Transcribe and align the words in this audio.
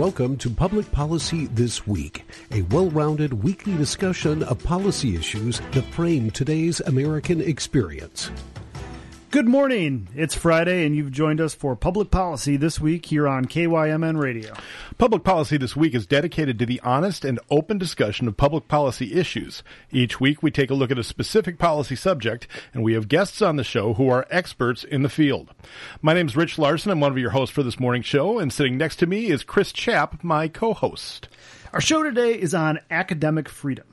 welcome 0.00 0.34
to 0.34 0.48
Public 0.48 0.90
Policy 0.92 1.46
This 1.48 1.86
Week, 1.86 2.24
a 2.52 2.62
well 2.62 2.88
rounded 2.88 3.34
weekly 3.34 3.76
discussion 3.76 4.42
of 4.44 4.64
policy 4.64 5.14
issues 5.14 5.60
that 5.72 5.84
frame 5.92 6.30
today's 6.30 6.80
American 6.80 7.42
experience. 7.42 8.30
Good 9.30 9.46
morning. 9.46 10.08
It's 10.16 10.34
Friday, 10.34 10.84
and 10.84 10.96
you've 10.96 11.12
joined 11.12 11.40
us 11.40 11.54
for 11.54 11.76
Public 11.76 12.10
Policy 12.10 12.56
This 12.56 12.80
Week 12.80 13.06
here 13.06 13.28
on 13.28 13.44
KYMN 13.44 14.20
Radio. 14.20 14.52
Public 14.98 15.22
Policy 15.22 15.56
This 15.56 15.76
Week 15.76 15.94
is 15.94 16.04
dedicated 16.04 16.58
to 16.58 16.66
the 16.66 16.80
honest 16.80 17.24
and 17.24 17.38
open 17.48 17.78
discussion 17.78 18.26
of 18.26 18.36
public 18.36 18.66
policy 18.66 19.14
issues. 19.14 19.62
Each 19.92 20.18
week, 20.18 20.42
we 20.42 20.50
take 20.50 20.68
a 20.68 20.74
look 20.74 20.90
at 20.90 20.98
a 20.98 21.04
specific 21.04 21.58
policy 21.58 21.94
subject, 21.94 22.48
and 22.74 22.82
we 22.82 22.94
have 22.94 23.06
guests 23.06 23.40
on 23.40 23.54
the 23.54 23.62
show 23.62 23.94
who 23.94 24.08
are 24.08 24.26
experts 24.32 24.82
in 24.82 25.02
the 25.04 25.08
field. 25.08 25.54
My 26.02 26.12
name 26.12 26.26
is 26.26 26.36
Rich 26.36 26.58
Larson. 26.58 26.90
I'm 26.90 26.98
one 26.98 27.12
of 27.12 27.18
your 27.18 27.30
hosts 27.30 27.54
for 27.54 27.62
this 27.62 27.78
morning's 27.78 28.06
show, 28.06 28.40
and 28.40 28.52
sitting 28.52 28.76
next 28.76 28.96
to 28.96 29.06
me 29.06 29.30
is 29.30 29.44
Chris 29.44 29.72
Chapp, 29.72 30.24
my 30.24 30.48
co 30.48 30.74
host. 30.74 31.28
Our 31.72 31.80
show 31.80 32.02
today 32.02 32.32
is 32.32 32.52
on 32.52 32.80
academic 32.90 33.48
freedom. 33.48 33.86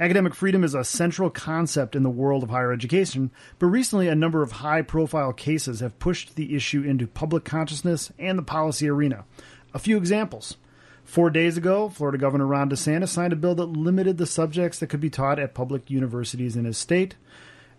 Academic 0.00 0.34
freedom 0.34 0.64
is 0.64 0.74
a 0.74 0.82
central 0.82 1.30
concept 1.30 1.94
in 1.94 2.02
the 2.02 2.10
world 2.10 2.42
of 2.42 2.50
higher 2.50 2.72
education, 2.72 3.30
but 3.60 3.66
recently 3.66 4.08
a 4.08 4.14
number 4.14 4.42
of 4.42 4.50
high 4.50 4.82
profile 4.82 5.32
cases 5.32 5.78
have 5.78 6.00
pushed 6.00 6.34
the 6.34 6.56
issue 6.56 6.82
into 6.82 7.06
public 7.06 7.44
consciousness 7.44 8.10
and 8.18 8.36
the 8.36 8.42
policy 8.42 8.88
arena. 8.88 9.24
A 9.72 9.78
few 9.78 9.96
examples. 9.96 10.56
Four 11.04 11.30
days 11.30 11.56
ago, 11.56 11.88
Florida 11.88 12.18
Governor 12.18 12.46
Ron 12.46 12.70
DeSantis 12.70 13.10
signed 13.10 13.32
a 13.32 13.36
bill 13.36 13.54
that 13.54 13.66
limited 13.66 14.18
the 14.18 14.26
subjects 14.26 14.80
that 14.80 14.88
could 14.88 15.00
be 15.00 15.10
taught 15.10 15.38
at 15.38 15.54
public 15.54 15.88
universities 15.88 16.56
in 16.56 16.64
his 16.64 16.76
state. 16.76 17.14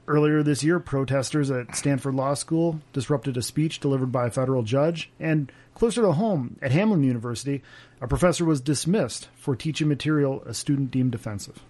Earlier 0.08 0.42
this 0.42 0.64
year, 0.64 0.80
protesters 0.80 1.52
at 1.52 1.76
Stanford 1.76 2.16
Law 2.16 2.36
School 2.36 2.80
disrupted 2.94 3.36
a 3.36 3.42
speech 3.42 3.82
delivered 3.82 4.12
by 4.12 4.28
a 4.28 4.32
federal 4.32 4.64
judge. 4.64 5.12
And 5.20 5.52
closer 5.74 6.04
to 6.04 6.14
home, 6.14 6.58
at 6.62 6.72
Hamline 6.72 7.04
University, 7.04 7.62
a 8.00 8.08
professor 8.08 8.46
was 8.46 8.62
dismissed 8.62 9.28
for 9.36 9.56
teaching 9.56 9.90
material 9.90 10.44
a 10.46 10.54
student 10.54 10.92
deemed 10.92 11.16
offensive. 11.16 11.62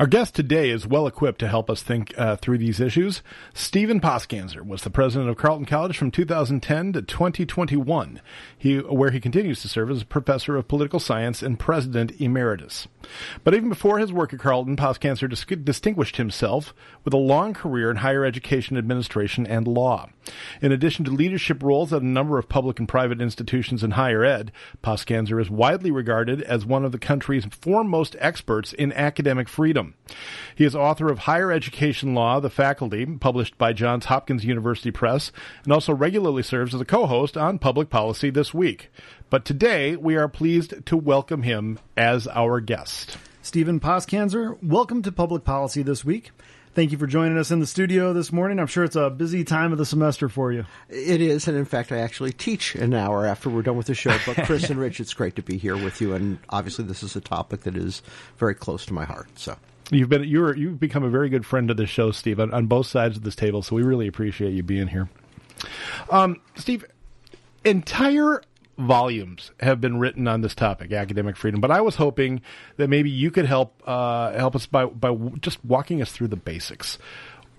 Our 0.00 0.06
guest 0.06 0.34
today 0.34 0.70
is 0.70 0.86
well 0.86 1.06
equipped 1.06 1.40
to 1.40 1.48
help 1.48 1.68
us 1.68 1.82
think 1.82 2.14
uh, 2.16 2.36
through 2.36 2.56
these 2.56 2.80
issues. 2.80 3.22
Steven 3.52 4.00
Poskanzer 4.00 4.64
was 4.64 4.80
the 4.80 4.88
president 4.88 5.28
of 5.28 5.36
Carleton 5.36 5.66
College 5.66 5.98
from 5.98 6.10
2010 6.10 6.94
to 6.94 7.02
2021, 7.02 8.22
he, 8.56 8.78
where 8.78 9.10
he 9.10 9.20
continues 9.20 9.60
to 9.60 9.68
serve 9.68 9.90
as 9.90 10.00
a 10.00 10.06
professor 10.06 10.56
of 10.56 10.68
political 10.68 11.00
science 11.00 11.42
and 11.42 11.58
president 11.58 12.18
emeritus. 12.18 12.88
But 13.44 13.52
even 13.52 13.68
before 13.68 13.98
his 13.98 14.10
work 14.10 14.32
at 14.32 14.40
Carleton, 14.40 14.76
Poskanzer 14.76 15.28
dis- 15.28 15.44
distinguished 15.64 16.16
himself 16.16 16.72
with 17.04 17.12
a 17.12 17.18
long 17.18 17.52
career 17.52 17.90
in 17.90 17.98
higher 17.98 18.24
education 18.24 18.78
administration 18.78 19.46
and 19.46 19.68
law. 19.68 20.08
In 20.60 20.72
addition 20.72 21.04
to 21.04 21.10
leadership 21.10 21.62
roles 21.62 21.92
at 21.92 22.02
a 22.02 22.06
number 22.06 22.38
of 22.38 22.48
public 22.48 22.78
and 22.78 22.88
private 22.88 23.20
institutions 23.20 23.82
in 23.82 23.92
higher 23.92 24.24
ed, 24.24 24.52
Poskanzer 24.82 25.40
is 25.40 25.50
widely 25.50 25.90
regarded 25.90 26.42
as 26.42 26.64
one 26.64 26.84
of 26.84 26.92
the 26.92 26.98
country's 26.98 27.44
foremost 27.46 28.16
experts 28.18 28.72
in 28.72 28.92
academic 28.92 29.48
freedom. 29.48 29.94
He 30.54 30.64
is 30.64 30.74
author 30.74 31.10
of 31.10 31.20
Higher 31.20 31.52
Education 31.52 32.14
Law, 32.14 32.40
The 32.40 32.50
Faculty, 32.50 33.06
published 33.06 33.58
by 33.58 33.72
Johns 33.72 34.06
Hopkins 34.06 34.44
University 34.44 34.90
Press, 34.90 35.32
and 35.64 35.72
also 35.72 35.94
regularly 35.94 36.42
serves 36.42 36.74
as 36.74 36.80
a 36.80 36.84
co-host 36.84 37.36
on 37.36 37.58
Public 37.58 37.90
Policy 37.90 38.30
This 38.30 38.52
Week. 38.52 38.90
But 39.30 39.44
today, 39.44 39.96
we 39.96 40.16
are 40.16 40.28
pleased 40.28 40.86
to 40.86 40.96
welcome 40.96 41.42
him 41.42 41.78
as 41.96 42.26
our 42.28 42.60
guest. 42.60 43.16
Steven 43.42 43.80
Poskanzer, 43.80 44.62
welcome 44.62 45.02
to 45.02 45.10
Public 45.10 45.44
Policy 45.44 45.82
This 45.82 46.04
Week. 46.04 46.30
Thank 46.72 46.92
you 46.92 46.98
for 46.98 47.08
joining 47.08 47.36
us 47.36 47.50
in 47.50 47.58
the 47.58 47.66
studio 47.66 48.12
this 48.12 48.30
morning. 48.30 48.60
I'm 48.60 48.68
sure 48.68 48.84
it's 48.84 48.94
a 48.94 49.10
busy 49.10 49.42
time 49.42 49.72
of 49.72 49.78
the 49.78 49.84
semester 49.84 50.28
for 50.28 50.52
you. 50.52 50.66
It 50.88 51.20
is, 51.20 51.48
and 51.48 51.56
in 51.58 51.64
fact, 51.64 51.90
I 51.90 51.98
actually 51.98 52.30
teach 52.30 52.76
an 52.76 52.94
hour 52.94 53.26
after 53.26 53.50
we're 53.50 53.62
done 53.62 53.76
with 53.76 53.88
the 53.88 53.94
show. 53.94 54.16
But 54.24 54.36
Chris 54.46 54.70
and 54.70 54.78
Rich, 54.78 55.00
it's 55.00 55.12
great 55.12 55.34
to 55.34 55.42
be 55.42 55.58
here 55.58 55.76
with 55.76 56.00
you, 56.00 56.14
and 56.14 56.38
obviously, 56.48 56.84
this 56.84 57.02
is 57.02 57.16
a 57.16 57.20
topic 57.20 57.62
that 57.62 57.76
is 57.76 58.02
very 58.38 58.54
close 58.54 58.86
to 58.86 58.92
my 58.92 59.04
heart. 59.04 59.28
So. 59.36 59.56
You've 59.90 60.08
been 60.08 60.22
you're 60.22 60.56
you've 60.56 60.78
become 60.78 61.02
a 61.02 61.10
very 61.10 61.28
good 61.28 61.44
friend 61.44 61.68
of 61.72 61.76
the 61.76 61.86
show, 61.86 62.12
Steve, 62.12 62.38
on, 62.38 62.54
on 62.54 62.66
both 62.66 62.86
sides 62.86 63.16
of 63.16 63.24
this 63.24 63.34
table. 63.34 63.62
So 63.62 63.74
we 63.74 63.82
really 63.82 64.06
appreciate 64.06 64.52
you 64.52 64.62
being 64.62 64.86
here. 64.86 65.10
Um, 66.08 66.40
Steve, 66.54 66.84
entire 67.64 68.42
volumes 68.80 69.50
have 69.60 69.80
been 69.80 69.98
written 69.98 70.26
on 70.28 70.40
this 70.40 70.54
topic, 70.54 70.92
academic 70.92 71.36
freedom. 71.36 71.60
But 71.60 71.70
I 71.70 71.80
was 71.80 71.96
hoping 71.96 72.42
that 72.76 72.88
maybe 72.88 73.10
you 73.10 73.30
could 73.30 73.46
help 73.46 73.82
uh, 73.86 74.32
help 74.32 74.56
us 74.56 74.66
by 74.66 74.86
by 74.86 75.14
just 75.40 75.64
walking 75.64 76.02
us 76.02 76.12
through 76.12 76.28
the 76.28 76.36
basics. 76.36 76.98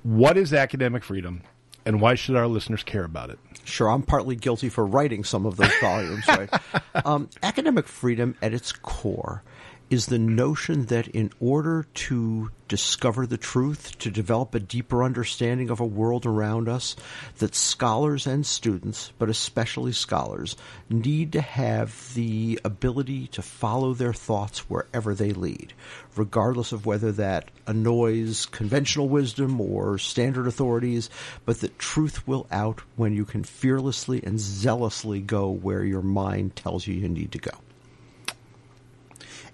What 0.03 0.37
is 0.37 0.53
academic 0.53 1.03
freedom, 1.03 1.43
and 1.85 2.01
why 2.01 2.15
should 2.15 2.35
our 2.35 2.47
listeners 2.47 2.83
care 2.83 3.03
about 3.03 3.29
it? 3.29 3.39
Sure, 3.63 3.89
I'm 3.89 4.01
partly 4.01 4.35
guilty 4.35 4.69
for 4.69 4.85
writing 4.85 5.23
some 5.23 5.45
of 5.45 5.57
those 5.57 5.73
volumes. 5.79 6.27
Right? 6.27 6.49
Um, 7.03 7.29
academic 7.41 7.87
freedom, 7.87 8.35
at 8.41 8.53
its 8.53 8.73
core, 8.73 9.43
is 9.91 10.05
the 10.05 10.17
notion 10.17 10.85
that 10.85 11.09
in 11.09 11.29
order 11.41 11.85
to 11.93 12.49
discover 12.69 13.27
the 13.27 13.37
truth, 13.37 13.99
to 13.99 14.09
develop 14.09 14.55
a 14.55 14.59
deeper 14.61 15.03
understanding 15.03 15.69
of 15.69 15.81
a 15.81 15.85
world 15.85 16.25
around 16.25 16.69
us, 16.69 16.95
that 17.39 17.53
scholars 17.53 18.25
and 18.25 18.45
students, 18.45 19.11
but 19.19 19.27
especially 19.27 19.91
scholars, 19.91 20.55
need 20.89 21.33
to 21.33 21.41
have 21.41 22.13
the 22.13 22.57
ability 22.63 23.27
to 23.27 23.41
follow 23.41 23.93
their 23.93 24.13
thoughts 24.13 24.59
wherever 24.69 25.13
they 25.13 25.33
lead, 25.33 25.73
regardless 26.15 26.71
of 26.71 26.85
whether 26.85 27.11
that 27.11 27.51
annoys 27.67 28.45
conventional 28.45 29.09
wisdom 29.09 29.59
or 29.59 29.97
standard 29.97 30.47
authorities, 30.47 31.09
but 31.43 31.59
that 31.59 31.77
truth 31.77 32.25
will 32.25 32.47
out 32.49 32.79
when 32.95 33.11
you 33.11 33.25
can 33.25 33.43
fearlessly 33.43 34.23
and 34.23 34.39
zealously 34.39 35.19
go 35.19 35.49
where 35.49 35.83
your 35.83 36.01
mind 36.01 36.55
tells 36.55 36.87
you 36.87 36.93
you 36.93 37.09
need 37.09 37.33
to 37.33 37.39
go. 37.39 37.51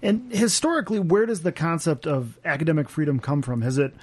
And 0.02 0.32
historically, 0.32 1.00
where 1.00 1.26
does 1.26 1.42
the 1.42 1.52
concept 1.52 2.06
of 2.06 2.38
academic 2.44 2.88
freedom 2.88 3.18
come 3.18 3.42
from? 3.42 3.62
Has 3.62 3.78
it 3.78 3.94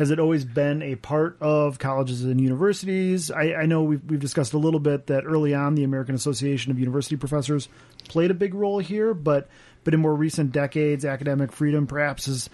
has 0.00 0.10
it 0.10 0.18
always 0.18 0.46
been 0.46 0.80
a 0.80 0.94
part 0.94 1.36
of 1.42 1.78
colleges 1.78 2.24
and 2.24 2.40
universities? 2.40 3.30
I, 3.30 3.52
I, 3.52 3.66
know 3.66 3.82
we've, 3.82 4.02
we've 4.02 4.18
discussed 4.18 4.54
a 4.54 4.58
little 4.58 4.80
bit 4.80 5.08
that 5.08 5.26
early 5.26 5.52
on 5.52 5.74
the 5.74 5.84
American 5.84 6.14
Association 6.14 6.72
of 6.72 6.78
University 6.78 7.16
Professors 7.16 7.68
played 8.08 8.30
a 8.30 8.34
big 8.34 8.54
role 8.54 8.78
here, 8.78 9.12
but 9.12 9.48
but 9.84 9.92
in 9.92 10.00
more 10.00 10.14
recent 10.14 10.52
decades, 10.52 11.04
academic 11.04 11.52
freedom 11.52 11.86
perhaps 11.86 12.26
has 12.26 12.48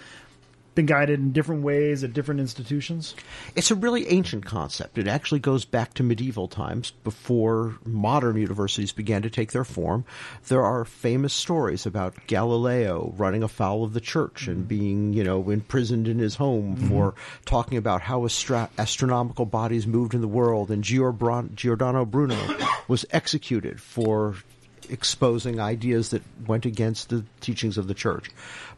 been 0.77 0.87
guided 0.87 1.19
in 1.19 1.33
different 1.33 1.65
ways 1.65 2.05
at 2.05 2.13
different 2.13 2.39
institutions? 2.39 3.17
It's 3.57 3.73
a 3.73 3.75
really 3.75 4.07
ancient 4.09 4.45
concept. 4.45 4.99
It 4.99 5.09
actually 5.09 5.41
goes 5.41 5.65
back 5.65 5.95
to 5.95 6.05
medieval 6.05 6.47
times 6.47 6.93
before 7.03 7.79
modern 7.85 8.37
universities 8.37 8.93
began 8.93 9.23
to 9.23 9.31
take 9.31 9.51
their 9.51 9.65
form. 9.65 10.05
There 10.47 10.63
are 10.63 10.85
famous 10.85 11.35
stories 11.35 11.85
about 11.87 12.15
Galileo 12.29 13.13
running 13.17 13.43
afoul 13.43 13.83
of 13.83 13.93
the 13.93 14.01
church 14.01 14.47
and 14.47 14.69
being, 14.69 15.13
you 15.13 15.25
know, 15.25 15.51
imprisoned 15.51 16.07
in 16.07 16.21
his 16.21 16.37
home 16.37 16.77
mm-hmm. 16.77 16.89
for 16.89 17.15
talking 17.45 17.79
about 17.79 18.03
how 18.03 18.25
astra- 18.25 18.71
astronomical 18.79 19.47
bodies 19.47 19.87
moved 19.87 20.15
in 20.15 20.21
the 20.21 20.29
world, 20.29 20.71
and 20.71 20.85
Giordano 20.85 22.05
Bruno 22.05 22.37
was 22.89 23.05
executed 23.11 23.81
for 23.81 24.37
exposing 24.89 25.61
ideas 25.61 26.11
that 26.11 26.23
went 26.47 26.67
against 26.67 27.09
the 27.09 27.25
teachings 27.41 27.79
of 27.79 27.89
the 27.89 27.95
church. 27.95 28.31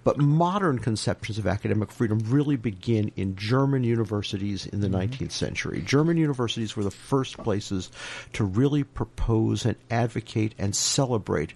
But 0.04 0.18
modern 0.18 0.78
conceptions 0.78 1.38
of 1.38 1.46
academic 1.46 1.90
freedom 1.90 2.20
really 2.26 2.56
begin 2.56 3.12
in 3.16 3.36
German 3.36 3.84
universities 3.84 4.66
in 4.66 4.80
the 4.80 4.88
mm-hmm. 4.88 5.24
19th 5.24 5.32
century. 5.32 5.82
German 5.82 6.16
universities 6.16 6.76
were 6.76 6.84
the 6.84 6.90
first 6.90 7.36
places 7.38 7.90
to 8.34 8.44
really 8.44 8.84
propose 8.84 9.64
and 9.64 9.76
advocate 9.90 10.54
and 10.58 10.74
celebrate 10.74 11.52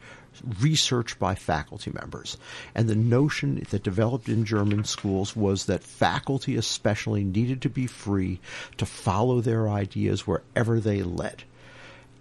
research 0.60 1.18
by 1.18 1.34
faculty 1.34 1.90
members. 1.92 2.36
And 2.74 2.88
the 2.88 2.96
notion 2.96 3.64
that 3.70 3.82
developed 3.82 4.28
in 4.28 4.44
German 4.44 4.84
schools 4.84 5.36
was 5.36 5.66
that 5.66 5.84
faculty 5.84 6.56
especially 6.56 7.24
needed 7.24 7.62
to 7.62 7.70
be 7.70 7.86
free 7.86 8.40
to 8.78 8.86
follow 8.86 9.40
their 9.40 9.68
ideas 9.68 10.26
wherever 10.26 10.80
they 10.80 11.02
led 11.02 11.44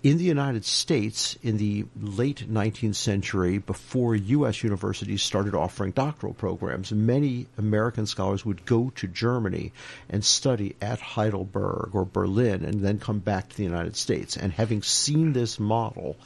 in 0.04 0.18
the 0.18 0.24
United 0.24 0.66
States, 0.66 1.38
in 1.44 1.58
the 1.58 1.86
late 2.00 2.52
19th 2.52 2.96
century, 2.96 3.60
before 3.60 4.16
U.S. 4.16 4.64
universities 4.64 5.22
started 5.22 5.54
offering 5.54 5.92
doctoral 5.92 6.34
programs, 6.34 6.92
many 6.92 7.46
American 7.60 8.08
scholars 8.08 8.44
would 8.44 8.66
go 8.66 8.92
to 8.96 9.08
Germany 9.08 9.72
and 10.10 10.26
study 10.26 10.76
at 10.82 11.00
Heidelberg 11.00 11.92
or 11.94 12.04
Berlin 12.06 12.66
and 12.66 12.82
then 12.82 12.98
come 12.98 13.20
back 13.20 13.50
to 13.50 13.58
the 13.58 13.64
United 13.64 13.96
States. 13.96 14.36
And 14.36 14.52
having 14.52 14.82
seen 14.82 15.34
this 15.34 15.60
model 15.60 16.18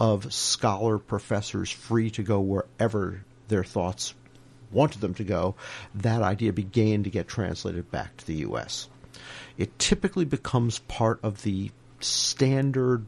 of 0.00 0.34
scholar 0.34 0.98
professors 0.98 1.70
free 1.70 2.10
to 2.10 2.24
go 2.24 2.40
wherever 2.40 3.24
their 3.46 3.64
thoughts 3.64 4.12
wanted 4.72 5.00
them 5.00 5.14
to 5.14 5.24
go, 5.24 5.54
that 5.94 6.22
idea 6.22 6.52
began 6.52 7.04
to 7.04 7.10
get 7.10 7.28
translated 7.28 7.92
back 7.92 8.16
to 8.16 8.26
the 8.26 8.36
U.S. 8.36 8.88
It 9.56 9.78
typically 9.78 10.24
becomes 10.24 10.80
part 10.80 11.20
of 11.22 11.42
the 11.42 11.70
standard 12.00 13.06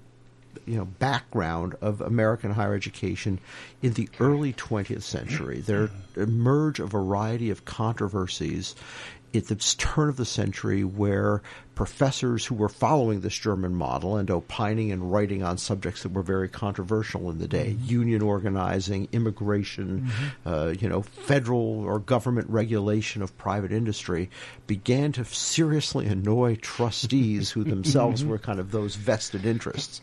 you 0.67 0.77
know 0.77 0.85
background 0.85 1.75
of 1.81 2.01
American 2.01 2.51
higher 2.51 2.75
education 2.75 3.39
in 3.83 3.93
the 3.95 4.09
early 4.21 4.53
20th 4.53 5.03
century. 5.03 5.61
There 5.61 5.91
emerge 6.17 6.81
a 6.81 6.87
variety 6.87 7.51
of 7.51 7.65
controversies 7.65 8.75
at 9.35 9.47
the 9.47 9.57
turn 9.57 10.09
of 10.09 10.17
the 10.17 10.25
century 10.25 10.85
where 10.85 11.43
professors 11.83 12.47
who 12.47 12.55
were 12.55 12.69
following 12.69 13.23
this 13.23 13.35
German 13.35 13.75
model 13.75 14.17
and 14.17 14.31
opining 14.31 14.93
and 14.93 15.11
writing 15.11 15.43
on 15.43 15.59
subjects 15.59 16.05
that 16.05 16.13
were 16.13 16.23
very 16.23 16.49
controversial 16.49 17.29
in 17.29 17.39
the 17.39 17.49
day 17.49 17.75
mm-hmm. 17.77 17.91
union 17.91 18.23
organizing, 18.23 19.09
immigration, 19.11 20.03
mm-hmm. 20.03 20.49
uh, 20.49 20.69
you 20.79 20.89
know, 20.89 21.03
federal 21.03 21.81
or 21.81 21.99
government 21.99 22.49
regulation 22.49 23.21
of 23.21 23.37
private 23.37 23.73
industry 23.73 24.31
began 24.69 25.11
to 25.11 25.25
seriously 25.25 26.07
annoy 26.07 26.55
trustees 26.55 27.51
who 27.51 27.65
themselves 27.65 28.25
were 28.25 28.39
kind 28.39 28.61
of 28.61 28.71
those 28.71 28.95
vested 28.95 29.45
interests. 29.45 30.01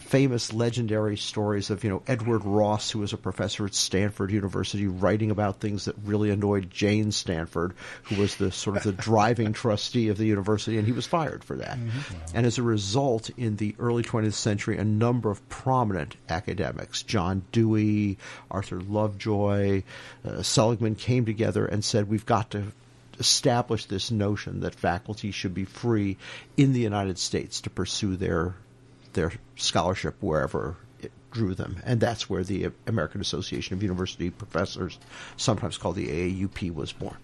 Famous 0.00 0.52
legendary 0.52 1.16
stories 1.16 1.70
of, 1.70 1.82
you 1.82 1.88
know, 1.88 2.02
Edward 2.06 2.44
Ross, 2.44 2.90
who 2.90 2.98
was 2.98 3.14
a 3.14 3.16
professor 3.16 3.64
at 3.64 3.72
Stanford 3.74 4.30
University, 4.30 4.86
writing 4.86 5.30
about 5.30 5.60
things 5.60 5.86
that 5.86 5.96
really 6.04 6.28
annoyed 6.28 6.70
Jane 6.70 7.10
Stanford, 7.10 7.72
who 8.02 8.16
was 8.16 8.36
the 8.36 8.52
sort 8.52 8.76
of 8.76 8.82
the 8.82 8.92
driving 8.92 9.54
trustee 9.54 10.08
of 10.08 10.18
the 10.18 10.26
university, 10.26 10.76
and 10.76 10.86
he 10.86 10.92
was 10.92 11.06
fired 11.06 11.21
for 11.44 11.56
that. 11.56 11.78
Mm-hmm. 11.78 12.14
Wow. 12.14 12.20
And 12.34 12.46
as 12.46 12.58
a 12.58 12.62
result, 12.62 13.30
in 13.36 13.56
the 13.56 13.74
early 13.78 14.02
20th 14.02 14.34
century, 14.34 14.78
a 14.78 14.84
number 14.84 15.30
of 15.30 15.46
prominent 15.48 16.16
academics, 16.28 17.02
John 17.02 17.42
Dewey, 17.52 18.18
Arthur 18.50 18.80
Lovejoy, 18.80 19.82
uh, 20.24 20.42
Seligman, 20.42 20.94
came 20.94 21.24
together 21.24 21.64
and 21.66 21.84
said, 21.84 22.08
we've 22.08 22.26
got 22.26 22.50
to 22.50 22.72
establish 23.18 23.84
this 23.86 24.10
notion 24.10 24.60
that 24.60 24.74
faculty 24.74 25.30
should 25.30 25.54
be 25.54 25.64
free 25.64 26.16
in 26.56 26.72
the 26.72 26.80
United 26.80 27.18
States 27.18 27.60
to 27.62 27.70
pursue 27.70 28.16
their 28.16 28.54
their 29.12 29.32
scholarship 29.56 30.16
wherever 30.20 30.76
it 31.00 31.12
drew 31.30 31.54
them, 31.54 31.76
and 31.84 32.00
that's 32.00 32.30
where 32.30 32.42
the 32.42 32.70
American 32.86 33.20
Association 33.20 33.74
of 33.74 33.82
University 33.82 34.30
Professors, 34.30 34.98
sometimes 35.36 35.76
called 35.76 35.96
the 35.96 36.08
AAUP, 36.08 36.74
was 36.74 36.92
born. 36.92 37.16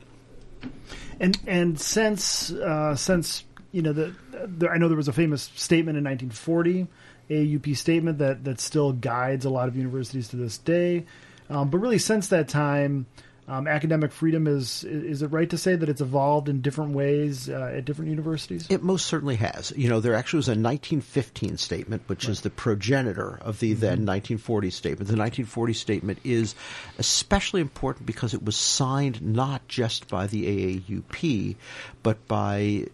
And 1.20 1.38
and 1.46 1.80
since 1.80 2.52
uh, 2.52 2.94
since 2.94 3.44
you 3.72 3.82
know 3.82 3.92
the, 3.92 4.14
the, 4.30 4.68
I 4.68 4.78
know 4.78 4.88
there 4.88 4.96
was 4.96 5.08
a 5.08 5.12
famous 5.12 5.50
statement 5.54 5.98
in 5.98 6.04
1940, 6.04 6.86
AAUP 7.30 7.76
statement 7.76 8.18
that 8.18 8.44
that 8.44 8.60
still 8.60 8.92
guides 8.92 9.44
a 9.44 9.50
lot 9.50 9.68
of 9.68 9.76
universities 9.76 10.28
to 10.28 10.36
this 10.36 10.58
day. 10.58 11.04
Um, 11.50 11.70
but 11.70 11.78
really, 11.78 11.98
since 11.98 12.28
that 12.28 12.48
time, 12.48 13.06
um, 13.48 13.66
academic 13.66 14.12
freedom 14.12 14.46
is 14.46 14.84
is 14.84 15.22
it 15.22 15.28
right 15.28 15.48
to 15.48 15.56
say 15.56 15.74
that 15.74 15.88
it's 15.88 16.02
evolved 16.02 16.50
in 16.50 16.60
different 16.60 16.92
ways 16.92 17.48
uh, 17.48 17.72
at 17.76 17.86
different 17.86 18.10
universities? 18.10 18.66
It 18.68 18.82
most 18.82 19.06
certainly 19.06 19.36
has. 19.36 19.72
You 19.74 19.88
know, 19.88 20.00
there 20.00 20.14
actually 20.14 20.38
was 20.38 20.48
a 20.48 20.52
1915 20.52 21.56
statement, 21.56 22.02
which 22.08 22.24
right. 22.24 22.32
is 22.32 22.42
the 22.42 22.50
progenitor 22.50 23.38
of 23.40 23.58
the 23.58 23.72
mm-hmm. 23.72 23.80
then 23.80 23.90
1940 24.06 24.70
statement. 24.70 25.08
The 25.08 25.16
1940 25.16 25.72
statement 25.72 26.18
is 26.24 26.54
especially 26.98 27.62
important 27.62 28.04
because 28.04 28.34
it 28.34 28.44
was 28.44 28.56
signed 28.56 29.22
not 29.22 29.66
just 29.66 30.08
by 30.08 30.26
the 30.26 30.80
AAUP, 30.80 31.56
but 32.02 32.28
by 32.28 32.86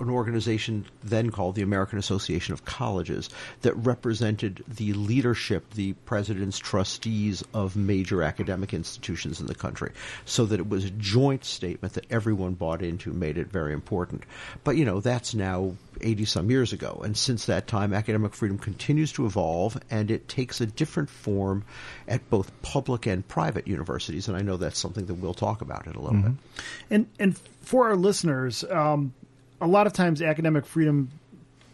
an 0.00 0.10
organization 0.10 0.84
then 1.04 1.30
called 1.30 1.54
the 1.54 1.62
American 1.62 2.00
Association 2.00 2.54
of 2.54 2.64
Colleges 2.64 3.30
that 3.60 3.74
represented 3.74 4.64
the 4.66 4.94
leadership, 4.94 5.74
the 5.74 5.92
president's 5.92 6.58
trustees 6.58 7.44
of 7.54 7.76
major 7.76 8.24
academic 8.24 8.74
institutions 8.74 9.40
in 9.40 9.46
the 9.46 9.54
country 9.54 9.91
so 10.24 10.46
that 10.46 10.60
it 10.60 10.68
was 10.68 10.84
a 10.84 10.90
joint 10.90 11.44
statement 11.44 11.94
that 11.94 12.06
everyone 12.10 12.54
bought 12.54 12.82
into 12.82 13.12
made 13.12 13.38
it 13.38 13.48
very 13.48 13.72
important. 13.72 14.24
But, 14.64 14.76
you 14.76 14.84
know, 14.84 15.00
that's 15.00 15.34
now 15.34 15.76
80 16.00 16.24
some 16.24 16.50
years 16.50 16.72
ago. 16.72 17.00
And 17.04 17.16
since 17.16 17.46
that 17.46 17.66
time, 17.66 17.92
academic 17.92 18.34
freedom 18.34 18.58
continues 18.58 19.12
to 19.12 19.26
evolve 19.26 19.78
and 19.90 20.10
it 20.10 20.28
takes 20.28 20.60
a 20.60 20.66
different 20.66 21.10
form 21.10 21.64
at 22.08 22.28
both 22.30 22.50
public 22.62 23.06
and 23.06 23.26
private 23.26 23.66
universities. 23.66 24.28
And 24.28 24.36
I 24.36 24.42
know 24.42 24.56
that's 24.56 24.78
something 24.78 25.06
that 25.06 25.14
we'll 25.14 25.34
talk 25.34 25.60
about 25.62 25.86
in 25.86 25.94
a 25.94 26.00
little 26.00 26.18
mm-hmm. 26.18 26.32
bit. 26.32 26.64
And, 26.90 27.06
and 27.18 27.38
for 27.62 27.88
our 27.88 27.96
listeners, 27.96 28.64
um, 28.64 29.14
a 29.60 29.66
lot 29.66 29.86
of 29.86 29.92
times 29.92 30.20
academic 30.20 30.66
freedom 30.66 31.10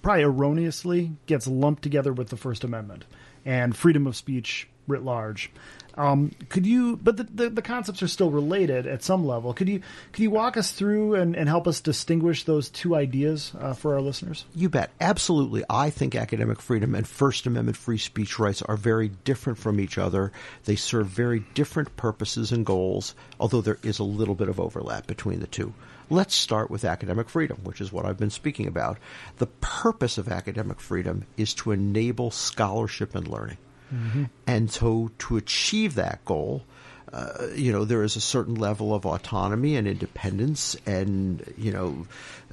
probably 0.03 0.23
erroneously 0.23 1.12
gets 1.26 1.47
lumped 1.47 1.82
together 1.82 2.12
with 2.12 2.29
the 2.29 2.37
First 2.37 2.64
Amendment 2.64 3.05
and 3.44 3.76
freedom 3.76 4.06
of 4.06 4.17
speech 4.17 4.69
writ 4.88 5.05
large. 5.05 5.50
Um, 5.99 6.31
could 6.49 6.64
you? 6.64 6.96
But 6.96 7.17
the, 7.17 7.25
the, 7.25 7.50
the 7.50 7.62
concepts 7.62 8.05
are 8.05 8.08
still 8.08 8.31
related 8.31 8.87
at 8.87 9.02
some 9.02 9.26
level. 9.26 9.52
Could 9.52 9.69
you 9.69 9.82
could 10.12 10.23
you 10.23 10.31
walk 10.31 10.56
us 10.56 10.70
through 10.70 11.17
and, 11.17 11.35
and 11.35 11.49
help 11.49 11.67
us 11.67 11.81
distinguish 11.81 12.44
those 12.44 12.70
two 12.70 12.94
ideas 12.94 13.52
uh, 13.58 13.75
for 13.75 13.94
our 13.94 14.00
listeners? 14.00 14.44
You 14.55 14.69
bet, 14.69 14.90
absolutely. 15.00 15.64
I 15.69 15.90
think 15.90 16.14
academic 16.14 16.61
freedom 16.61 16.94
and 16.94 17.06
First 17.06 17.46
Amendment 17.46 17.76
free 17.76 17.99
speech 17.99 18.38
rights 18.38 18.62
are 18.62 18.76
very 18.76 19.08
different 19.08 19.58
from 19.58 19.81
each 19.81 19.99
other. 19.99 20.31
They 20.67 20.76
serve 20.76 21.08
very 21.08 21.40
different 21.55 21.96
purposes 21.96 22.52
and 22.52 22.64
goals, 22.64 23.17
although 23.40 23.61
there 23.61 23.79
is 23.82 23.99
a 23.99 24.05
little 24.05 24.37
bit 24.37 24.49
of 24.49 24.61
overlap 24.61 25.08
between 25.08 25.40
the 25.40 25.49
two. 25.49 25.75
Let's 26.11 26.35
start 26.35 26.70
with 26.70 26.85
academic 26.85 27.29
freedom, 27.29 27.58
which 27.64 27.81
is 27.81 27.93
what 27.93 28.06
I've 28.06 28.17
been 28.17 28.31
speaking 28.31 28.69
about. 28.69 28.99
The 29.38 29.46
purpose 29.46 30.17
of 30.17 30.29
academic 30.29 30.81
freedom 30.81 31.26
is 31.37 31.55
to 31.55 31.73
enable 31.73 32.31
scholarship 32.31 33.17
and 33.17 33.26
learning. 33.26 33.58
Mm-hmm. 33.93 34.25
And 34.46 34.70
so 34.70 35.11
to 35.19 35.37
achieve 35.37 35.94
that 35.94 36.25
goal, 36.25 36.64
uh, 37.12 37.46
you 37.55 37.73
know, 37.73 37.85
there 37.85 38.02
is 38.02 38.17
a 38.17 38.20
certain 38.20 38.55
level 38.55 38.94
of 38.94 39.06
autonomy 39.06 39.76
and 39.76 39.88
independence 39.88 40.76
and, 40.85 41.55
you 41.56 41.73
know, 41.73 42.06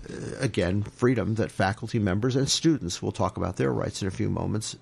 uh, 0.09 0.37
again, 0.39 0.83
freedom 0.83 1.35
that 1.35 1.51
faculty 1.51 1.99
members 1.99 2.35
and 2.35 2.49
students, 2.49 3.01
we'll 3.01 3.11
talk 3.11 3.37
about 3.37 3.57
their 3.57 3.71
rights 3.71 4.01
in 4.01 4.07
a 4.07 4.11
few 4.11 4.29
moments, 4.29 4.77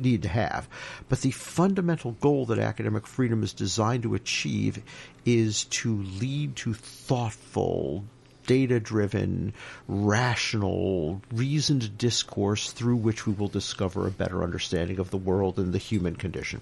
need 0.00 0.22
to 0.22 0.28
have. 0.28 0.68
But 1.08 1.20
the 1.20 1.32
fundamental 1.32 2.12
goal 2.12 2.46
that 2.46 2.58
academic 2.58 3.06
freedom 3.06 3.42
is 3.42 3.52
designed 3.52 4.04
to 4.04 4.14
achieve 4.14 4.82
is 5.24 5.64
to 5.64 6.02
lead 6.02 6.56
to 6.56 6.74
thoughtful, 6.74 8.04
data 8.46 8.80
driven, 8.80 9.52
rational, 9.88 11.20
reasoned 11.32 11.98
discourse 11.98 12.72
through 12.72 12.96
which 12.96 13.26
we 13.26 13.32
will 13.32 13.48
discover 13.48 14.06
a 14.06 14.10
better 14.10 14.42
understanding 14.42 14.98
of 14.98 15.10
the 15.10 15.16
world 15.16 15.58
and 15.58 15.72
the 15.72 15.78
human 15.78 16.16
condition. 16.16 16.60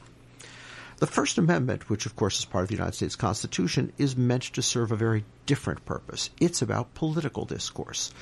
The 0.98 1.06
First 1.08 1.38
Amendment, 1.38 1.90
which 1.90 2.06
of 2.06 2.14
course 2.14 2.38
is 2.38 2.44
part 2.44 2.62
of 2.62 2.68
the 2.68 2.76
United 2.76 2.94
States 2.94 3.16
Constitution, 3.16 3.92
is 3.98 4.16
meant 4.16 4.44
to 4.44 4.62
serve 4.62 4.92
a 4.92 4.96
very 4.96 5.24
different 5.44 5.84
purpose. 5.84 6.30
It's 6.40 6.62
about 6.62 6.94
political 6.94 7.44
discourse. 7.44 8.12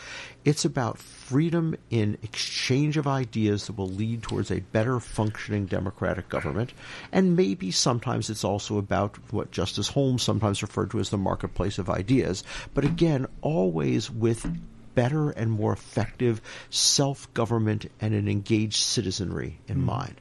It's 0.44 0.64
about 0.64 0.98
freedom 0.98 1.76
in 1.90 2.19
exchange 2.22 2.96
of 2.96 3.06
ideas 3.06 3.66
that 3.66 3.76
will 3.76 3.88
lead 3.88 4.22
towards 4.22 4.50
a 4.50 4.60
better 4.60 5.00
functioning 5.00 5.66
democratic 5.66 6.28
government. 6.28 6.72
And 7.12 7.36
maybe 7.36 7.70
sometimes 7.70 8.30
it's 8.30 8.44
also 8.44 8.78
about 8.78 9.16
what 9.32 9.50
Justice 9.50 9.88
Holmes 9.88 10.22
sometimes 10.22 10.62
referred 10.62 10.90
to 10.92 10.98
as 10.98 11.10
the 11.10 11.19
marketplace 11.19 11.78
of 11.78 11.90
ideas. 11.90 12.42
But 12.74 12.84
again, 12.84 13.26
always 13.42 14.10
with 14.10 14.46
better 14.94 15.30
and 15.30 15.50
more 15.50 15.72
effective 15.72 16.40
self 16.70 17.32
government 17.34 17.90
and 18.00 18.14
an 18.14 18.28
engaged 18.28 18.82
citizenry 18.82 19.58
in 19.69 19.78
mm. 19.78 19.84
mind. 19.84 20.20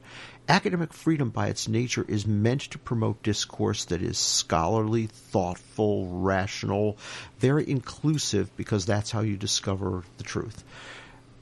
Academic 0.52 0.92
freedom, 0.92 1.30
by 1.30 1.48
its 1.48 1.66
nature, 1.66 2.04
is 2.06 2.26
meant 2.26 2.60
to 2.60 2.78
promote 2.78 3.22
discourse 3.22 3.86
that 3.86 4.02
is 4.02 4.18
scholarly, 4.18 5.06
thoughtful, 5.06 6.06
rational, 6.08 6.98
very 7.38 7.66
inclusive, 7.66 8.54
because 8.54 8.84
that's 8.84 9.10
how 9.10 9.22
you 9.22 9.38
discover 9.38 10.04
the 10.18 10.24
truth. 10.24 10.62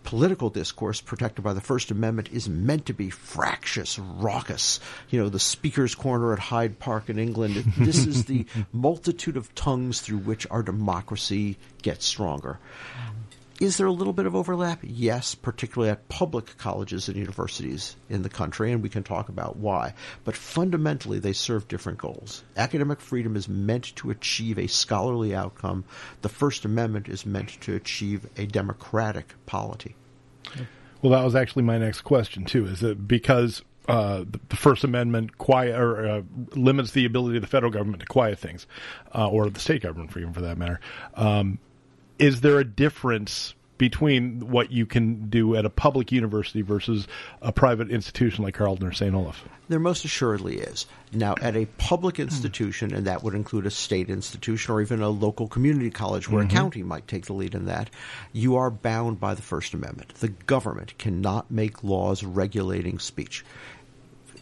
Political 0.04 0.50
discourse 0.50 1.00
protected 1.00 1.42
by 1.42 1.54
the 1.54 1.60
First 1.60 1.90
Amendment 1.90 2.30
is 2.32 2.48
meant 2.48 2.86
to 2.86 2.92
be 2.92 3.10
fractious, 3.10 3.98
raucous. 3.98 4.78
You 5.08 5.18
know, 5.18 5.28
the 5.28 5.40
Speaker's 5.40 5.96
Corner 5.96 6.32
at 6.32 6.38
Hyde 6.38 6.78
Park 6.78 7.10
in 7.10 7.18
England. 7.18 7.56
This 7.78 8.06
is 8.06 8.26
the 8.26 8.46
multitude 8.72 9.36
of 9.36 9.52
tongues 9.56 10.00
through 10.00 10.18
which 10.18 10.46
our 10.52 10.62
democracy 10.62 11.58
gets 11.82 12.06
stronger. 12.06 12.60
Is 13.60 13.76
there 13.76 13.86
a 13.86 13.92
little 13.92 14.14
bit 14.14 14.24
of 14.24 14.34
overlap? 14.34 14.78
Yes, 14.82 15.34
particularly 15.34 15.90
at 15.90 16.08
public 16.08 16.56
colleges 16.56 17.08
and 17.08 17.16
universities 17.18 17.94
in 18.08 18.22
the 18.22 18.30
country, 18.30 18.72
and 18.72 18.82
we 18.82 18.88
can 18.88 19.02
talk 19.02 19.28
about 19.28 19.56
why. 19.56 19.92
But 20.24 20.34
fundamentally, 20.34 21.18
they 21.18 21.34
serve 21.34 21.68
different 21.68 21.98
goals. 21.98 22.42
Academic 22.56 23.02
freedom 23.02 23.36
is 23.36 23.50
meant 23.50 23.94
to 23.96 24.10
achieve 24.10 24.58
a 24.58 24.66
scholarly 24.66 25.34
outcome. 25.34 25.84
The 26.22 26.30
First 26.30 26.64
Amendment 26.64 27.10
is 27.10 27.26
meant 27.26 27.60
to 27.60 27.74
achieve 27.74 28.26
a 28.38 28.46
democratic 28.46 29.34
polity. 29.44 29.94
Well, 31.02 31.12
that 31.12 31.22
was 31.22 31.34
actually 31.34 31.64
my 31.64 31.76
next 31.76 32.00
question 32.00 32.46
too. 32.46 32.64
Is 32.64 32.82
it 32.82 33.06
because 33.06 33.60
uh, 33.88 34.24
the, 34.48 34.56
First 34.56 34.84
Amendment 34.84 35.36
quiet 35.36 35.78
or 35.78 36.06
uh, 36.06 36.22
limits 36.54 36.92
the 36.92 37.04
ability 37.04 37.36
of 37.36 37.42
the 37.42 37.48
federal 37.48 37.72
government 37.72 38.00
to 38.00 38.06
quiet 38.06 38.38
things, 38.38 38.66
uh, 39.14 39.28
or 39.28 39.50
the 39.50 39.60
state 39.60 39.82
government, 39.82 40.12
for 40.12 40.20
even 40.20 40.32
for 40.32 40.40
that 40.42 40.56
matter? 40.56 40.80
Um, 41.14 41.58
is 42.20 42.40
there 42.42 42.58
a 42.58 42.64
difference 42.64 43.54
between 43.78 44.50
what 44.50 44.70
you 44.70 44.84
can 44.84 45.30
do 45.30 45.56
at 45.56 45.64
a 45.64 45.70
public 45.70 46.12
university 46.12 46.60
versus 46.60 47.08
a 47.40 47.50
private 47.50 47.90
institution 47.90 48.44
like 48.44 48.52
Carleton 48.52 48.86
or 48.86 48.92
St. 48.92 49.14
Olaf? 49.14 49.42
There 49.70 49.78
most 49.78 50.04
assuredly 50.04 50.58
is. 50.58 50.84
Now, 51.14 51.34
at 51.40 51.56
a 51.56 51.64
public 51.78 52.16
hmm. 52.16 52.22
institution, 52.22 52.92
and 52.92 53.06
that 53.06 53.22
would 53.22 53.34
include 53.34 53.64
a 53.64 53.70
state 53.70 54.10
institution 54.10 54.74
or 54.74 54.82
even 54.82 55.00
a 55.00 55.08
local 55.08 55.48
community 55.48 55.90
college 55.90 56.28
where 56.28 56.44
mm-hmm. 56.44 56.54
a 56.54 56.60
county 56.60 56.82
might 56.82 57.08
take 57.08 57.24
the 57.24 57.32
lead 57.32 57.54
in 57.54 57.64
that, 57.66 57.88
you 58.34 58.56
are 58.56 58.70
bound 58.70 59.18
by 59.18 59.34
the 59.34 59.40
First 59.40 59.72
Amendment. 59.72 60.14
The 60.16 60.28
government 60.28 60.98
cannot 60.98 61.50
make 61.50 61.82
laws 61.82 62.22
regulating 62.22 62.98
speech. 62.98 63.46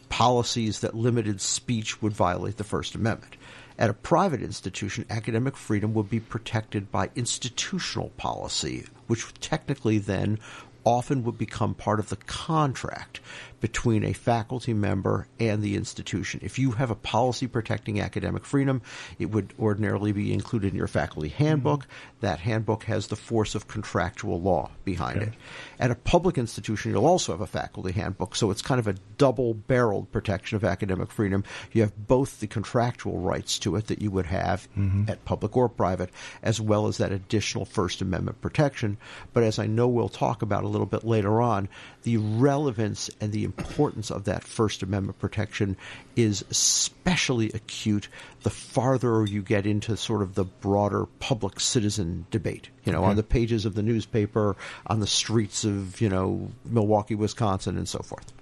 Policies 0.08 0.80
that 0.80 0.96
limited 0.96 1.40
speech 1.40 2.02
would 2.02 2.12
violate 2.12 2.56
the 2.56 2.64
First 2.64 2.96
Amendment 2.96 3.36
At 3.78 3.90
a 3.90 3.94
private 3.94 4.42
institution, 4.42 5.06
academic 5.08 5.56
freedom 5.56 5.94
would 5.94 6.10
be 6.10 6.18
protected 6.18 6.90
by 6.90 7.10
institutional 7.14 8.08
policy, 8.16 8.86
which 9.06 9.32
technically 9.34 9.98
then 9.98 10.40
often 10.82 11.22
would 11.22 11.38
become 11.38 11.74
part 11.74 12.00
of 12.00 12.08
the 12.08 12.16
contract 12.16 13.20
between 13.60 14.04
a 14.04 14.12
faculty 14.12 14.72
member 14.72 15.26
and 15.40 15.62
the 15.62 15.74
institution. 15.74 16.40
If 16.42 16.58
you 16.58 16.72
have 16.72 16.90
a 16.90 16.94
policy 16.94 17.46
protecting 17.46 18.00
academic 18.00 18.44
freedom, 18.44 18.82
it 19.18 19.26
would 19.26 19.52
ordinarily 19.58 20.12
be 20.12 20.32
included 20.32 20.72
in 20.72 20.76
your 20.76 20.86
faculty 20.86 21.28
handbook. 21.28 21.82
Mm-hmm. 21.82 22.20
That 22.20 22.40
handbook 22.40 22.84
has 22.84 23.08
the 23.08 23.16
force 23.16 23.54
of 23.54 23.68
contractual 23.68 24.40
law 24.40 24.70
behind 24.84 25.18
okay. 25.18 25.28
it. 25.28 25.34
At 25.78 25.90
a 25.90 25.94
public 25.94 26.38
institution, 26.38 26.92
you'll 26.92 27.06
also 27.06 27.32
have 27.32 27.40
a 27.40 27.46
faculty 27.46 27.92
handbook, 27.92 28.34
so 28.34 28.50
it's 28.50 28.62
kind 28.62 28.78
of 28.78 28.86
a 28.86 28.94
double 29.16 29.54
barreled 29.54 30.10
protection 30.12 30.56
of 30.56 30.64
academic 30.64 31.10
freedom. 31.10 31.44
You 31.72 31.82
have 31.82 32.06
both 32.06 32.40
the 32.40 32.46
contractual 32.46 33.18
rights 33.18 33.58
to 33.60 33.76
it 33.76 33.88
that 33.88 34.02
you 34.02 34.10
would 34.10 34.26
have 34.26 34.68
mm-hmm. 34.76 35.04
at 35.08 35.24
public 35.24 35.56
or 35.56 35.68
private, 35.68 36.10
as 36.42 36.60
well 36.60 36.86
as 36.86 36.98
that 36.98 37.12
additional 37.12 37.64
First 37.64 38.00
Amendment 38.00 38.40
protection. 38.40 38.96
But 39.32 39.42
as 39.42 39.58
I 39.58 39.66
know 39.66 39.88
we'll 39.88 40.08
talk 40.08 40.42
about 40.42 40.64
a 40.64 40.68
little 40.68 40.86
bit 40.86 41.04
later 41.04 41.40
on, 41.40 41.68
the 42.02 42.16
relevance 42.16 43.10
and 43.20 43.32
the 43.32 43.44
importance 43.48 44.10
of 44.10 44.24
that 44.24 44.44
First 44.44 44.82
Amendment 44.82 45.18
protection 45.18 45.76
is 46.16 46.44
especially 46.50 47.50
acute 47.50 48.08
the 48.42 48.50
farther 48.50 49.24
you 49.24 49.42
get 49.42 49.66
into 49.66 49.96
sort 49.96 50.22
of 50.22 50.34
the 50.34 50.44
broader 50.44 51.06
public 51.18 51.60
citizen 51.60 52.26
debate. 52.30 52.68
You 52.84 52.92
know, 52.92 52.98
okay. 52.98 53.08
on 53.08 53.16
the 53.16 53.22
pages 53.22 53.64
of 53.64 53.74
the 53.74 53.82
newspaper, 53.82 54.56
on 54.86 55.00
the 55.00 55.06
streets 55.06 55.64
of, 55.64 56.00
you 56.00 56.08
know, 56.08 56.50
Milwaukee, 56.64 57.14
Wisconsin, 57.14 57.76
and 57.76 57.88
so 57.88 58.00
forth 58.00 58.32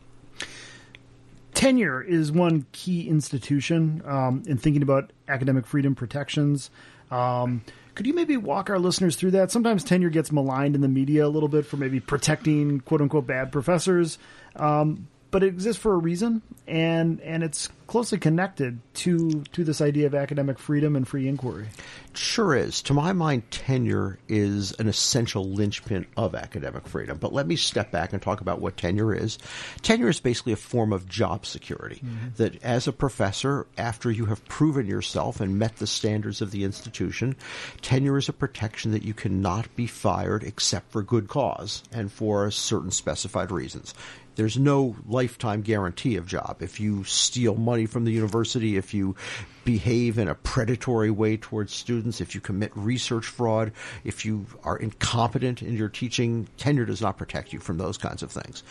tenure 1.56 2.02
is 2.02 2.30
one 2.30 2.66
key 2.72 3.08
institution 3.08 4.02
um, 4.04 4.42
in 4.46 4.58
thinking 4.58 4.82
about 4.82 5.10
academic 5.26 5.66
freedom 5.66 5.94
protections. 5.94 6.70
Um, 7.10 7.62
could 7.96 8.06
you 8.06 8.12
maybe 8.12 8.36
walk 8.36 8.68
our 8.68 8.78
listeners 8.78 9.16
through 9.16 9.30
that? 9.32 9.50
Sometimes 9.50 9.82
tenure 9.82 10.10
gets 10.10 10.30
maligned 10.30 10.74
in 10.74 10.82
the 10.82 10.88
media 10.88 11.26
a 11.26 11.28
little 11.28 11.48
bit 11.48 11.64
for 11.64 11.78
maybe 11.78 11.98
protecting 11.98 12.80
quote 12.80 13.00
unquote 13.00 13.26
bad 13.26 13.50
professors. 13.50 14.18
Um, 14.54 15.08
but 15.30 15.42
it 15.42 15.48
exists 15.48 15.80
for 15.80 15.92
a 15.94 15.98
reason, 15.98 16.42
and 16.66 17.20
and 17.20 17.42
it's 17.42 17.68
closely 17.86 18.18
connected 18.18 18.80
to 18.94 19.44
to 19.52 19.64
this 19.64 19.80
idea 19.80 20.06
of 20.06 20.14
academic 20.14 20.58
freedom 20.58 20.96
and 20.96 21.06
free 21.06 21.28
inquiry. 21.28 21.66
sure 22.14 22.54
is. 22.54 22.82
To 22.82 22.94
my 22.94 23.12
mind, 23.12 23.50
tenure 23.50 24.18
is 24.28 24.72
an 24.72 24.88
essential 24.88 25.44
linchpin 25.44 26.06
of 26.16 26.34
academic 26.34 26.86
freedom. 26.88 27.18
But 27.18 27.32
let 27.32 27.46
me 27.46 27.56
step 27.56 27.90
back 27.90 28.12
and 28.12 28.22
talk 28.22 28.40
about 28.40 28.60
what 28.60 28.76
tenure 28.76 29.14
is. 29.14 29.38
Tenure 29.82 30.08
is 30.08 30.20
basically 30.20 30.52
a 30.52 30.56
form 30.56 30.92
of 30.92 31.08
job 31.08 31.46
security. 31.46 31.96
Mm-hmm. 31.96 32.28
That 32.36 32.62
as 32.62 32.88
a 32.88 32.92
professor, 32.92 33.66
after 33.76 34.10
you 34.10 34.26
have 34.26 34.44
proven 34.46 34.86
yourself 34.86 35.40
and 35.40 35.58
met 35.58 35.76
the 35.76 35.86
standards 35.86 36.40
of 36.40 36.50
the 36.50 36.64
institution, 36.64 37.36
tenure 37.82 38.16
is 38.16 38.28
a 38.28 38.32
protection 38.32 38.92
that 38.92 39.02
you 39.02 39.14
cannot 39.14 39.74
be 39.76 39.86
fired 39.86 40.44
except 40.44 40.90
for 40.92 41.02
good 41.02 41.28
cause 41.28 41.82
and 41.92 42.10
for 42.10 42.50
certain 42.50 42.90
specified 42.90 43.50
reasons 43.50 43.94
there's 44.36 44.58
no 44.58 44.96
lifetime 45.06 45.62
guarantee 45.62 46.16
of 46.16 46.26
job. 46.26 46.58
If 46.60 46.78
you 46.78 47.04
steal 47.04 47.54
money 47.54 47.86
from 47.86 48.04
the 48.04 48.12
university, 48.12 48.76
if 48.76 48.94
you 48.94 49.16
behave 49.66 50.16
in 50.16 50.28
a 50.28 50.34
predatory 50.34 51.10
way 51.10 51.36
towards 51.36 51.74
students, 51.74 52.20
if 52.20 52.34
you 52.34 52.40
commit 52.40 52.70
research 52.76 53.26
fraud, 53.26 53.72
if 54.04 54.24
you 54.24 54.46
are 54.62 54.76
incompetent 54.76 55.60
in 55.60 55.76
your 55.76 55.88
teaching, 55.88 56.48
tenure 56.56 56.86
does 56.86 57.02
not 57.02 57.18
protect 57.18 57.52
you 57.52 57.58
from 57.58 57.76
those 57.76 57.98
kinds 57.98 58.22
of 58.22 58.30
things. 58.30 58.62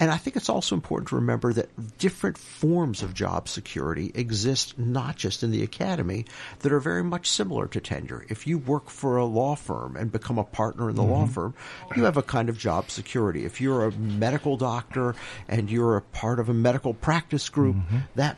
And 0.00 0.10
I 0.10 0.16
think 0.16 0.36
it's 0.36 0.48
also 0.48 0.74
important 0.74 1.08
to 1.10 1.14
remember 1.14 1.52
that 1.52 1.98
different 1.98 2.36
forms 2.36 3.02
of 3.02 3.14
job 3.14 3.48
security 3.48 4.10
exist 4.12 4.76
not 4.76 5.16
just 5.16 5.44
in 5.44 5.52
the 5.52 5.62
academy 5.62 6.26
that 6.58 6.72
are 6.72 6.80
very 6.80 7.04
much 7.04 7.30
similar 7.30 7.68
to 7.68 7.80
tenure. 7.80 8.26
If 8.28 8.48
you 8.48 8.58
work 8.58 8.90
for 8.90 9.18
a 9.18 9.24
law 9.24 9.54
firm 9.54 9.96
and 9.96 10.10
become 10.10 10.36
a 10.36 10.44
partner 10.44 10.90
in 10.90 10.96
the 10.96 11.02
mm-hmm. 11.02 11.12
law 11.12 11.26
firm, 11.26 11.54
you 11.96 12.04
have 12.04 12.16
a 12.16 12.22
kind 12.24 12.48
of 12.48 12.58
job 12.58 12.90
security. 12.90 13.44
If 13.44 13.60
you're 13.60 13.86
a 13.86 13.92
medical 13.92 14.56
doctor 14.56 15.14
and 15.46 15.70
you're 15.70 15.96
a 15.96 16.02
part 16.02 16.40
of 16.40 16.48
a 16.48 16.54
medical 16.54 16.92
practice 16.92 17.48
group, 17.48 17.76
mm-hmm. 17.76 17.98
that 18.16 18.36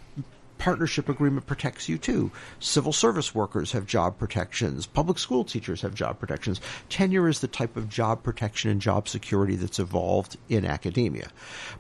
partnership 0.62 1.09
agreement 1.09 1.45
protects 1.45 1.88
you 1.88 1.99
too. 1.99 2.31
Civil 2.61 2.92
service 2.92 3.35
workers 3.35 3.73
have 3.73 3.85
job 3.85 4.16
protections. 4.16 4.87
Public 4.87 5.19
school 5.19 5.42
teachers 5.42 5.81
have 5.81 5.92
job 5.92 6.21
protections. 6.21 6.61
Tenure 6.88 7.28
is 7.28 7.40
the 7.40 7.49
type 7.49 7.76
of 7.76 7.88
job 7.88 8.23
protection 8.23 8.71
and 8.71 8.81
job 8.81 9.09
security 9.09 9.57
that's 9.57 9.81
evolved 9.81 10.37
in 10.49 10.64
academia. 10.64 11.31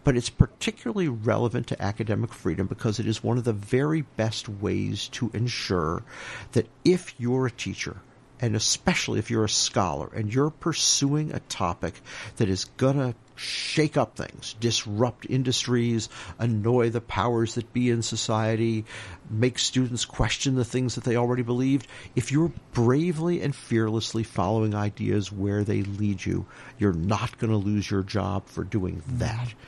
But 0.02 0.16
it's 0.16 0.30
particularly 0.30 1.06
relevant 1.06 1.68
to 1.68 1.80
academic 1.80 2.32
freedom 2.32 2.66
because 2.66 2.98
it 2.98 3.06
is 3.06 3.22
one 3.22 3.38
of 3.38 3.44
the 3.44 3.52
very 3.52 4.02
best 4.16 4.48
ways 4.48 5.06
to 5.10 5.30
ensure 5.32 6.02
that 6.50 6.66
if 6.84 7.14
you're 7.20 7.46
a 7.46 7.52
teacher, 7.52 7.98
and 8.42 8.56
especially 8.56 9.20
if 9.20 9.30
you're 9.30 9.44
a 9.44 9.48
scholar 9.48 10.10
and 10.14 10.34
you're 10.34 10.50
pursuing 10.50 11.32
a 11.32 11.38
topic 11.40 11.94
that 12.36 12.48
is 12.48 12.64
going 12.76 12.96
to 12.96 13.14
shake 13.36 13.96
up 13.96 14.16
things, 14.16 14.54
disrupt 14.60 15.26
industries, 15.30 16.08
annoy 16.38 16.90
the 16.90 17.00
powers 17.00 17.54
that 17.54 17.72
be 17.72 17.88
in 17.88 18.02
society, 18.02 18.84
make 19.30 19.58
students 19.58 20.04
question 20.04 20.56
the 20.56 20.64
things 20.64 20.96
that 20.96 21.04
they 21.04 21.16
already 21.16 21.42
believed. 21.42 21.86
If 22.16 22.32
you're 22.32 22.52
bravely 22.72 23.40
and 23.42 23.54
fearlessly 23.54 24.24
following 24.24 24.74
ideas 24.74 25.32
where 25.32 25.62
they 25.62 25.82
lead 25.82 26.24
you, 26.24 26.44
you're 26.78 26.92
not 26.92 27.38
going 27.38 27.52
to 27.52 27.56
lose 27.56 27.90
your 27.90 28.02
job 28.02 28.48
for 28.48 28.64
doing 28.64 29.02
that. 29.06 29.48
Mm-hmm. 29.48 29.58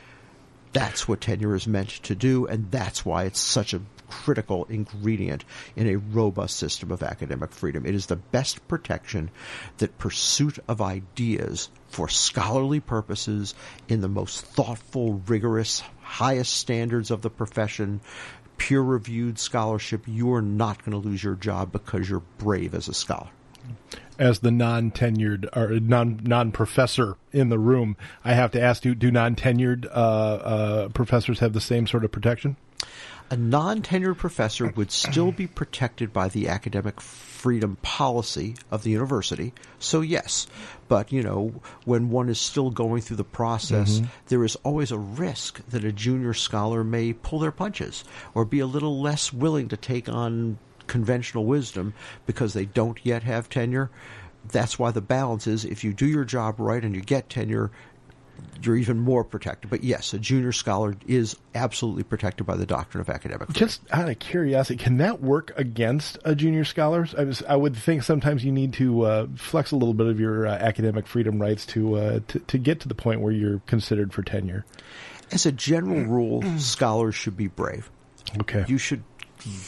That's 0.73 1.07
what 1.07 1.21
tenure 1.21 1.55
is 1.55 1.69
meant 1.69 1.91
to 2.03 2.17
do, 2.17 2.47
and 2.47 2.69
that's 2.73 3.07
why 3.07 3.25
it's 3.25 3.39
such 3.39 3.73
a 3.73 3.81
critical 4.09 4.65
ingredient 4.67 5.45
in 5.77 5.89
a 5.89 5.97
robust 5.97 6.57
system 6.57 6.91
of 6.91 7.03
academic 7.03 7.53
freedom. 7.53 7.87
It 7.87 7.95
is 7.95 8.07
the 8.07 8.17
best 8.17 8.67
protection 8.69 9.31
that 9.79 9.99
pursuit 9.99 10.59
of 10.69 10.81
ideas 10.81 11.69
for 11.89 12.09
scholarly 12.09 12.81
purposes 12.81 13.55
in 13.89 14.01
the 14.01 14.09
most 14.09 14.45
thoughtful, 14.45 15.23
rigorous, 15.27 15.83
highest 16.03 16.55
standards 16.55 17.11
of 17.11 17.23
the 17.23 17.31
profession, 17.31 18.01
peer 18.59 18.81
reviewed 18.81 19.39
scholarship, 19.39 20.07
you 20.07 20.33
are 20.33 20.43
not 20.43 20.85
going 20.85 21.01
to 21.01 21.09
lose 21.09 21.23
your 21.23 21.35
job 21.35 21.73
because 21.73 22.09
you're 22.09 22.23
brave 22.39 22.75
as 22.75 22.89
a 22.89 22.95
scholar 22.95 23.31
as 24.19 24.41
the 24.41 24.51
non-tenured 24.51 25.57
or 25.57 25.81
non 25.81 26.21
non-professor 26.23 27.17
in 27.33 27.49
the 27.49 27.59
room, 27.59 27.97
I 28.25 28.35
have 28.35 28.53
to 28.53 28.61
ask 28.61 28.85
you: 28.85 28.95
Do 28.95 29.11
non-tenured 29.11 29.87
uh, 29.87 29.89
uh, 29.89 30.89
professors 30.91 31.41
have 31.41 31.53
the 31.53 31.61
same 31.61 31.87
sort 31.87 32.05
of 32.05 32.13
protection? 32.13 32.57
A 33.31 33.37
non 33.37 33.83
tenured 33.83 34.19
professor 34.19 34.69
would 34.69 34.91
still 34.91 35.33
be 35.33 35.47
protected 35.47 36.13
by 36.13 36.29
the 36.29 36.49
academic 36.49 37.01
freedom 37.01 37.77
policy 37.83 38.55
of 38.71 38.83
the 38.83 38.91
university. 38.91 39.53
So, 39.79 40.01
yes, 40.01 40.47
but 40.89 41.13
you 41.13 41.23
know, 41.23 41.55
when 41.85 42.11
one 42.11 42.29
is 42.29 42.39
still 42.41 42.71
going 42.71 43.03
through 43.03 43.17
the 43.17 43.25
process, 43.25 43.99
mm-hmm. 43.99 44.07
there 44.29 44.45
is 44.45 44.57
always 44.57 44.93
a 44.93 44.99
risk 44.99 45.61
that 45.69 45.85
a 45.85 45.93
junior 45.93 46.35
scholar 46.35 46.85
may 46.85 47.13
pull 47.13 47.39
their 47.39 47.53
punches 47.53 48.05
or 48.35 48.45
be 48.45 48.61
a 48.61 48.67
little 48.67 49.01
less 49.01 49.33
willing 49.33 49.69
to 49.69 49.77
take 49.77 50.09
on 50.09 50.59
conventional 50.87 51.47
wisdom 51.47 51.95
because 52.27 52.53
they 52.53 52.67
don't 52.67 53.05
yet 53.05 53.23
have 53.23 53.49
tenure. 53.49 53.91
That's 54.47 54.79
why 54.79 54.91
the 54.91 55.01
balance 55.01 55.47
is 55.47 55.65
if 55.65 55.85
you 55.85 55.95
do 55.95 56.07
your 56.07 56.25
job 56.25 56.61
right 56.61 56.85
and 56.85 56.95
you 56.95 57.01
get 57.01 57.31
tenure, 57.31 57.71
you're 58.63 58.77
even 58.77 58.99
more 58.99 59.25
protected. 59.25 59.71
But 59.71 59.85
yes, 59.85 60.15
a 60.15 60.19
junior 60.19 60.53
scholar 60.53 60.97
is 61.07 61.37
absolutely 61.55 62.03
protected 62.03 62.47
by 62.47 62.57
the 62.57 62.67
doctrine 62.67 63.01
of 63.01 63.09
academic 63.09 63.49
freedom. 63.49 63.69
Just 63.69 63.83
out 63.91 64.09
of 64.09 64.19
curiosity, 64.19 64.83
can 64.83 64.99
that 64.99 65.21
work 65.21 65.53
against 65.57 66.19
a 66.25 66.35
junior 66.35 66.65
scholar? 66.65 67.07
I, 67.17 67.25
was, 67.25 67.43
I 67.49 67.57
would 67.57 67.77
think 67.77 68.03
sometimes 68.03 68.45
you 68.45 68.53
need 68.53 68.73
to 68.75 69.03
uh, 69.03 69.27
flex 69.37 69.73
a 69.73 69.77
little 69.77 69.95
bit 69.95 70.07
of 70.07 70.19
your 70.19 70.47
uh, 70.47 70.53
academic 70.53 71.07
freedom 71.07 71.41
rights 71.41 71.67
to, 71.67 71.97
uh, 71.97 72.21
to 72.29 72.39
to 72.39 72.59
get 72.59 72.81
to 72.81 72.89
the 72.89 72.95
point 72.95 73.21
where 73.21 73.33
you're 73.33 73.61
considered 73.67 74.13
for 74.13 74.23
tenure. 74.23 74.65
As 75.33 75.47
a 75.47 75.53
general 75.53 76.05
rule, 76.05 76.43
scholars 76.59 77.15
should 77.15 77.37
be 77.37 77.49
brave. 77.49 77.91
Okay, 78.41 78.65
you 78.69 78.79
should 78.79 79.03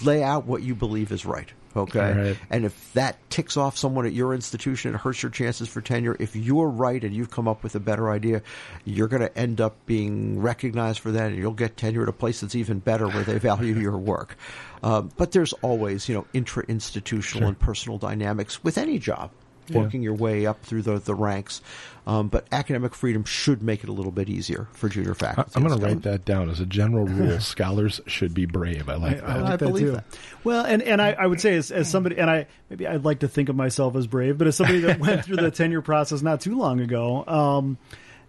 lay 0.03 0.23
out 0.23 0.47
what 0.47 0.63
you 0.63 0.75
believe 0.75 1.13
is 1.13 1.27
right. 1.27 1.53
Okay. 1.77 2.13
Right. 2.13 2.39
And 2.49 2.65
if 2.65 2.93
that 2.95 3.19
ticks 3.29 3.57
off 3.57 3.77
someone 3.77 4.07
at 4.07 4.15
your 4.15 4.35
institution, 4.35 4.95
it 4.95 4.99
hurts 4.99 5.23
your 5.23 5.31
chances 5.31 5.69
for 5.69 5.83
tenure. 5.83 6.17
If 6.19 6.35
you're 6.35 6.69
right 6.69 7.03
and 7.05 7.15
you've 7.15 7.31
come 7.31 7.47
up 7.47 7.63
with 7.63 7.75
a 7.75 7.81
better 7.81 8.11
idea, 8.11 8.43
you're 8.85 9.09
going 9.09 9.21
to 9.21 9.39
end 9.39 9.61
up 9.61 9.77
being 9.85 10.41
recognized 10.41 11.01
for 11.01 11.13
that 11.13 11.27
and 11.27 11.37
you'll 11.37 11.53
get 11.53 11.77
tenure 11.77 12.05
at 12.05 12.09
a 12.09 12.13
place 12.13 12.41
that's 12.41 12.55
even 12.55 12.79
better 12.79 13.09
where 13.09 13.25
they 13.25 13.39
value 13.39 13.75
your 13.79 13.99
work. 13.99 14.37
Um, 14.83 15.11
but 15.17 15.33
there's 15.33 15.53
always, 15.55 16.09
you 16.09 16.15
know, 16.15 16.27
intra 16.33 16.65
institutional 16.67 17.41
sure. 17.43 17.49
and 17.49 17.59
personal 17.59 17.99
dynamics 17.99 18.65
with 18.65 18.79
any 18.79 18.99
job 18.99 19.31
working 19.71 20.03
yeah. 20.03 20.07
your 20.07 20.15
way 20.15 20.47
up 20.47 20.63
through 20.63 20.83
the, 20.83 20.99
the 20.99 21.15
ranks. 21.15 21.61
Um, 22.07 22.29
but 22.29 22.47
academic 22.53 22.95
freedom 22.95 23.25
should 23.25 23.63
make 23.63 23.83
it 23.83 23.89
a 23.89 23.93
little 23.93 24.13
bit 24.13 24.29
easier 24.29 24.69
for 24.73 24.89
junior 24.89 25.15
faculty. 25.15 25.51
I'm 25.57 25.65
going 25.65 25.77
to 25.77 25.85
write 25.85 26.03
that 26.03 26.25
down 26.25 26.49
as 26.49 26.61
a 26.61 26.67
general 26.67 27.05
rule. 27.05 27.41
scholars 27.41 28.01
should 28.07 28.33
be 28.33 28.47
brave. 28.47 28.89
I 28.89 28.95
like 28.95 29.15
I, 29.15 29.15
that. 29.15 29.25
I, 29.25 29.35
like 29.41 29.45
I 29.45 29.57
that 29.57 29.67
believe 29.67 29.87
too. 29.87 29.93
that. 29.93 30.05
Well, 30.45 30.65
and, 30.65 30.83
and 30.83 31.03
I, 31.03 31.13
I 31.13 31.27
would 31.27 31.41
say 31.41 31.57
as, 31.57 31.73
as 31.73 31.91
somebody, 31.91 32.19
and 32.19 32.31
I 32.31 32.47
maybe 32.71 32.87
I'd 32.87 33.05
like 33.05 33.21
to 33.21 33.29
think 33.29 33.49
of 33.49 33.57
myself 33.57 33.97
as 33.97 34.07
brave, 34.07 34.39
but 34.39 34.47
as 34.47 34.55
somebody 34.55 34.81
that 34.81 35.01
went 35.01 35.25
through 35.25 35.37
the 35.37 35.51
tenure 35.51 35.83
process 35.83 36.23
not 36.23 36.41
too 36.41 36.57
long 36.57 36.79
ago, 36.81 37.25
um, 37.27 37.77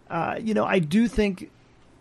uh, 0.10 0.40
you 0.42 0.56
know, 0.56 0.66
I 0.66 0.80
do 0.80 1.08
think 1.08 1.52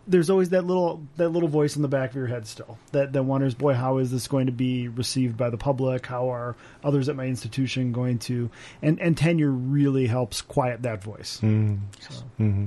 there's 0.07 0.31
always 0.31 0.51
that 0.51 0.65
little 0.65 1.03
that 1.17 1.31
little 1.31 1.49
voice 1.49 1.77
in 1.77 1.83
the 1.83 1.89
back 1.89 2.11
of 2.11 2.17
your 2.17 2.27
head 2.27 2.47
still 2.47 2.79
that 2.93 3.13
that 3.13 3.23
wonders, 3.25 3.55
boy, 3.55 3.75
how 3.75 3.99
is 3.99 4.11
this 4.11 4.29
going 4.29 4.47
to 4.47 4.53
be 4.53 4.89
received 4.89 5.37
by 5.37 5.51
the 5.51 5.57
public? 5.57 6.07
How 6.07 6.31
are 6.31 6.57
others 6.85 7.09
at 7.09 7.17
my 7.17 7.27
institution 7.27 7.93
going 7.93 8.19
to? 8.21 8.51
And 8.83 9.01
and 9.01 9.17
tenure 9.17 9.51
really 9.51 10.07
helps 10.07 10.43
quiet 10.43 10.83
that 10.83 11.03
voice. 11.03 11.41
Mm. 11.43 11.81
So. 12.01 12.15
Mm-hmm. 12.41 12.67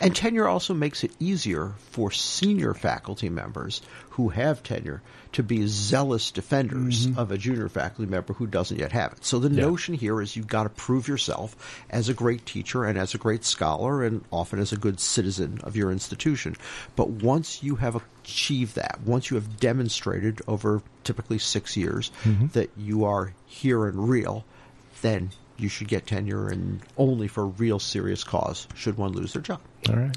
And 0.00 0.14
tenure 0.14 0.46
also 0.48 0.74
makes 0.74 1.04
it 1.04 1.12
easier 1.20 1.72
for 1.90 2.10
senior 2.10 2.74
faculty 2.74 3.28
members 3.28 3.80
who 4.10 4.28
have 4.28 4.62
tenure 4.62 5.02
to 5.32 5.42
be 5.42 5.66
zealous 5.66 6.30
defenders 6.30 7.06
Mm-hmm. 7.06 7.18
of 7.18 7.30
a 7.32 7.38
junior 7.38 7.68
faculty 7.68 8.08
member 8.10 8.32
who 8.34 8.46
doesn't 8.46 8.78
yet 8.78 8.92
have 8.92 9.12
it. 9.12 9.24
So 9.24 9.38
the 9.38 9.48
Yeah. 9.50 9.62
notion 9.62 9.94
here 9.94 10.20
is 10.20 10.36
you've 10.36 10.46
got 10.46 10.62
to 10.64 10.68
prove 10.68 11.08
yourself 11.08 11.56
as 11.90 12.08
a 12.08 12.14
great 12.14 12.46
teacher 12.46 12.84
and 12.84 12.96
as 12.98 13.14
a 13.14 13.18
great 13.18 13.44
scholar 13.44 14.04
and 14.04 14.24
often 14.30 14.58
as 14.60 14.72
a 14.72 14.76
good 14.76 15.00
citizen 15.00 15.60
of 15.64 15.76
your 15.76 15.90
institution. 15.90 16.56
But 16.94 17.10
once 17.10 17.62
you 17.62 17.76
have 17.76 18.00
achieved 18.22 18.76
that, 18.76 19.00
once 19.04 19.30
you 19.30 19.34
have 19.36 19.58
demonstrated 19.58 20.40
over 20.46 20.82
typically 21.02 21.38
six 21.38 21.76
years 21.76 22.10
that 22.52 22.70
you 22.76 23.04
are 23.04 23.34
here 23.46 23.86
and 23.86 24.08
real, 24.08 24.44
then 25.02 25.30
you 25.56 25.68
should 25.68 25.88
get 25.88 26.06
tenure 26.06 26.48
and 26.48 26.80
only 26.96 27.28
for 27.28 27.46
real 27.46 27.78
serious 27.78 28.24
cause 28.24 28.66
should 28.74 28.96
one 28.96 29.12
lose 29.12 29.32
their 29.32 29.42
job. 29.42 29.60
All 29.88 29.96
right. 29.96 30.16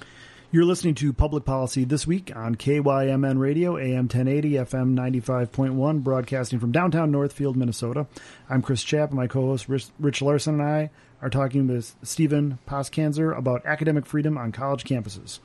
You're 0.50 0.64
listening 0.64 0.96
to 0.96 1.12
Public 1.12 1.44
Policy 1.44 1.84
This 1.84 2.08
Week 2.08 2.34
on 2.34 2.56
KYMN 2.56 3.38
Radio, 3.38 3.78
AM 3.78 4.06
1080, 4.06 4.52
FM 4.52 4.96
95.1, 4.96 6.04
broadcasting 6.04 6.60
from 6.60 6.72
downtown 6.72 7.12
Northfield, 7.12 7.58
Minnesota. 7.58 8.08
I'm 8.50 8.62
Chris 8.62 8.82
Chapp, 8.82 9.10
and 9.10 9.18
my 9.18 9.28
co 9.28 9.42
host 9.42 9.68
Rich, 9.68 9.88
Rich 10.00 10.22
Larson 10.22 10.62
and 10.62 10.64
I 10.64 10.90
are 11.22 11.30
talking 11.30 11.68
with 11.68 11.96
Steven 12.02 12.60
Poskanzer 12.66 13.38
about 13.38 13.66
academic 13.66 14.06
freedom 14.06 14.38
on 14.38 14.54
college 14.54 14.86
campuses. 14.86 15.40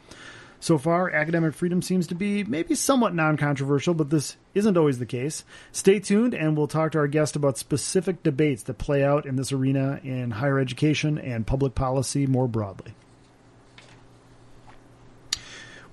So 0.63 0.79
far, 0.79 1.11
academic 1.11 1.55
freedom 1.55 1.83
seems 1.83 2.07
to 2.07 2.15
be 2.15 2.45
maybe 2.45 2.77
somewhat 2.77 3.17
non 3.17 3.37
controversial, 3.37 3.95
but 3.95 4.11
this 4.11 4.37
isn't 4.55 4.77
always 4.77 5.01
the 5.01 5.07
case. 5.07 5.45
Stay 5.73 5.99
tuned, 5.99 6.35
and 6.35 6.57
we'll 6.57 6.69
talk 6.69 6.93
to 6.93 6.99
our 6.99 7.09
guest 7.09 7.35
about 7.35 7.59
specific 7.59 8.23
debates 8.23 8.63
that 8.63 8.79
play 8.79 9.03
out 9.03 9.27
in 9.27 9.35
this 9.35 9.51
arena 9.51 9.99
in 10.05 10.31
higher 10.31 10.61
education 10.61 11.19
and 11.19 11.49
public 11.49 11.75
policy 11.75 12.29
more 12.29 12.47
broadly. 12.47 12.95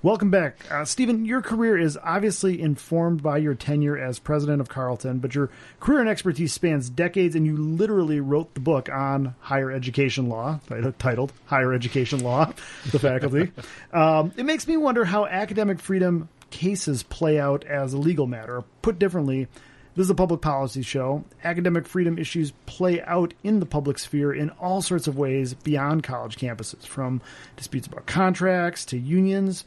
Welcome 0.02 0.30
back. 0.30 0.56
Uh, 0.70 0.86
Steven, 0.86 1.26
your 1.26 1.42
career 1.42 1.76
is 1.76 1.98
obviously 2.02 2.58
informed 2.58 3.22
by 3.22 3.36
your 3.36 3.54
tenure 3.54 3.98
as 3.98 4.18
president 4.18 4.62
of 4.62 4.70
Carleton, 4.70 5.18
but 5.18 5.34
your 5.34 5.50
career 5.78 6.00
and 6.00 6.08
expertise 6.08 6.54
spans 6.54 6.88
decades, 6.88 7.36
and 7.36 7.44
you 7.44 7.54
literally 7.54 8.18
wrote 8.18 8.54
the 8.54 8.60
book 8.60 8.88
on 8.88 9.34
higher 9.40 9.70
education 9.70 10.30
law, 10.30 10.58
titled 10.98 11.34
Higher 11.44 11.74
Education 11.74 12.20
Law, 12.20 12.50
the 12.92 12.98
faculty. 12.98 13.52
um, 13.92 14.32
it 14.38 14.46
makes 14.46 14.66
me 14.66 14.78
wonder 14.78 15.04
how 15.04 15.26
academic 15.26 15.78
freedom 15.78 16.30
cases 16.48 17.02
play 17.02 17.38
out 17.38 17.66
as 17.66 17.92
a 17.92 17.98
legal 17.98 18.26
matter. 18.26 18.64
Put 18.80 18.98
differently, 18.98 19.48
this 19.96 20.04
is 20.04 20.10
a 20.10 20.14
public 20.14 20.40
policy 20.40 20.80
show. 20.80 21.24
Academic 21.44 21.86
freedom 21.86 22.16
issues 22.16 22.52
play 22.64 23.02
out 23.02 23.34
in 23.42 23.60
the 23.60 23.66
public 23.66 23.98
sphere 23.98 24.32
in 24.32 24.48
all 24.50 24.80
sorts 24.80 25.06
of 25.06 25.18
ways 25.18 25.52
beyond 25.52 26.04
college 26.04 26.36
campuses, 26.38 26.86
from 26.86 27.20
disputes 27.56 27.86
about 27.86 28.06
contracts 28.06 28.86
to 28.86 28.98
unions. 28.98 29.66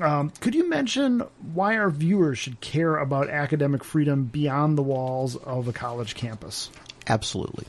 Um, 0.00 0.30
could 0.40 0.54
you 0.54 0.68
mention 0.68 1.20
why 1.52 1.76
our 1.76 1.90
viewers 1.90 2.38
should 2.38 2.60
care 2.60 2.96
about 2.96 3.28
academic 3.28 3.84
freedom 3.84 4.24
beyond 4.24 4.76
the 4.76 4.82
walls 4.82 5.36
of 5.36 5.68
a 5.68 5.72
college 5.72 6.14
campus? 6.14 6.70
Absolutely. 7.06 7.66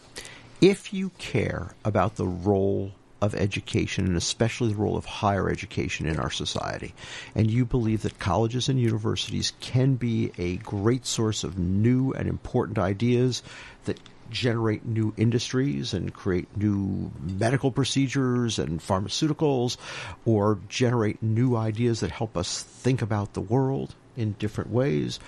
If 0.61 0.93
you 0.93 1.11
care 1.17 1.75
about 1.83 2.15
the 2.15 2.25
role 2.25 2.93
of 3.21 3.35
education 3.35 4.05
and 4.05 4.17
especially 4.17 4.69
the 4.69 4.79
role 4.79 4.97
of 4.97 5.05
higher 5.05 5.49
education 5.49 6.05
in 6.05 6.17
our 6.17 6.31
society, 6.31 6.93
and 7.33 7.49
you 7.49 7.65
believe 7.65 8.01
that 8.03 8.19
colleges 8.19 8.69
and 8.69 8.79
universities 8.79 9.53
can 9.59 9.95
be 9.95 10.31
a 10.37 10.57
great 10.57 11.05
source 11.05 11.43
of 11.43 11.57
new 11.57 12.11
and 12.13 12.27
important 12.27 12.77
ideas 12.77 13.43
that 13.85 13.99
generate 14.29 14.85
new 14.85 15.13
industries 15.17 15.93
and 15.93 16.13
create 16.13 16.55
new 16.57 17.11
medical 17.19 17.71
procedures 17.71 18.59
and 18.59 18.79
pharmaceuticals 18.79 19.77
or 20.25 20.59
generate 20.67 21.21
new 21.21 21.55
ideas 21.55 21.99
that 21.99 22.11
help 22.11 22.37
us 22.37 22.63
think 22.63 23.01
about 23.01 23.33
the 23.33 23.41
world 23.41 23.95
in 24.15 24.33
different 24.33 24.69
ways, 24.69 25.19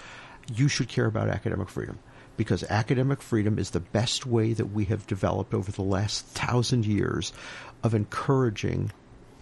you 0.54 0.68
should 0.68 0.88
care 0.88 1.06
about 1.06 1.30
academic 1.30 1.70
freedom. 1.70 2.00
Because 2.36 2.64
academic 2.64 3.22
freedom 3.22 3.58
is 3.58 3.72
the 3.72 3.80
best 3.80 4.26
way 4.26 4.54
that 4.54 4.68
we 4.68 4.86
have 4.86 5.08
developed 5.08 5.54
over 5.54 5.72
the 5.72 5.82
last 5.82 6.26
thousand 6.28 6.86
years 6.86 7.34
of 7.84 7.96
encouraging 7.96 8.92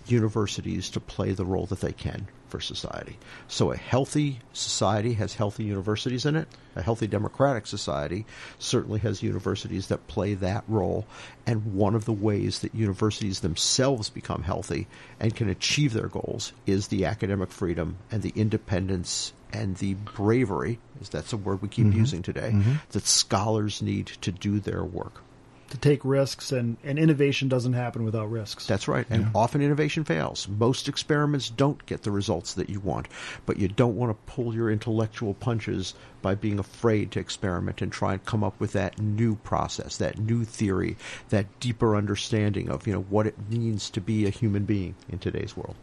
universities 0.07 0.89
to 0.91 0.99
play 0.99 1.31
the 1.31 1.45
role 1.45 1.65
that 1.67 1.81
they 1.81 1.91
can 1.91 2.27
for 2.47 2.59
society. 2.59 3.17
So 3.47 3.71
a 3.71 3.77
healthy 3.77 4.39
society 4.53 5.13
has 5.13 5.33
healthy 5.33 5.63
universities 5.63 6.25
in 6.25 6.35
it. 6.35 6.47
A 6.75 6.81
healthy 6.81 7.07
democratic 7.07 7.67
society 7.67 8.25
certainly 8.59 8.99
has 8.99 9.23
universities 9.23 9.87
that 9.87 10.07
play 10.07 10.35
that 10.35 10.63
role. 10.67 11.05
And 11.45 11.73
one 11.73 11.95
of 11.95 12.05
the 12.05 12.13
ways 12.13 12.59
that 12.59 12.75
universities 12.75 13.39
themselves 13.39 14.09
become 14.09 14.43
healthy 14.43 14.87
and 15.19 15.35
can 15.35 15.49
achieve 15.49 15.93
their 15.93 16.07
goals 16.07 16.53
is 16.65 16.87
the 16.87 17.05
academic 17.05 17.51
freedom 17.51 17.97
and 18.11 18.21
the 18.21 18.33
independence 18.35 19.33
and 19.51 19.75
the 19.77 19.93
bravery, 19.93 20.79
is 21.01 21.09
that's 21.09 21.33
a 21.33 21.37
word 21.37 21.61
we 21.61 21.69
keep 21.69 21.87
mm-hmm. 21.87 21.99
using 21.99 22.21
today, 22.21 22.51
mm-hmm. 22.53 22.73
that 22.91 23.05
scholars 23.05 23.81
need 23.81 24.07
to 24.07 24.31
do 24.31 24.59
their 24.59 24.83
work. 24.83 25.21
To 25.71 25.77
take 25.77 26.05
risks, 26.05 26.51
and, 26.51 26.77
and 26.83 26.99
innovation 26.99 27.49
doesn't 27.49 27.73
happen 27.73 28.05
without 28.05 28.29
risks. 28.29 28.67
That's 28.67 28.87
right. 28.87 29.05
And 29.09 29.27
often 29.33 29.61
innovation 29.61 30.03
fails. 30.03 30.47
Most 30.47 30.87
experiments 30.87 31.49
don't 31.49 31.83
get 31.85 32.03
the 32.03 32.11
results 32.11 32.53
that 32.53 32.69
you 32.69 32.79
want, 32.79 33.07
but 33.45 33.57
you 33.57 33.67
don't 33.67 33.95
want 33.95 34.11
to 34.11 34.31
pull 34.31 34.53
your 34.53 34.69
intellectual 34.69 35.33
punches 35.33 35.95
by 36.21 36.35
being 36.35 36.59
afraid 36.59 37.11
to 37.11 37.19
experiment 37.19 37.81
and 37.81 37.91
try 37.91 38.13
and 38.13 38.25
come 38.25 38.43
up 38.43 38.59
with 38.59 38.73
that 38.73 38.99
new 38.99 39.35
process, 39.35 39.97
that 39.97 40.19
new 40.19 40.45
theory, 40.45 40.97
that 41.29 41.59
deeper 41.59 41.95
understanding 41.95 42.69
of, 42.69 42.85
you 42.85 42.93
know, 42.93 43.01
what 43.01 43.27
it 43.27 43.35
means 43.49 43.89
to 43.89 44.01
be 44.01 44.25
a 44.25 44.29
human 44.29 44.65
being 44.65 44.95
in 45.09 45.17
today's 45.17 45.57
world. 45.57 45.75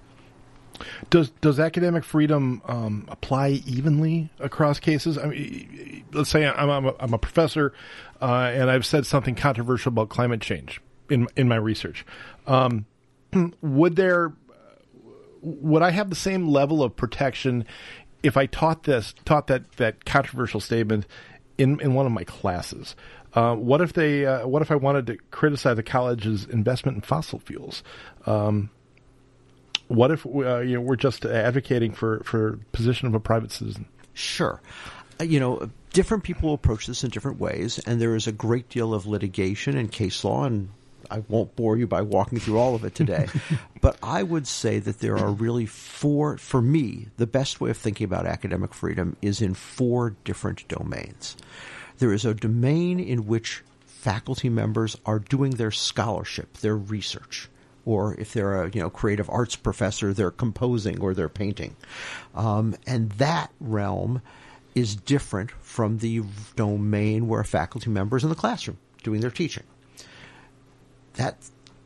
Does 1.10 1.30
does 1.40 1.60
academic 1.60 2.04
freedom 2.04 2.62
um, 2.66 3.06
apply 3.08 3.62
evenly 3.66 4.30
across 4.38 4.80
cases? 4.80 5.18
I 5.18 5.26
mean, 5.26 6.04
let's 6.12 6.30
say 6.30 6.46
I'm, 6.46 6.70
I'm, 6.70 6.86
a, 6.86 6.94
I'm 6.98 7.14
a 7.14 7.18
professor, 7.18 7.72
uh, 8.20 8.50
and 8.54 8.70
I've 8.70 8.86
said 8.86 9.06
something 9.06 9.34
controversial 9.34 9.90
about 9.90 10.08
climate 10.08 10.40
change 10.40 10.80
in 11.10 11.28
in 11.36 11.48
my 11.48 11.56
research. 11.56 12.04
Um, 12.46 12.86
would 13.62 13.96
there 13.96 14.32
would 15.42 15.82
I 15.82 15.90
have 15.90 16.10
the 16.10 16.16
same 16.16 16.48
level 16.48 16.82
of 16.82 16.96
protection 16.96 17.66
if 18.22 18.36
I 18.36 18.46
taught 18.46 18.84
this 18.84 19.14
taught 19.24 19.48
that 19.48 19.72
that 19.72 20.04
controversial 20.04 20.60
statement 20.60 21.06
in 21.58 21.80
in 21.80 21.94
one 21.94 22.06
of 22.06 22.12
my 22.12 22.24
classes? 22.24 22.96
Uh, 23.34 23.54
what 23.54 23.80
if 23.80 23.94
they? 23.94 24.26
Uh, 24.26 24.46
what 24.46 24.62
if 24.62 24.70
I 24.70 24.76
wanted 24.76 25.06
to 25.06 25.16
criticize 25.30 25.76
the 25.76 25.82
college's 25.82 26.44
investment 26.44 26.96
in 26.96 27.00
fossil 27.00 27.38
fuels? 27.38 27.82
Um, 28.26 28.70
what 29.92 30.10
if 30.10 30.26
uh, 30.26 30.58
you 30.60 30.74
know 30.74 30.80
we're 30.80 30.96
just 30.96 31.24
advocating 31.24 31.92
for 31.92 32.20
for 32.24 32.58
position 32.72 33.08
of 33.08 33.14
a 33.14 33.20
private 33.20 33.52
citizen? 33.52 33.86
Sure. 34.14 34.60
Uh, 35.20 35.24
you 35.24 35.40
know, 35.40 35.70
different 35.92 36.24
people 36.24 36.54
approach 36.54 36.86
this 36.86 37.04
in 37.04 37.10
different 37.10 37.38
ways, 37.38 37.78
and 37.80 38.00
there 38.00 38.14
is 38.14 38.26
a 38.26 38.32
great 38.32 38.68
deal 38.68 38.94
of 38.94 39.06
litigation 39.06 39.76
and 39.76 39.90
case 39.92 40.24
law, 40.24 40.44
and 40.44 40.70
I 41.10 41.22
won't 41.28 41.54
bore 41.56 41.76
you 41.76 41.86
by 41.86 42.02
walking 42.02 42.40
through 42.40 42.58
all 42.58 42.74
of 42.74 42.84
it 42.84 42.94
today. 42.94 43.28
but 43.80 43.98
I 44.02 44.22
would 44.22 44.46
say 44.46 44.78
that 44.78 45.00
there 45.00 45.18
are 45.18 45.30
really 45.30 45.66
four, 45.66 46.38
for 46.38 46.62
me, 46.62 47.08
the 47.16 47.26
best 47.26 47.60
way 47.60 47.70
of 47.70 47.76
thinking 47.76 48.04
about 48.04 48.26
academic 48.26 48.72
freedom 48.72 49.16
is 49.20 49.42
in 49.42 49.54
four 49.54 50.16
different 50.24 50.66
domains. 50.68 51.36
There 51.98 52.12
is 52.12 52.24
a 52.24 52.34
domain 52.34 52.98
in 52.98 53.26
which 53.26 53.62
faculty 53.84 54.48
members 54.48 54.96
are 55.04 55.18
doing 55.18 55.52
their 55.52 55.70
scholarship, 55.70 56.54
their 56.58 56.76
research 56.76 57.48
or 57.84 58.14
if 58.18 58.32
they're 58.32 58.62
a 58.62 58.70
you 58.70 58.80
know 58.80 58.90
creative 58.90 59.28
arts 59.30 59.56
professor, 59.56 60.12
they're 60.12 60.30
composing 60.30 61.00
or 61.00 61.14
they're 61.14 61.28
painting, 61.28 61.76
um, 62.34 62.76
and 62.86 63.10
that 63.12 63.50
realm 63.60 64.22
is 64.74 64.96
different 64.96 65.50
from 65.50 65.98
the 65.98 66.22
domain 66.56 67.28
where 67.28 67.40
a 67.40 67.44
faculty 67.44 67.90
member 67.90 68.16
is 68.16 68.22
in 68.22 68.30
the 68.30 68.34
classroom 68.34 68.78
doing 69.02 69.20
their 69.20 69.30
teaching. 69.30 69.64
That 71.14 71.36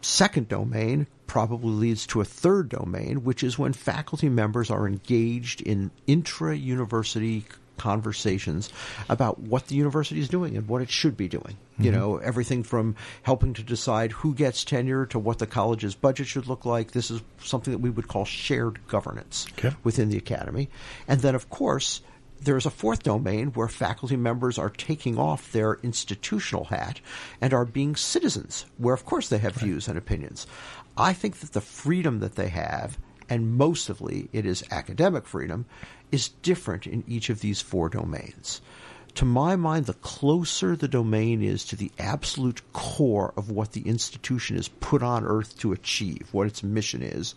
second 0.03 0.49
domain 0.49 1.07
probably 1.27 1.71
leads 1.71 2.07
to 2.07 2.21
a 2.21 2.25
third 2.25 2.69
domain, 2.69 3.25
which 3.25 3.43
is 3.43 3.59
when 3.59 3.73
faculty 3.73 4.29
members 4.29 4.71
are 4.71 4.87
engaged 4.87 5.61
in 5.61 5.91
intra 6.07 6.55
university 6.57 7.45
conversations 7.77 8.71
about 9.09 9.39
what 9.39 9.67
the 9.67 9.75
university 9.75 10.21
is 10.21 10.29
doing 10.29 10.57
and 10.57 10.69
what 10.69 10.83
it 10.83 10.91
should 10.91 11.17
be 11.17 11.29
doing. 11.29 11.57
You 11.79 11.91
mm-hmm. 11.91 12.01
know, 12.01 12.17
everything 12.17 12.63
from 12.63 12.97
helping 13.23 13.55
to 13.55 13.63
decide 13.63 14.13
who 14.13 14.35
gets 14.35 14.65
tenure 14.65 15.07
to 15.07 15.19
what 15.19 15.39
the 15.39 15.47
college's 15.47 15.95
budget 15.95 16.27
should 16.27 16.47
look 16.47 16.65
like. 16.65 16.93
This 16.93 17.11
is 17.11 17.21
something 17.39 17.73
that 17.73 17.79
we 17.79 17.91
would 17.91 18.09
call 18.09 18.25
shared 18.25 18.87
governance 18.89 19.47
Okay. 19.59 19.75
within 19.85 20.09
the 20.09 20.17
academy. 20.17 20.69
And 21.07 21.21
then, 21.21 21.35
of 21.35 21.51
course, 21.51 22.01
there's 22.41 22.67
a 22.67 22.71
fourth 22.71 23.03
domain 23.03 23.49
where 23.49 23.69
faculty 23.69 24.17
members 24.17 24.59
are 24.59 24.71
taking 24.71 25.19
off 25.19 25.53
their 25.53 25.75
institutional 25.83 26.65
hat 26.65 27.01
and 27.41 27.55
are 27.55 27.65
being 27.65 27.97
citizens, 27.97 28.67
where, 28.79 28.95
of 28.95 29.05
course, 29.05 29.29
they 29.29 29.39
have 29.39 29.55
views 29.55 29.89
and 29.89 29.99
opinions. 29.99 30.47
I 30.97 31.13
think 31.13 31.41
that 31.41 31.53
the 31.53 31.61
freedom 31.61 32.21
that 32.21 32.37
they 32.37 32.49
have 32.49 32.99
and 33.29 33.57
mostly 33.57 34.29
it 34.33 34.47
is 34.47 34.65
academic 34.71 35.27
freedom, 35.27 35.67
is 36.13 36.29
different 36.43 36.87
in 36.87 37.05
each 37.07 37.31
of 37.31 37.41
these 37.41 37.61
four 37.61 37.89
domains. 37.89 38.61
To 39.17 39.25
my 39.25 39.57
mind, 39.57 39.87
the 39.87 39.95
closer 39.95 40.77
the 40.77 40.89
domain 40.89 41.43
is 41.43 41.65
to 41.67 41.77
the 41.77 41.91
absolute 41.99 42.61
core 42.75 43.33
of 43.37 43.51
what 43.51 43.73
the 43.73 43.81
institution 43.83 44.57
is 44.59 44.69
put 44.69 45.03
on 45.03 45.25
earth 45.25 45.59
to 45.61 45.73
achieve, 45.73 46.29
what 46.33 46.47
its 46.47 46.63
mission 46.63 47.03
is, 47.03 47.35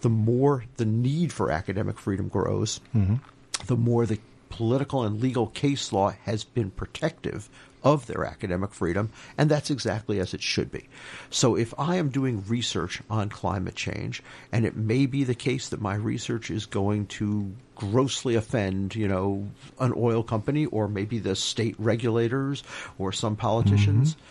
the 0.00 0.08
more 0.08 0.64
the 0.78 0.84
need 0.84 1.32
for 1.32 1.50
academic 1.50 1.98
freedom 1.98 2.28
grows, 2.28 2.80
mm-hmm. 2.94 3.16
the 3.66 3.76
more 3.76 4.04
the 4.04 4.18
political 4.48 5.04
and 5.04 5.20
legal 5.20 5.46
case 5.46 5.92
law 5.92 6.10
has 6.24 6.42
been 6.42 6.70
protective 6.70 7.48
of 7.84 8.06
their 8.06 8.24
academic 8.24 8.72
freedom, 8.72 9.10
and 9.36 9.50
that's 9.50 9.70
exactly 9.70 10.20
as 10.20 10.34
it 10.34 10.42
should 10.42 10.70
be. 10.70 10.88
So 11.30 11.56
if 11.56 11.74
I 11.78 11.96
am 11.96 12.10
doing 12.10 12.44
research 12.46 13.02
on 13.10 13.28
climate 13.28 13.74
change, 13.74 14.22
and 14.50 14.64
it 14.64 14.76
may 14.76 15.06
be 15.06 15.24
the 15.24 15.34
case 15.34 15.68
that 15.70 15.80
my 15.80 15.94
research 15.94 16.50
is 16.50 16.66
going 16.66 17.06
to 17.06 17.52
grossly 17.74 18.34
offend, 18.34 18.94
you 18.94 19.08
know, 19.08 19.48
an 19.78 19.92
oil 19.96 20.22
company 20.22 20.66
or 20.66 20.88
maybe 20.88 21.18
the 21.18 21.34
state 21.34 21.74
regulators 21.78 22.62
or 22.98 23.12
some 23.12 23.36
politicians. 23.36 24.14
Mm-hmm 24.14 24.26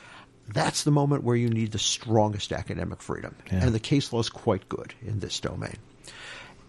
that's 0.54 0.84
the 0.84 0.92
moment 0.92 1.24
where 1.24 1.36
you 1.36 1.50
need 1.50 1.72
the 1.72 1.80
strongest 1.80 2.52
academic 2.52 3.02
freedom. 3.02 3.36
Yeah. 3.52 3.66
And 3.66 3.74
the 3.74 3.80
case 3.80 4.12
law 4.12 4.20
is 4.20 4.30
quite 4.30 4.68
good 4.68 4.94
in 5.02 5.20
this 5.20 5.40
domain. 5.40 5.78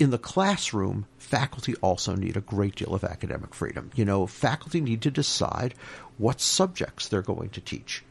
In 0.02 0.10
the 0.10 0.18
classroom, 0.18 1.06
faculty 1.16 1.76
also 1.76 2.16
need 2.16 2.36
a 2.36 2.40
great 2.40 2.74
deal 2.74 2.92
of 2.92 3.04
academic 3.04 3.54
freedom. 3.54 3.92
You 3.94 4.04
know, 4.04 4.26
faculty 4.26 4.80
need 4.80 5.00
to 5.02 5.12
decide 5.12 5.76
what 6.18 6.40
subjects 6.40 7.06
they're 7.06 7.22
going 7.22 7.50
to 7.50 7.60
teach 7.60 8.02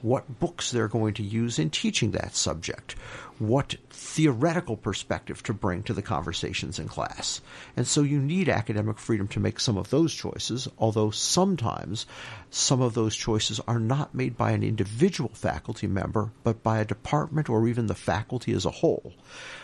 what 0.00 0.38
books 0.38 0.70
they're 0.70 0.88
going 0.88 1.14
to 1.14 1.22
use 1.22 1.58
in 1.58 1.70
teaching 1.70 2.12
that 2.12 2.34
subject, 2.34 2.92
what 3.38 3.74
theoretical 3.90 4.76
perspective 4.76 5.42
to 5.42 5.52
bring 5.52 5.82
to 5.82 5.92
the 5.92 6.02
conversations 6.02 6.78
in 6.78 6.88
class. 6.88 7.40
And 7.76 7.86
so 7.86 8.02
you 8.02 8.20
need 8.20 8.48
academic 8.48 8.98
freedom 8.98 9.28
to 9.28 9.40
make 9.40 9.58
some 9.58 9.76
of 9.76 9.90
those 9.90 10.14
choices, 10.14 10.68
although 10.78 11.10
sometimes 11.10 12.06
some 12.50 12.80
of 12.80 12.94
those 12.94 13.16
choices 13.16 13.60
are 13.66 13.80
not 13.80 14.14
made 14.14 14.36
by 14.36 14.52
an 14.52 14.62
individual 14.62 15.30
faculty 15.34 15.86
member, 15.86 16.30
but 16.44 16.62
by 16.62 16.78
a 16.78 16.84
department 16.84 17.48
or 17.48 17.66
even 17.66 17.86
the 17.86 17.94
faculty 17.94 18.52
as 18.52 18.64
a 18.64 18.70
whole. 18.70 19.14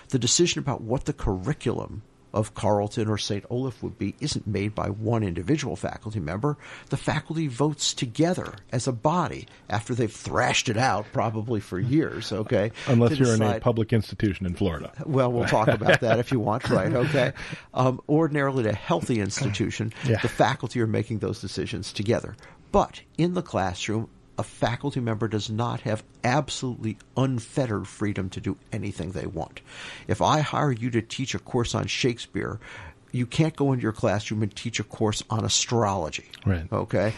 The 0.09 0.19
decision 0.19 0.59
about 0.59 0.81
what 0.81 1.05
the 1.05 1.13
curriculum 1.13 2.03
of 2.35 2.53
Carleton 2.53 3.09
or 3.09 3.17
St. 3.17 3.45
Olaf 3.49 3.83
would 3.83 3.97
be 3.97 4.15
isn't 4.21 4.47
made 4.47 4.75
by 4.75 4.89
one 4.91 5.23
individual 5.23 5.77
faculty 5.77 6.21
member. 6.21 6.59
The 6.91 6.97
faculty 6.97 7.47
votes 7.47 7.95
together 7.95 8.55
as 8.73 8.89
a 8.89 8.93
body 8.93 9.47
after 9.71 9.95
they've 9.95 10.13
thrashed 10.13 10.69
it 10.69 10.77
out 10.77 11.07
probably 11.13 11.61
for 11.61 11.79
years, 11.79 12.33
okay? 12.33 12.73
Unless 12.89 13.19
you're 13.19 13.33
decide, 13.33 13.51
in 13.51 13.57
a 13.57 13.61
public 13.61 13.93
institution 13.93 14.47
in 14.47 14.55
Florida. 14.55 14.93
Well, 15.07 15.33
we'll 15.33 15.47
talk 15.47 15.69
about 15.69 16.01
that 16.01 16.19
if 16.19 16.33
you 16.33 16.41
want, 16.41 16.69
right? 16.69 16.93
Okay. 16.93 17.33
Um, 17.73 18.01
ordinarily, 18.09 18.69
a 18.69 18.75
healthy 18.75 19.21
institution, 19.21 19.93
yeah. 20.05 20.21
the 20.21 20.29
faculty 20.29 20.81
are 20.81 20.87
making 20.87 21.21
those 21.21 21.41
decisions 21.41 21.93
together. 21.93 22.35
But 22.73 23.03
in 23.17 23.35
the 23.35 23.43
classroom, 23.43 24.09
a 24.39 24.43
faculty 24.43 25.01
member 25.01 25.29
does 25.29 25.51
not 25.51 25.83
have 25.83 26.03
absolutely 26.23 26.99
unfettered 27.17 27.87
freedom 27.87 28.31
to 28.31 28.41
do 28.41 28.57
anything 28.73 29.13
they 29.13 29.27
want. 29.27 29.61
If 30.09 30.21
I 30.23 30.41
hire 30.41 30.73
you 30.73 30.91
to 30.91 31.03
teach 31.03 31.35
a 31.35 31.39
course 31.39 31.75
on 31.75 31.87
Shakespeare, 31.87 32.59
you 33.13 33.27
can't 33.27 33.55
go 33.55 33.73
into 33.73 33.83
your 33.83 33.93
classroom 33.93 34.43
and 34.43 34.55
teach 34.55 34.81
a 34.81 34.85
course 34.85 35.23
on 35.31 35.45
astrology. 35.45 36.27
Right. 36.45 36.71
Okay 36.73 37.15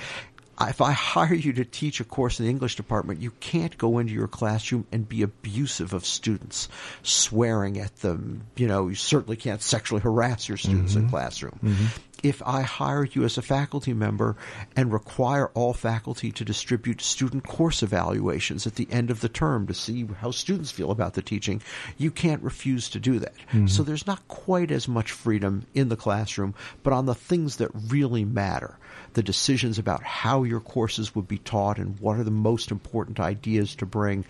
if 0.60 0.80
I 0.80 0.92
hire 0.92 1.34
you 1.34 1.52
to 1.54 1.64
teach 1.64 2.00
a 2.00 2.04
course 2.04 2.40
in 2.40 2.46
the 2.46 2.50
English 2.50 2.76
department, 2.76 3.20
you 3.20 3.30
can't 3.40 3.76
go 3.76 3.98
into 3.98 4.14
your 4.14 4.28
classroom 4.28 4.86
and 4.90 5.08
be 5.08 5.22
abusive 5.22 5.92
of 5.92 6.06
students, 6.06 6.68
swearing 7.02 7.78
at 7.78 7.94
them. 7.96 8.46
You 8.56 8.66
know, 8.66 8.88
you 8.88 8.94
certainly 8.94 9.36
can't 9.36 9.60
sexually 9.60 10.00
harass 10.00 10.48
your 10.48 10.56
students 10.56 10.94
mm-hmm. 10.94 11.04
in 11.04 11.10
classroom. 11.10 11.60
Mm-hmm. 11.62 11.86
If 12.26 12.42
I 12.44 12.62
hire 12.62 13.04
you 13.04 13.22
as 13.22 13.38
a 13.38 13.42
faculty 13.42 13.92
member 13.92 14.36
and 14.74 14.92
require 14.92 15.46
all 15.54 15.72
faculty 15.72 16.32
to 16.32 16.44
distribute 16.44 17.00
student 17.00 17.46
course 17.46 17.84
evaluations 17.84 18.66
at 18.66 18.74
the 18.74 18.88
end 18.90 19.12
of 19.12 19.20
the 19.20 19.28
term 19.28 19.68
to 19.68 19.74
see 19.74 20.04
how 20.18 20.32
students 20.32 20.72
feel 20.72 20.90
about 20.90 21.14
the 21.14 21.22
teaching, 21.22 21.62
you 21.96 22.10
can't 22.10 22.42
refuse 22.42 22.88
to 22.90 22.98
do 22.98 23.20
that. 23.20 23.36
Mm-hmm. 23.52 23.68
So 23.68 23.84
there's 23.84 24.08
not 24.08 24.26
quite 24.26 24.72
as 24.72 24.88
much 24.88 25.12
freedom 25.12 25.66
in 25.72 25.88
the 25.88 25.94
classroom, 25.94 26.56
but 26.82 26.92
on 26.92 27.06
the 27.06 27.14
things 27.14 27.58
that 27.58 27.70
really 27.72 28.24
matter 28.24 28.76
the 29.12 29.22
decisions 29.22 29.78
about 29.78 30.02
how 30.02 30.42
your 30.42 30.58
courses 30.58 31.14
would 31.14 31.28
be 31.28 31.38
taught 31.38 31.78
and 31.78 31.96
what 32.00 32.18
are 32.18 32.24
the 32.24 32.30
most 32.32 32.72
important 32.72 33.20
ideas 33.20 33.76
to 33.76 33.86
bring 33.86 34.24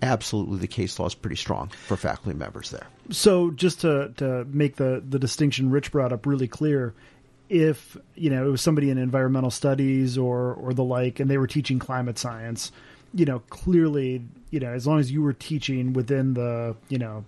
absolutely 0.00 0.58
the 0.58 0.66
case 0.66 0.98
law 0.98 1.06
is 1.06 1.14
pretty 1.14 1.36
strong 1.36 1.68
for 1.68 1.96
faculty 1.96 2.38
members 2.38 2.70
there. 2.70 2.86
So 3.10 3.50
just 3.50 3.82
to, 3.82 4.12
to 4.16 4.46
make 4.46 4.76
the, 4.76 5.02
the 5.06 5.18
distinction 5.18 5.70
Rich 5.70 5.92
brought 5.92 6.12
up 6.12 6.24
really 6.24 6.48
clear, 6.48 6.94
if 7.48 7.96
you 8.14 8.30
know 8.30 8.46
it 8.46 8.50
was 8.50 8.62
somebody 8.62 8.90
in 8.90 8.98
environmental 8.98 9.50
studies 9.50 10.16
or 10.16 10.54
or 10.54 10.72
the 10.72 10.84
like 10.84 11.20
and 11.20 11.30
they 11.30 11.38
were 11.38 11.46
teaching 11.46 11.78
climate 11.78 12.18
science, 12.18 12.72
you 13.14 13.24
know, 13.24 13.38
clearly, 13.50 14.22
you 14.50 14.60
know, 14.60 14.72
as 14.72 14.86
long 14.86 14.98
as 14.98 15.10
you 15.10 15.22
were 15.22 15.32
teaching 15.32 15.92
within 15.92 16.34
the, 16.34 16.74
you 16.88 16.98
know, 16.98 17.24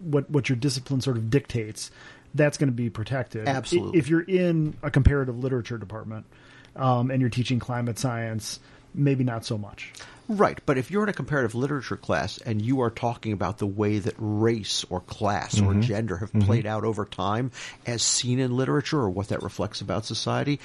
what 0.00 0.28
what 0.30 0.48
your 0.48 0.56
discipline 0.56 1.00
sort 1.00 1.16
of 1.16 1.30
dictates, 1.30 1.90
that's 2.34 2.58
going 2.58 2.68
to 2.68 2.74
be 2.74 2.90
protected. 2.90 3.46
Absolutely. 3.46 3.98
If 3.98 4.08
you're 4.08 4.22
in 4.22 4.76
a 4.82 4.90
comparative 4.90 5.38
literature 5.38 5.78
department 5.78 6.26
um, 6.74 7.10
and 7.10 7.20
you're 7.20 7.30
teaching 7.30 7.60
climate 7.60 7.98
science, 7.98 8.58
maybe 8.94 9.24
not 9.24 9.44
so 9.44 9.58
much. 9.58 9.92
Right, 10.28 10.58
but 10.64 10.78
if 10.78 10.90
you're 10.90 11.02
in 11.02 11.08
a 11.08 11.14
comparative 11.14 11.54
literature 11.54 11.96
class 11.96 12.38
and 12.38 12.62
you 12.62 12.80
are 12.80 12.90
talking 12.90 13.32
about 13.32 13.58
the 13.58 13.66
way 13.66 13.98
that 13.98 14.14
race 14.18 14.84
or 14.88 15.00
class 15.00 15.56
mm-hmm. 15.56 15.78
or 15.78 15.82
gender 15.82 16.16
have 16.16 16.30
mm-hmm. 16.30 16.46
played 16.46 16.64
out 16.64 16.84
over 16.84 17.04
time 17.04 17.50
as 17.86 18.02
seen 18.02 18.38
in 18.38 18.56
literature 18.56 19.00
or 19.00 19.10
what 19.10 19.28
that 19.28 19.42
reflects 19.42 19.80
about 19.80 20.04
society, 20.04 20.60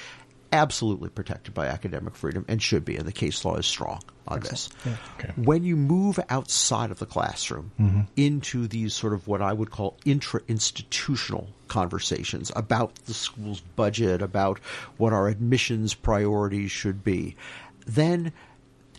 absolutely 0.52 1.08
protected 1.08 1.54
by 1.54 1.66
academic 1.66 2.14
freedom 2.16 2.44
and 2.48 2.62
should 2.62 2.84
be, 2.84 2.96
and 2.96 3.06
the 3.06 3.12
case 3.12 3.44
law 3.44 3.56
is 3.56 3.66
strong 3.66 4.00
on 4.26 4.38
Excellent. 4.38 4.50
this. 4.50 4.68
Yeah. 4.86 4.96
Okay. 5.18 5.32
When 5.42 5.64
you 5.64 5.76
move 5.76 6.18
outside 6.30 6.90
of 6.90 6.98
the 6.98 7.06
classroom 7.06 7.72
mm-hmm. 7.78 8.00
into 8.16 8.66
these 8.68 8.94
sort 8.94 9.12
of 9.12 9.26
what 9.26 9.42
I 9.42 9.52
would 9.52 9.70
call 9.70 9.98
intra 10.04 10.40
institutional 10.48 11.48
conversations 11.66 12.50
about 12.56 12.94
the 13.04 13.14
school's 13.14 13.60
budget, 13.60 14.22
about 14.22 14.60
what 14.96 15.12
our 15.12 15.28
admissions 15.28 15.94
priorities 15.94 16.70
should 16.70 17.04
be, 17.04 17.36
then 17.88 18.32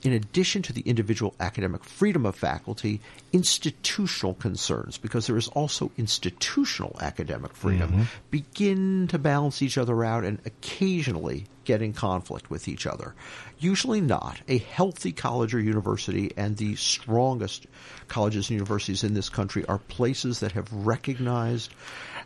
in 0.03 0.13
addition 0.13 0.61
to 0.61 0.73
the 0.73 0.81
individual 0.81 1.35
academic 1.39 1.83
freedom 1.83 2.25
of 2.25 2.35
faculty, 2.35 3.01
institutional 3.33 4.33
concerns, 4.33 4.97
because 4.97 5.27
there 5.27 5.37
is 5.37 5.47
also 5.49 5.91
institutional 5.97 6.97
academic 7.01 7.53
freedom, 7.53 7.91
mm-hmm. 7.91 8.03
begin 8.31 9.07
to 9.07 9.17
balance 9.17 9.61
each 9.61 9.77
other 9.77 10.03
out 10.03 10.23
and 10.23 10.39
occasionally 10.45 11.45
get 11.65 11.81
in 11.81 11.93
conflict 11.93 12.49
with 12.49 12.67
each 12.67 12.87
other. 12.87 13.13
Usually 13.59 14.01
not. 14.01 14.41
A 14.47 14.57
healthy 14.57 15.11
college 15.11 15.53
or 15.53 15.59
university 15.59 16.31
and 16.37 16.57
the 16.57 16.75
strongest 16.75 17.67
colleges 18.07 18.49
and 18.49 18.55
universities 18.55 19.03
in 19.03 19.13
this 19.13 19.29
country 19.29 19.65
are 19.65 19.77
places 19.77 20.39
that 20.39 20.53
have 20.53 20.71
recognized 20.71 21.73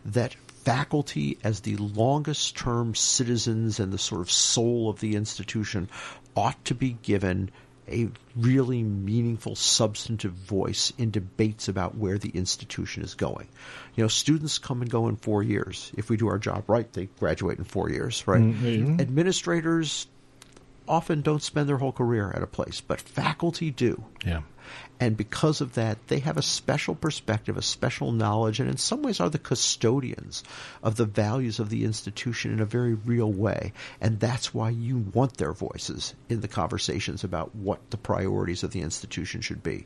that 0.05 0.35
faculty 0.63 1.37
as 1.43 1.61
the 1.61 1.75
longest 1.75 2.55
term 2.55 2.95
citizens 2.95 3.81
and 3.81 3.91
the 3.91 3.97
sort 3.97 4.21
of 4.21 4.31
soul 4.31 4.89
of 4.89 5.01
the 5.01 5.15
institution 5.15 5.89
ought 6.35 6.63
to 6.65 6.75
be 6.75 6.97
given 7.01 7.51
a 7.87 8.09
really 8.35 8.81
meaningful, 8.81 9.55
substantive 9.55 10.31
voice 10.31 10.93
in 10.97 11.11
debates 11.11 11.67
about 11.67 11.97
where 11.97 12.17
the 12.17 12.29
institution 12.29 13.03
is 13.03 13.13
going. 13.13 13.47
You 13.95 14.03
know, 14.03 14.07
students 14.07 14.57
come 14.57 14.81
and 14.81 14.89
go 14.89 15.07
in 15.07 15.17
four 15.17 15.43
years. 15.43 15.91
If 15.97 16.09
we 16.09 16.17
do 16.17 16.27
our 16.27 16.39
job 16.39 16.69
right, 16.69 16.91
they 16.93 17.05
graduate 17.19 17.57
in 17.57 17.65
four 17.65 17.89
years, 17.89 18.25
right? 18.25 18.41
Mm-hmm. 18.41 19.01
Administrators 19.01 20.07
often 20.87 21.21
don't 21.21 21.41
spend 21.41 21.67
their 21.67 21.77
whole 21.77 21.91
career 21.91 22.31
at 22.33 22.41
a 22.41 22.47
place, 22.47 22.81
but 22.81 23.01
faculty 23.01 23.71
do. 23.71 24.03
Yeah. 24.25 24.41
And 24.99 25.17
because 25.17 25.59
of 25.59 25.73
that, 25.73 26.07
they 26.07 26.19
have 26.19 26.37
a 26.37 26.41
special 26.41 26.95
perspective, 26.95 27.57
a 27.57 27.61
special 27.61 28.11
knowledge, 28.11 28.59
and 28.59 28.69
in 28.69 28.77
some 28.77 29.01
ways 29.01 29.19
are 29.19 29.29
the 29.29 29.37
custodians 29.37 30.43
of 30.81 30.95
the 30.95 31.05
values 31.05 31.59
of 31.59 31.69
the 31.69 31.83
institution 31.83 32.53
in 32.53 32.59
a 32.61 32.65
very 32.65 32.93
real 32.93 33.31
way. 33.31 33.73
And 33.99 34.19
that's 34.19 34.53
why 34.53 34.69
you 34.69 34.99
want 35.13 35.37
their 35.37 35.51
voices 35.51 36.13
in 36.29 36.41
the 36.41 36.47
conversations 36.47 37.23
about 37.23 37.53
what 37.53 37.89
the 37.89 37.97
priorities 37.97 38.63
of 38.63 38.71
the 38.71 38.81
institution 38.81 39.41
should 39.41 39.61
be. 39.61 39.85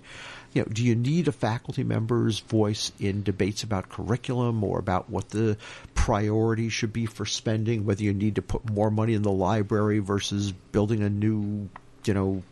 You 0.54 0.62
know, 0.62 0.68
do 0.72 0.84
you 0.84 0.96
need 0.96 1.28
a 1.28 1.32
faculty 1.32 1.84
member's 1.84 2.40
voice 2.40 2.92
in 3.00 3.24
debates 3.24 3.64
about 3.64 3.90
curriculum 3.90 4.64
or 4.64 4.78
about 4.78 5.10
what 5.10 5.30
the 5.30 5.58
priority 5.96 6.70
should 6.70 6.94
be 6.94 7.06
for 7.06 7.26
spending, 7.26 7.86
whether 7.86 8.04
you 8.04 8.14
need 8.14 8.36
to 8.36 8.42
put 8.42 8.70
more 8.70 8.92
money 8.92 9.14
in 9.14 9.24
the 9.24 9.32
library 9.32 10.00
versus 10.00 10.52
building 10.52 11.02
a 11.02 11.10
new, 11.10 11.70
you 12.06 12.14
know, 12.14 12.44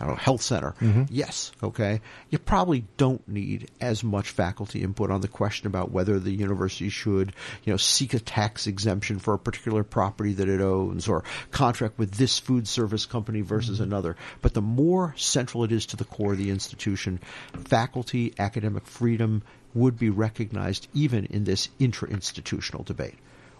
I 0.00 0.04
don't 0.04 0.14
know, 0.14 0.20
health 0.20 0.42
center. 0.42 0.74
Mm-hmm. 0.80 1.04
Yes, 1.10 1.52
okay. 1.62 2.00
You 2.30 2.38
probably 2.38 2.84
don't 2.96 3.26
need 3.28 3.70
as 3.80 4.04
much 4.04 4.30
faculty 4.30 4.82
input 4.82 5.10
on 5.10 5.20
the 5.20 5.28
question 5.28 5.66
about 5.66 5.90
whether 5.90 6.18
the 6.18 6.32
university 6.32 6.88
should, 6.88 7.32
you 7.64 7.72
know, 7.72 7.76
seek 7.76 8.14
a 8.14 8.18
tax 8.18 8.66
exemption 8.66 9.18
for 9.18 9.34
a 9.34 9.38
particular 9.38 9.84
property 9.84 10.32
that 10.34 10.48
it 10.48 10.60
owns 10.60 11.08
or 11.08 11.24
contract 11.50 11.98
with 11.98 12.12
this 12.12 12.38
food 12.38 12.68
service 12.68 13.06
company 13.06 13.40
versus 13.40 13.76
mm-hmm. 13.76 13.92
another. 13.92 14.16
But 14.42 14.54
the 14.54 14.62
more 14.62 15.14
central 15.16 15.64
it 15.64 15.72
is 15.72 15.86
to 15.86 15.96
the 15.96 16.04
core 16.04 16.32
of 16.32 16.38
the 16.38 16.50
institution, 16.50 17.20
faculty, 17.64 18.34
academic 18.38 18.86
freedom, 18.86 19.42
would 19.74 19.98
be 19.98 20.10
recognized 20.10 20.88
even 20.94 21.26
in 21.26 21.44
this 21.44 21.68
intra-institutional 21.78 22.82
debate. 22.82 23.14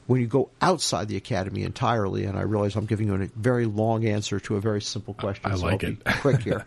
When 0.06 0.20
you 0.20 0.26
go 0.26 0.50
outside 0.60 1.08
the 1.08 1.16
academy 1.16 1.62
entirely, 1.62 2.24
and 2.24 2.38
I 2.38 2.42
realize 2.42 2.76
I'm 2.76 2.86
giving 2.86 3.08
you 3.08 3.14
a 3.14 3.26
very 3.36 3.66
long 3.66 4.04
answer 4.06 4.38
to 4.40 4.56
a 4.56 4.60
very 4.60 4.80
simple 4.80 5.14
question, 5.14 5.50
I 5.50 5.56
so 5.56 5.66
like 5.66 5.84
I'll 5.84 5.90
it. 5.90 6.04
be 6.04 6.12
quick 6.12 6.42
here. 6.42 6.64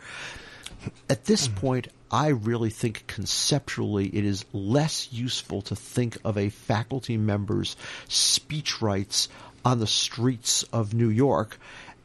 At 1.10 1.25
this 1.25 1.47
point, 1.47 1.88
I 2.12 2.30
really 2.30 2.69
think 2.69 3.06
conceptually 3.08 4.08
it 4.08 4.25
is 4.25 4.45
less 4.54 5.12
useful 5.12 5.62
to 5.63 5.75
think 5.75 6.17
of 6.23 6.38
a 6.38 6.49
faculty 6.49 7.17
member's 7.17 7.75
speech 8.08 8.82
rights 8.82 9.30
on 9.65 9.80
the 9.80 9.88
streets 9.88 10.63
of 10.71 10.93
New 10.93 11.10
York 11.10 11.60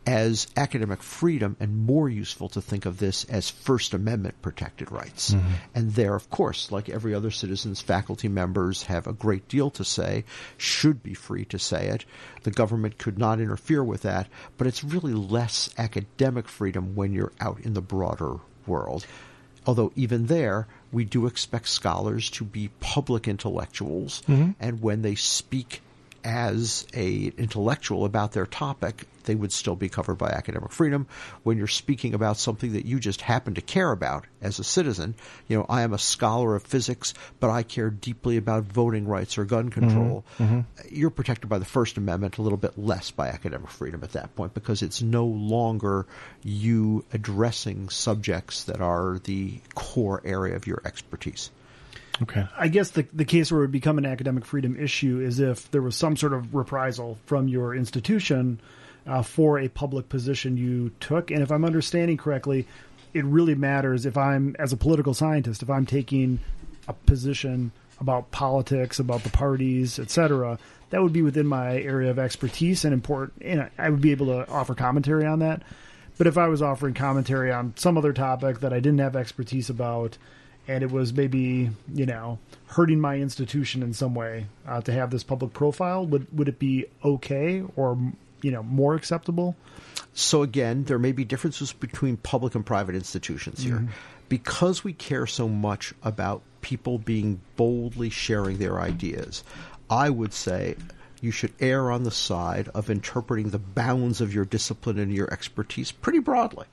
as 0.06 0.46
academic 0.56 1.02
freedom 1.02 1.56
and 1.60 1.86
more 1.86 2.08
useful 2.08 2.48
to 2.50 2.60
think 2.60 2.84
of 2.86 2.98
this 2.98 3.24
as 3.24 3.48
First 3.48 3.94
Amendment 3.94 4.40
protected 4.42 4.92
rights. 4.92 5.32
Mm-hmm. 5.32 5.52
And 5.74 5.92
there, 5.94 6.14
of 6.14 6.28
course, 6.30 6.70
like 6.70 6.88
every 6.88 7.14
other 7.14 7.30
citizens, 7.30 7.80
faculty 7.80 8.28
members 8.28 8.84
have 8.84 9.06
a 9.06 9.12
great 9.12 9.48
deal 9.48 9.70
to 9.70 9.84
say, 9.84 10.24
should 10.56 11.02
be 11.02 11.14
free 11.14 11.44
to 11.46 11.58
say 11.58 11.88
it. 11.88 12.04
The 12.42 12.50
government 12.50 12.98
could 12.98 13.18
not 13.18 13.40
interfere 13.40 13.82
with 13.82 14.02
that, 14.02 14.28
but 14.58 14.66
it's 14.66 14.84
really 14.84 15.14
less 15.14 15.70
academic 15.78 16.48
freedom 16.48 16.94
when 16.94 17.12
you're 17.12 17.32
out 17.40 17.60
in 17.60 17.74
the 17.74 17.80
broader 17.80 18.36
world. 18.66 19.06
Although 19.66 19.92
even 19.96 20.26
there, 20.26 20.66
we 20.92 21.04
do 21.04 21.26
expect 21.26 21.68
scholars 21.68 22.28
to 22.30 22.44
be 22.44 22.70
public 22.80 23.26
intellectuals, 23.26 24.22
mm-hmm. 24.28 24.50
and 24.60 24.82
when 24.82 25.02
they 25.02 25.14
speak 25.14 25.80
as 26.24 26.86
a 26.94 27.26
intellectual 27.36 28.06
about 28.06 28.32
their 28.32 28.46
topic, 28.46 29.06
they 29.24 29.34
would 29.34 29.52
still 29.52 29.76
be 29.76 29.88
covered 29.88 30.16
by 30.16 30.30
academic 30.30 30.72
freedom. 30.72 31.06
When 31.42 31.58
you're 31.58 31.66
speaking 31.66 32.14
about 32.14 32.38
something 32.38 32.72
that 32.72 32.86
you 32.86 32.98
just 32.98 33.20
happen 33.20 33.54
to 33.54 33.60
care 33.60 33.90
about 33.90 34.26
as 34.40 34.58
a 34.58 34.64
citizen, 34.64 35.14
you 35.48 35.58
know, 35.58 35.66
I 35.68 35.82
am 35.82 35.92
a 35.92 35.98
scholar 35.98 36.54
of 36.54 36.62
physics, 36.62 37.14
but 37.40 37.50
I 37.50 37.62
care 37.62 37.90
deeply 37.90 38.36
about 38.38 38.64
voting 38.64 39.06
rights 39.06 39.36
or 39.36 39.44
gun 39.44 39.68
control. 39.68 40.24
Mm-hmm. 40.38 40.44
Mm-hmm. 40.44 40.94
You're 40.96 41.10
protected 41.10 41.48
by 41.48 41.58
the 41.58 41.64
First 41.64 41.98
Amendment 41.98 42.38
a 42.38 42.42
little 42.42 42.58
bit 42.58 42.78
less 42.78 43.10
by 43.10 43.28
academic 43.28 43.70
freedom 43.70 44.02
at 44.02 44.12
that 44.12 44.34
point 44.34 44.54
because 44.54 44.82
it's 44.82 45.02
no 45.02 45.26
longer 45.26 46.06
you 46.42 47.04
addressing 47.12 47.90
subjects 47.90 48.64
that 48.64 48.80
are 48.80 49.20
the 49.24 49.60
core 49.74 50.22
area 50.24 50.56
of 50.56 50.66
your 50.66 50.80
expertise. 50.84 51.50
Okay. 52.22 52.46
I 52.56 52.68
guess 52.68 52.90
the 52.90 53.06
the 53.12 53.24
case 53.24 53.50
where 53.50 53.60
it 53.60 53.64
would 53.64 53.72
become 53.72 53.98
an 53.98 54.06
academic 54.06 54.44
freedom 54.44 54.78
issue 54.78 55.20
is 55.20 55.40
if 55.40 55.70
there 55.70 55.82
was 55.82 55.96
some 55.96 56.16
sort 56.16 56.32
of 56.32 56.54
reprisal 56.54 57.18
from 57.26 57.48
your 57.48 57.74
institution 57.74 58.60
uh, 59.06 59.22
for 59.22 59.58
a 59.58 59.68
public 59.68 60.08
position 60.08 60.56
you 60.56 60.90
took. 61.00 61.30
And 61.30 61.42
if 61.42 61.50
I'm 61.50 61.64
understanding 61.64 62.16
correctly, 62.16 62.66
it 63.12 63.24
really 63.24 63.54
matters 63.54 64.06
if 64.06 64.16
I'm, 64.16 64.56
as 64.58 64.72
a 64.72 64.76
political 64.76 65.14
scientist, 65.14 65.62
if 65.62 65.70
I'm 65.70 65.86
taking 65.86 66.40
a 66.88 66.92
position 66.92 67.72
about 68.00 68.30
politics, 68.30 68.98
about 68.98 69.22
the 69.22 69.30
parties, 69.30 69.98
etc. 69.98 70.58
That 70.90 71.02
would 71.02 71.12
be 71.12 71.22
within 71.22 71.46
my 71.46 71.80
area 71.80 72.10
of 72.10 72.18
expertise 72.18 72.84
and 72.84 72.92
important. 72.92 73.42
And 73.42 73.70
I 73.78 73.88
would 73.88 74.00
be 74.00 74.10
able 74.10 74.26
to 74.26 74.48
offer 74.50 74.74
commentary 74.74 75.26
on 75.26 75.40
that. 75.40 75.62
But 76.16 76.26
if 76.26 76.38
I 76.38 76.48
was 76.48 76.62
offering 76.62 76.94
commentary 76.94 77.52
on 77.52 77.74
some 77.76 77.98
other 77.98 78.12
topic 78.12 78.60
that 78.60 78.72
I 78.72 78.80
didn't 78.80 78.98
have 78.98 79.16
expertise 79.16 79.70
about, 79.70 80.16
and 80.68 80.82
it 80.82 80.90
was 80.90 81.12
maybe 81.12 81.70
you 81.92 82.06
know 82.06 82.38
hurting 82.68 83.00
my 83.00 83.16
institution 83.16 83.82
in 83.82 83.92
some 83.92 84.14
way 84.14 84.46
uh, 84.66 84.80
to 84.82 84.92
have 84.92 85.10
this 85.10 85.22
public 85.22 85.52
profile, 85.52 86.06
would 86.06 86.26
would 86.36 86.48
it 86.48 86.58
be 86.58 86.86
okay 87.04 87.62
or 87.76 87.98
you 88.42 88.50
know 88.50 88.62
more 88.62 88.94
acceptable? 88.94 89.56
So 90.12 90.42
again, 90.42 90.84
there 90.84 90.98
may 90.98 91.12
be 91.12 91.24
differences 91.24 91.72
between 91.72 92.16
public 92.16 92.54
and 92.54 92.64
private 92.64 92.94
institutions 92.94 93.62
here. 93.62 93.88
Because 94.28 94.82
we 94.82 94.92
care 94.92 95.26
so 95.26 95.48
much 95.48 95.92
about 96.02 96.42
people 96.60 96.98
being 96.98 97.40
boldly 97.56 98.10
sharing 98.10 98.58
their 98.58 98.80
ideas, 98.80 99.44
I 99.90 100.10
would 100.10 100.32
say 100.32 100.76
you 101.24 101.30
should 101.30 101.52
err 101.58 101.90
on 101.90 102.02
the 102.04 102.10
side 102.10 102.68
of 102.74 102.90
interpreting 102.90 103.48
the 103.48 103.58
bounds 103.58 104.20
of 104.20 104.34
your 104.34 104.44
discipline 104.44 104.98
and 104.98 105.12
your 105.12 105.32
expertise 105.32 105.90
pretty 105.90 106.18
broadly. 106.18 106.66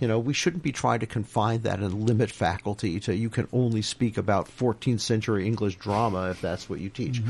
You 0.00 0.06
know, 0.06 0.20
we 0.20 0.32
shouldn't 0.32 0.62
be 0.62 0.70
trying 0.70 1.00
to 1.00 1.06
confine 1.06 1.62
that 1.62 1.80
and 1.80 2.06
limit 2.06 2.30
faculty 2.30 3.00
to 3.00 3.14
you 3.14 3.28
can 3.28 3.48
only 3.52 3.82
speak 3.82 4.16
about 4.16 4.46
14th 4.46 5.00
century 5.00 5.44
English 5.44 5.76
drama 5.76 6.30
if 6.30 6.40
that's 6.40 6.70
what 6.70 6.78
you 6.78 6.88
teach. 6.88 7.20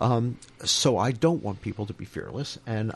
Um, 0.00 0.38
so 0.64 0.96
I 0.96 1.10
don't 1.10 1.42
want 1.42 1.60
people 1.60 1.86
to 1.86 1.92
be 1.92 2.04
fearless, 2.04 2.56
and 2.66 2.92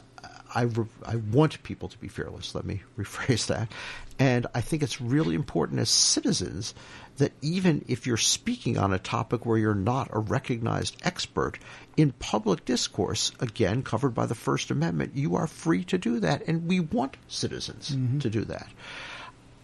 I, 0.55 0.63
re- 0.63 0.87
I 1.05 1.17
want 1.17 1.63
people 1.65 1.89
to 1.89 1.99
be 1.99 2.09
fearless. 2.09 2.55
Let 2.55 2.65
me 2.65 2.83
rephrase 2.99 3.47
that. 3.49 3.73
And 4.19 4.47
I 4.55 4.63
think 4.63 4.83
it's 4.83 5.01
really 5.01 5.35
important 5.35 5.81
as 5.81 5.91
citizens 5.91 6.75
that 7.19 7.33
even 7.43 7.85
if 7.89 8.07
you're 8.07 8.17
speaking 8.17 8.79
on 8.79 8.93
a 8.93 8.99
topic 8.99 9.45
where 9.45 9.59
you're 9.59 9.75
not 9.75 10.09
a 10.13 10.19
recognized 10.19 10.97
expert, 11.03 11.59
in 11.97 12.13
public 12.13 12.65
discourse, 12.65 13.33
again 13.41 13.83
covered 13.83 14.15
by 14.15 14.27
the 14.27 14.35
First 14.35 14.71
Amendment, 14.71 15.13
you 15.15 15.37
are 15.37 15.47
free 15.47 15.85
to 15.85 15.99
do 15.99 16.21
that, 16.21 16.47
and 16.47 16.67
we 16.69 16.81
want 16.81 17.17
citizens 17.29 17.91
mm-hmm. 17.91 18.19
to 18.19 18.31
do 18.31 18.45
that. 18.45 18.69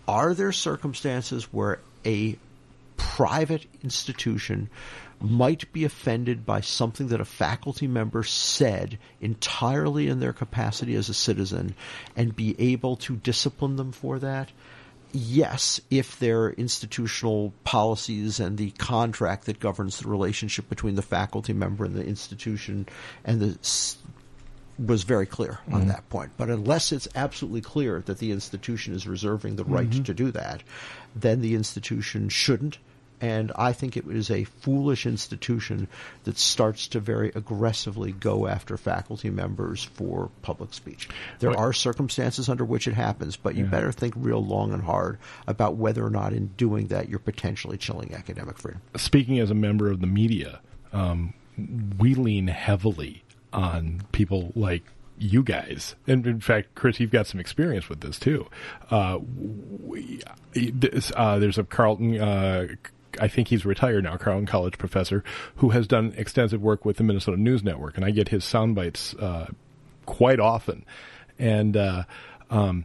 Are 0.09 0.35
there 0.35 0.53
circumstances 0.53 1.45
where 1.53 1.81
a 2.05 2.37
private 2.97 3.67
institution 3.83 4.71
might 5.21 5.73
be 5.73 5.85
offended 5.85 6.45
by 6.45 6.61
something 6.61 7.09
that 7.09 7.21
a 7.21 7.25
faculty 7.25 7.87
member 7.87 8.25
said 8.25 8.99
entirely 9.21 10.09
in 10.09 10.19
their 10.19 10.33
capacity 10.33 10.95
as 10.97 11.09
a 11.09 11.15
citizen 11.15 11.75
and 12.17 12.35
be 12.35 12.57
able 12.59 12.97
to 12.97 13.17
discipline 13.17 13.77
them 13.77 13.93
for 13.93 14.19
that? 14.19 14.51
Yes, 15.13 15.81
if 15.91 16.19
their 16.19 16.51
institutional 16.51 17.53
policies 17.65 18.41
and 18.41 18.57
the 18.57 18.71
contract 18.73 19.45
that 19.45 19.61
governs 19.61 20.01
the 20.01 20.09
relationship 20.09 20.69
between 20.71 20.95
the 20.95 21.03
faculty 21.03 21.53
member 21.53 21.85
and 21.85 21.95
the 21.95 22.05
institution 22.05 22.87
and 23.25 23.41
the 23.41 23.59
was 24.79 25.03
very 25.03 25.27
clear 25.27 25.59
on 25.69 25.81
mm-hmm. 25.81 25.89
that 25.89 26.09
point. 26.09 26.33
But 26.37 26.49
unless 26.49 26.93
it's 26.93 27.09
absolutely 27.15 27.61
clear 27.61 28.03
that 28.07 28.19
the 28.19 28.33
institution 28.33 28.95
is 28.95 29.07
reserving 29.07 29.57
the 29.57 29.65
right 29.65 29.89
mm-hmm. 29.89 30.03
to 30.05 30.15
do 30.15 30.31
that, 30.33 30.63
then 31.15 31.41
the 31.41 31.55
institution 31.55 32.29
shouldn't. 32.29 32.79
And 33.23 33.53
I 33.55 33.73
think 33.73 33.97
it 33.97 34.05
is 34.09 34.31
a 34.31 34.45
foolish 34.45 35.07
institution 35.07 35.87
that 36.25 36.37
starts 36.37 36.89
to 36.89 37.01
very 37.01 37.31
aggressively 37.35 38.11
go 38.13 38.49
after 38.49 38.77
faculty 38.77 39.31
members 39.31 39.85
for 39.85 40.31
public 40.43 40.75
speech. 40.75 41.09
There 41.39 41.51
Right. 41.51 41.59
are 41.59 41.73
circumstances 41.73 42.49
under 42.49 42.65
which 42.65 42.89
it 42.89 42.95
happens, 42.95 43.37
but 43.37 43.55
you 43.55 43.65
better 43.65 43.93
think 43.93 44.15
real 44.17 44.45
long 44.45 44.73
and 44.73 44.83
hard 44.83 45.19
about 45.47 45.77
whether 45.77 46.05
or 46.05 46.11
not 46.11 46.33
in 46.33 46.49
doing 46.57 46.89
that 46.89 47.09
you're 47.09 47.21
potentially 47.21 47.79
chilling 47.79 48.13
academic 48.13 48.59
freedom. 48.59 48.81
Speaking 48.97 49.39
as 49.39 49.51
a 49.51 49.55
member 49.55 49.89
of 49.89 50.01
the 50.01 50.07
media, 50.09 50.61
um, 50.93 51.33
we 51.99 52.15
lean 52.15 52.49
heavily 52.49 53.23
on 53.53 54.03
people 54.11 54.51
like 54.57 54.83
you 55.17 55.45
guys. 55.45 55.95
And 56.09 56.27
in 56.27 56.41
fact, 56.41 56.75
Chris, 56.75 56.99
you've 56.99 57.13
got 57.13 57.29
some 57.29 57.39
experience 57.39 57.89
with 57.89 58.01
this 58.01 58.19
too. 58.19 58.49
Uh, 58.91 59.21
we, 59.23 60.21
this, 60.55 61.13
uh, 61.15 61.39
there's 61.39 61.59
a 61.59 61.65
Carleton 61.65 62.19
uh, 62.21 62.67
I 63.21 63.29
think 63.29 63.49
he's 63.49 63.65
retired 63.65 64.05
now, 64.05 64.17
Carleton 64.17 64.47
College 64.47 64.79
professor, 64.79 65.25
who 65.57 65.71
has 65.71 65.87
done 65.87 66.15
extensive 66.17 66.63
work 66.63 66.85
with 66.85 66.97
the 66.97 67.05
Minnesota 67.05 67.37
News 67.37 67.63
Network, 67.63 67.97
and 67.97 68.05
I 68.05 68.11
get 68.11 68.29
his 68.29 68.45
sound 68.45 68.75
bites 68.75 69.15
uh, 69.15 69.47
quite 70.07 70.41
often. 70.41 70.85
And 71.39 71.77
uh, 71.77 72.05
um, 72.51 72.85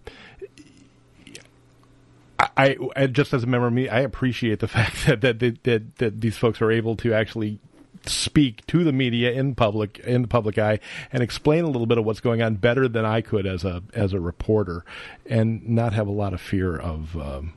I, 2.39 2.77
I 2.95 3.07
just 3.07 3.33
as 3.33 3.43
a 3.43 3.47
member 3.47 3.67
of 3.67 3.73
me, 3.73 3.89
I 3.89 4.01
appreciate 4.01 4.59
the 4.59 4.67
fact 4.67 5.05
that 5.05 5.21
that, 5.21 5.39
that 5.39 5.63
that 5.63 5.95
that 5.97 6.21
these 6.21 6.37
folks 6.37 6.61
are 6.61 6.71
able 6.71 6.95
to 6.97 7.13
actually 7.13 7.59
speak 8.05 8.65
to 8.67 8.83
the 8.83 8.93
media 8.93 9.31
in 9.31 9.53
public 9.53 9.99
in 9.99 10.21
the 10.21 10.27
public 10.27 10.57
eye 10.57 10.79
and 11.11 11.21
explain 11.21 11.63
a 11.63 11.67
little 11.67 11.87
bit 11.87 11.97
of 11.97 12.05
what's 12.05 12.19
going 12.21 12.41
on 12.41 12.55
better 12.55 12.87
than 12.87 13.05
I 13.05 13.21
could 13.21 13.45
as 13.45 13.63
a 13.63 13.83
as 13.93 14.13
a 14.13 14.19
reporter, 14.19 14.85
and 15.25 15.67
not 15.67 15.93
have 15.93 16.07
a 16.07 16.11
lot 16.11 16.33
of 16.33 16.41
fear 16.41 16.75
of. 16.75 17.17
Um, 17.17 17.53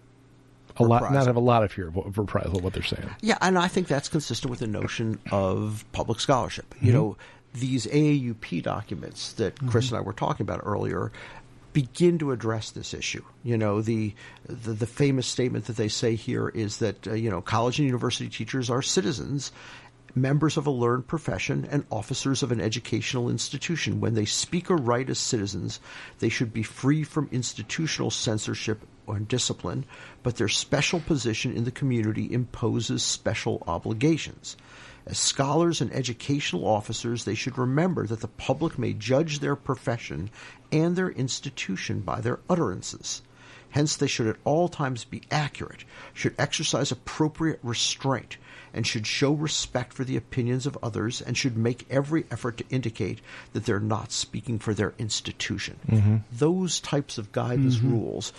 a 0.81 0.89
lot, 0.89 1.13
not 1.13 1.27
have 1.27 1.37
a 1.37 1.41
lot 1.41 1.63
of 1.63 1.73
fear 1.73 1.89
of, 1.89 1.97
of 1.97 2.19
reprisal. 2.19 2.61
What 2.61 2.73
they're 2.73 2.83
saying. 2.83 3.09
Yeah, 3.21 3.39
and 3.41 3.59
I 3.59 3.69
think 3.69 3.89
that's 3.89 4.09
consistent 4.09 4.51
with 4.51 4.61
the 4.61 4.67
notion 4.67 5.19
of 5.31 5.85
public 5.93 6.21
scholarship. 6.21 6.75
You 6.81 6.93
know, 6.93 7.17
these 7.55 7.87
AAUP 7.87 8.63
documents 8.63 9.33
that 9.35 9.59
Chris 9.69 9.91
and 9.91 9.99
I 9.99 10.01
were 10.01 10.13
talking 10.13 10.45
about 10.45 10.61
earlier 10.65 11.13
begin 11.73 12.19
to 12.19 12.33
address 12.33 12.71
this 12.71 12.95
issue. 12.95 13.25
You 13.43 13.57
know, 13.57 13.81
the 13.81 14.15
the, 14.47 14.73
the 14.73 14.87
famous 14.87 15.27
statement 15.27 15.67
that 15.67 15.77
they 15.77 15.89
say 15.89 16.15
here 16.15 16.49
is 16.49 16.79
that 16.79 17.07
uh, 17.07 17.15
you 17.15 17.31
know 17.31 17.41
college 17.41 17.79
and 17.79 17.87
university 17.87 18.29
teachers 18.29 18.71
are 18.71 18.83
citizens. 18.83 19.53
Members 20.13 20.57
of 20.57 20.67
a 20.67 20.73
learned 20.73 21.07
profession 21.07 21.69
and 21.71 21.85
officers 21.89 22.43
of 22.43 22.51
an 22.51 22.61
educational 22.61 23.31
institution. 23.31 24.01
When 24.01 24.15
they 24.15 24.25
speak 24.25 24.69
or 24.69 24.77
write 24.77 25.09
as 25.09 25.21
citizens, 25.21 25.79
they 26.19 26.29
should 26.29 26.53
be 26.53 26.65
free 26.65 27.05
from 27.05 27.29
institutional 27.31 28.11
censorship 28.11 28.85
or 29.11 29.19
discipline, 29.19 29.85
but 30.23 30.37
their 30.37 30.49
special 30.49 31.01
position 31.01 31.53
in 31.57 31.65
the 31.65 31.71
community 31.71 32.33
imposes 32.33 33.03
special 33.03 33.63
obligations. 33.67 34.57
As 35.07 35.19
scholars 35.19 35.81
and 35.81 35.93
educational 35.93 36.67
officers, 36.67 37.25
they 37.25 37.35
should 37.35 37.59
remember 37.59 38.07
that 38.07 38.21
the 38.21 38.29
public 38.29 38.79
may 38.79 38.93
judge 38.93 39.41
their 39.41 39.57
profession 39.57 40.31
and 40.71 40.95
their 40.95 41.11
institution 41.11 42.01
by 42.01 42.21
their 42.21 42.41
utterances. 42.49 43.23
Hence, 43.71 43.97
they 43.97 44.07
should 44.07 44.27
at 44.27 44.37
all 44.45 44.69
times 44.69 45.05
be 45.05 45.23
accurate, 45.31 45.85
should 46.13 46.35
exercise 46.39 46.91
appropriate 46.91 47.61
restraint, 47.63 48.37
and 48.75 48.87
should 48.87 49.07
show 49.07 49.33
respect 49.33 49.93
for 49.93 50.05
the 50.05 50.17
opinions 50.17 50.67
of 50.67 50.79
others 50.83 51.21
and 51.21 51.37
should 51.37 51.57
make 51.57 51.87
every 51.91 52.25
effort 52.31 52.57
to 52.59 52.65
indicate 52.69 53.21
that 53.53 53.65
they're 53.65 53.81
not 53.81 54.13
speaking 54.13 54.59
for 54.59 54.75
their 54.75 54.95
institution. 54.99 55.79
Mm-hmm. 55.89 56.17
Those 56.33 56.81
types 56.81 57.19
of 57.19 57.33
guidance 57.33 57.77
mm-hmm. 57.77 57.93
rules 57.93 58.33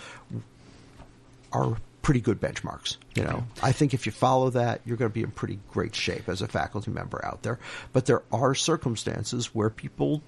are 1.52 1.76
pretty 2.02 2.20
good 2.20 2.40
benchmarks. 2.40 2.96
You 3.14 3.24
know, 3.24 3.44
I 3.62 3.72
think 3.72 3.94
if 3.94 4.06
you 4.06 4.12
follow 4.12 4.50
that, 4.50 4.80
you're 4.84 4.96
going 4.96 5.10
to 5.10 5.14
be 5.14 5.22
in 5.22 5.30
pretty 5.30 5.60
great 5.70 5.94
shape 5.94 6.28
as 6.28 6.42
a 6.42 6.48
faculty 6.48 6.90
member 6.90 7.24
out 7.24 7.42
there. 7.42 7.58
But 7.92 8.06
there 8.06 8.22
are 8.32 8.54
circumstances 8.54 9.54
where 9.54 9.70
people 9.70 10.22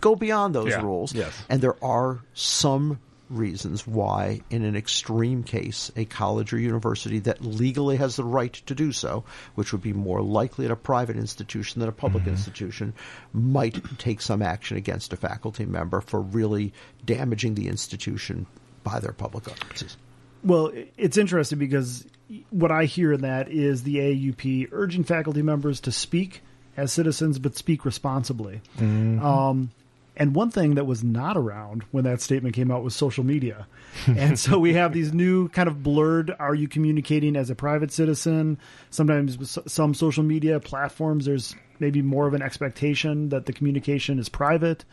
go 0.00 0.16
beyond 0.16 0.54
those 0.54 0.70
Yeah. 0.70 0.82
rules, 0.82 1.14
Yes. 1.14 1.32
and 1.48 1.62
there 1.62 1.82
are 1.82 2.20
some 2.34 2.98
reasons 3.30 3.86
why, 3.86 4.40
in 4.50 4.62
an 4.64 4.76
extreme 4.76 5.42
case, 5.42 5.90
a 5.96 6.04
college 6.04 6.52
or 6.52 6.58
university 6.58 7.20
that 7.20 7.42
legally 7.42 7.96
has 7.96 8.16
the 8.16 8.24
right 8.24 8.52
to 8.52 8.74
do 8.74 8.92
so, 8.92 9.24
which 9.54 9.72
would 9.72 9.80
be 9.80 9.92
more 9.92 10.20
likely 10.20 10.64
at 10.66 10.70
a 10.70 10.76
private 10.76 11.16
institution 11.16 11.80
than 11.80 11.88
a 11.88 11.92
public 11.92 12.24
mm-hmm. 12.24 12.32
institution, 12.32 12.92
might 13.32 13.80
take 13.98 14.20
some 14.20 14.42
action 14.42 14.76
against 14.76 15.12
a 15.12 15.16
faculty 15.16 15.64
member 15.64 16.00
for 16.00 16.20
really 16.20 16.74
damaging 17.04 17.54
the 17.54 17.68
institution 17.68 18.46
by 18.82 18.98
their 19.00 19.12
public 19.12 19.48
utterances. 19.48 19.96
Well, 20.44 20.72
it's 20.96 21.16
interesting 21.16 21.58
because 21.58 22.06
what 22.50 22.70
I 22.70 22.84
hear 22.84 23.12
in 23.12 23.22
that 23.22 23.50
is 23.50 23.82
the 23.82 23.96
AAUP 23.96 24.68
urging 24.72 25.04
faculty 25.04 25.42
members 25.42 25.80
to 25.80 25.92
speak 25.92 26.42
as 26.76 26.92
citizens, 26.92 27.38
but 27.38 27.56
speak 27.56 27.84
responsibly. 27.84 28.60
Um, 29.24 29.70
and 30.16 30.34
one 30.34 30.50
thing 30.50 30.74
that 30.74 30.84
was 30.84 31.02
not 31.02 31.36
around 31.36 31.84
when 31.90 32.04
that 32.04 32.20
statement 32.20 32.54
came 32.54 32.70
out 32.70 32.82
was 32.82 32.94
social 32.94 33.24
media. 33.24 33.66
and 34.06 34.38
so 34.38 34.58
we 34.58 34.74
have 34.74 34.92
these 34.92 35.12
new 35.12 35.48
kind 35.48 35.68
of 35.68 35.82
blurred 35.82 36.34
are 36.38 36.54
you 36.54 36.68
communicating 36.68 37.36
as 37.36 37.50
a 37.50 37.54
private 37.54 37.92
citizen? 37.92 38.58
Sometimes 38.90 39.38
with 39.38 39.70
some 39.70 39.94
social 39.94 40.22
media 40.22 40.60
platforms, 40.60 41.24
there's 41.24 41.54
maybe 41.78 42.02
more 42.02 42.26
of 42.26 42.34
an 42.34 42.42
expectation 42.42 43.30
that 43.30 43.46
the 43.46 43.52
communication 43.52 44.18
is 44.18 44.28
private. 44.28 44.84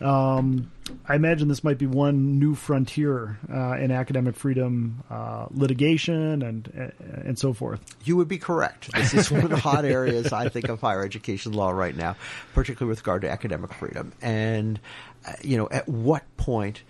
Um, 0.00 0.70
I 1.08 1.14
imagine 1.14 1.48
this 1.48 1.64
might 1.64 1.78
be 1.78 1.86
one 1.86 2.38
new 2.38 2.54
frontier 2.54 3.38
uh, 3.50 3.76
in 3.78 3.90
academic 3.90 4.36
freedom 4.36 5.02
uh, 5.08 5.46
litigation 5.50 6.42
and 6.42 6.92
and 7.24 7.38
so 7.38 7.52
forth. 7.52 7.80
You 8.04 8.16
would 8.16 8.28
be 8.28 8.38
correct. 8.38 8.92
This 8.92 9.14
is 9.14 9.30
one 9.30 9.44
of 9.44 9.50
the 9.50 9.56
hot 9.56 9.84
areas 9.84 10.32
I 10.32 10.48
think 10.48 10.68
of 10.68 10.80
higher 10.80 11.04
education 11.04 11.52
law 11.52 11.70
right 11.70 11.96
now, 11.96 12.16
particularly 12.54 12.90
with 12.90 13.00
regard 13.00 13.22
to 13.22 13.30
academic 13.30 13.72
freedom. 13.72 14.12
And 14.20 14.80
uh, 15.26 15.32
you 15.42 15.56
know, 15.56 15.68
at 15.70 15.88
what 15.88 16.24
point 16.36 16.82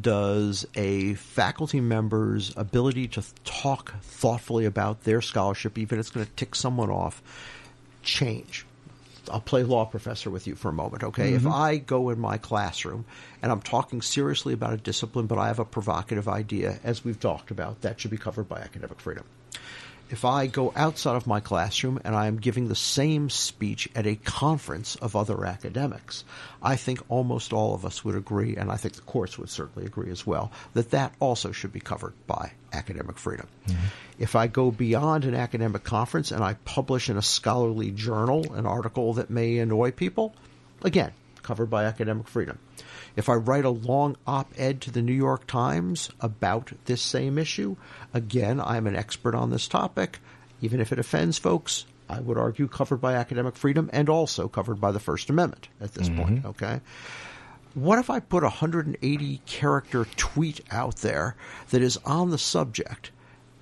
does 0.00 0.64
a 0.74 1.14
faculty 1.14 1.80
member's 1.80 2.52
ability 2.56 3.08
to 3.08 3.22
talk 3.44 3.94
thoughtfully 4.00 4.64
about 4.64 5.04
their 5.04 5.20
scholarship, 5.20 5.76
even 5.76 5.98
if 5.98 6.06
it's 6.06 6.10
going 6.10 6.24
to 6.24 6.32
tick 6.32 6.54
someone 6.54 6.90
off, 6.90 7.22
change? 8.02 8.64
I'll 9.30 9.40
play 9.40 9.62
law 9.62 9.84
professor 9.84 10.30
with 10.30 10.46
you 10.46 10.54
for 10.54 10.68
a 10.68 10.72
moment, 10.72 11.04
okay? 11.04 11.34
If 11.34 11.42
mm-hmm. 11.42 11.52
I 11.52 11.76
go 11.76 12.10
in 12.10 12.18
my 12.18 12.38
classroom 12.38 13.04
and 13.42 13.52
I'm 13.52 13.60
talking 13.60 14.02
seriously 14.02 14.52
about 14.52 14.72
a 14.72 14.76
discipline, 14.76 15.26
but 15.26 15.38
I 15.38 15.46
have 15.46 15.58
a 15.58 15.64
provocative 15.64 16.28
idea, 16.28 16.78
as 16.82 17.04
we've 17.04 17.20
talked 17.20 17.50
about, 17.50 17.82
that 17.82 18.00
should 18.00 18.10
be 18.10 18.18
covered 18.18 18.48
by 18.48 18.60
academic 18.60 19.00
freedom. 19.00 19.24
If 20.12 20.26
I 20.26 20.46
go 20.46 20.74
outside 20.76 21.16
of 21.16 21.26
my 21.26 21.40
classroom 21.40 21.98
and 22.04 22.14
I 22.14 22.26
am 22.26 22.36
giving 22.36 22.68
the 22.68 22.76
same 22.76 23.30
speech 23.30 23.88
at 23.94 24.06
a 24.06 24.14
conference 24.14 24.94
of 24.96 25.16
other 25.16 25.46
academics, 25.46 26.22
I 26.62 26.76
think 26.76 27.00
almost 27.08 27.54
all 27.54 27.74
of 27.74 27.86
us 27.86 28.04
would 28.04 28.14
agree, 28.14 28.54
and 28.56 28.70
I 28.70 28.76
think 28.76 28.94
the 28.94 29.00
courts 29.00 29.38
would 29.38 29.48
certainly 29.48 29.86
agree 29.86 30.10
as 30.10 30.26
well, 30.26 30.52
that 30.74 30.90
that 30.90 31.14
also 31.18 31.50
should 31.50 31.72
be 31.72 31.80
covered 31.80 32.12
by 32.26 32.52
academic 32.74 33.16
freedom. 33.16 33.48
Mm-hmm. 33.66 33.86
If 34.18 34.36
I 34.36 34.48
go 34.48 34.70
beyond 34.70 35.24
an 35.24 35.34
academic 35.34 35.82
conference 35.82 36.30
and 36.30 36.44
I 36.44 36.54
publish 36.66 37.08
in 37.08 37.16
a 37.16 37.22
scholarly 37.22 37.90
journal 37.90 38.52
an 38.52 38.66
article 38.66 39.14
that 39.14 39.30
may 39.30 39.56
annoy 39.60 39.92
people, 39.92 40.34
again, 40.82 41.12
covered 41.42 41.70
by 41.70 41.84
academic 41.84 42.28
freedom. 42.28 42.58
If 43.16 43.28
I 43.28 43.34
write 43.34 43.64
a 43.64 43.70
long 43.70 44.16
op 44.26 44.52
ed 44.56 44.80
to 44.82 44.90
the 44.90 45.02
New 45.02 45.12
York 45.12 45.46
Times 45.46 46.10
about 46.20 46.72
this 46.86 47.02
same 47.02 47.38
issue, 47.38 47.76
again, 48.14 48.60
I'm 48.60 48.86
an 48.86 48.96
expert 48.96 49.34
on 49.34 49.50
this 49.50 49.68
topic. 49.68 50.18
Even 50.60 50.80
if 50.80 50.92
it 50.92 50.98
offends 50.98 51.38
folks, 51.38 51.84
I 52.08 52.20
would 52.20 52.38
argue 52.38 52.68
covered 52.68 53.00
by 53.00 53.14
academic 53.14 53.56
freedom 53.56 53.90
and 53.92 54.08
also 54.08 54.48
covered 54.48 54.80
by 54.80 54.92
the 54.92 55.00
First 55.00 55.30
Amendment 55.30 55.68
at 55.80 55.94
this 55.94 56.08
mm-hmm. 56.08 56.22
point, 56.22 56.44
okay? 56.44 56.80
What 57.74 57.98
if 57.98 58.10
I 58.10 58.20
put 58.20 58.42
a 58.42 58.46
180 58.46 59.40
character 59.46 60.06
tweet 60.16 60.60
out 60.70 60.96
there 60.96 61.36
that 61.70 61.80
is 61.80 61.98
on 62.04 62.30
the 62.30 62.38
subject? 62.38 63.10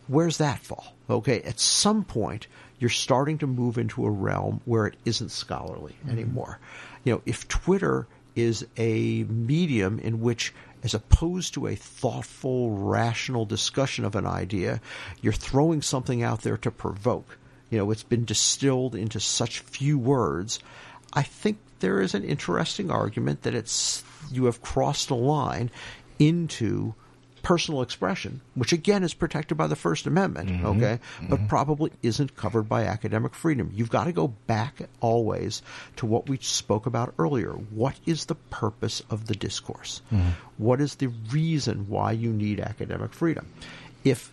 Where's 0.08 0.38
that 0.38 0.58
fall? 0.58 0.94
Okay, 1.08 1.42
at 1.42 1.60
some 1.60 2.04
point, 2.04 2.48
you're 2.80 2.90
starting 2.90 3.38
to 3.38 3.46
move 3.46 3.78
into 3.78 4.04
a 4.04 4.10
realm 4.10 4.60
where 4.64 4.86
it 4.86 4.96
isn't 5.04 5.30
scholarly 5.30 5.94
mm-hmm. 6.00 6.10
anymore. 6.10 6.58
You 7.04 7.14
know, 7.14 7.22
if 7.24 7.46
Twitter 7.46 8.08
is 8.34 8.66
a 8.76 9.24
medium 9.24 9.98
in 9.98 10.20
which 10.20 10.52
as 10.82 10.94
opposed 10.94 11.54
to 11.54 11.66
a 11.66 11.74
thoughtful, 11.74 12.70
rational 12.70 13.44
discussion 13.44 14.04
of 14.04 14.16
an 14.16 14.26
idea, 14.26 14.80
you're 15.20 15.32
throwing 15.32 15.82
something 15.82 16.22
out 16.22 16.42
there 16.42 16.56
to 16.56 16.70
provoke. 16.70 17.38
You 17.68 17.78
know, 17.78 17.90
it's 17.90 18.02
been 18.02 18.24
distilled 18.24 18.94
into 18.94 19.20
such 19.20 19.60
few 19.60 19.98
words. 19.98 20.58
I 21.12 21.22
think 21.22 21.58
there 21.80 22.00
is 22.00 22.14
an 22.14 22.24
interesting 22.24 22.90
argument 22.90 23.42
that 23.42 23.54
it's 23.54 24.02
you 24.30 24.46
have 24.46 24.62
crossed 24.62 25.10
a 25.10 25.14
line 25.14 25.70
into 26.18 26.94
personal 27.42 27.82
expression, 27.82 28.40
which 28.54 28.72
again 28.72 29.02
is 29.02 29.14
protected 29.14 29.56
by 29.56 29.66
the 29.66 29.76
First 29.76 30.06
Amendment, 30.06 30.48
mm-hmm. 30.48 30.66
okay, 30.66 31.00
mm-hmm. 31.16 31.26
but 31.26 31.48
probably 31.48 31.92
isn't 32.02 32.36
covered 32.36 32.68
by 32.68 32.84
academic 32.84 33.34
freedom. 33.34 33.70
You've 33.74 33.90
got 33.90 34.04
to 34.04 34.12
go 34.12 34.28
back 34.28 34.88
always 35.00 35.62
to 35.96 36.06
what 36.06 36.28
we 36.28 36.38
spoke 36.38 36.86
about 36.86 37.14
earlier. 37.18 37.52
What 37.52 37.96
is 38.06 38.26
the 38.26 38.34
purpose 38.34 39.02
of 39.10 39.26
the 39.26 39.34
discourse? 39.34 40.02
Mm-hmm. 40.12 40.30
What 40.58 40.80
is 40.80 40.96
the 40.96 41.08
reason 41.08 41.88
why 41.88 42.12
you 42.12 42.32
need 42.32 42.60
academic 42.60 43.12
freedom? 43.12 43.46
If 44.04 44.32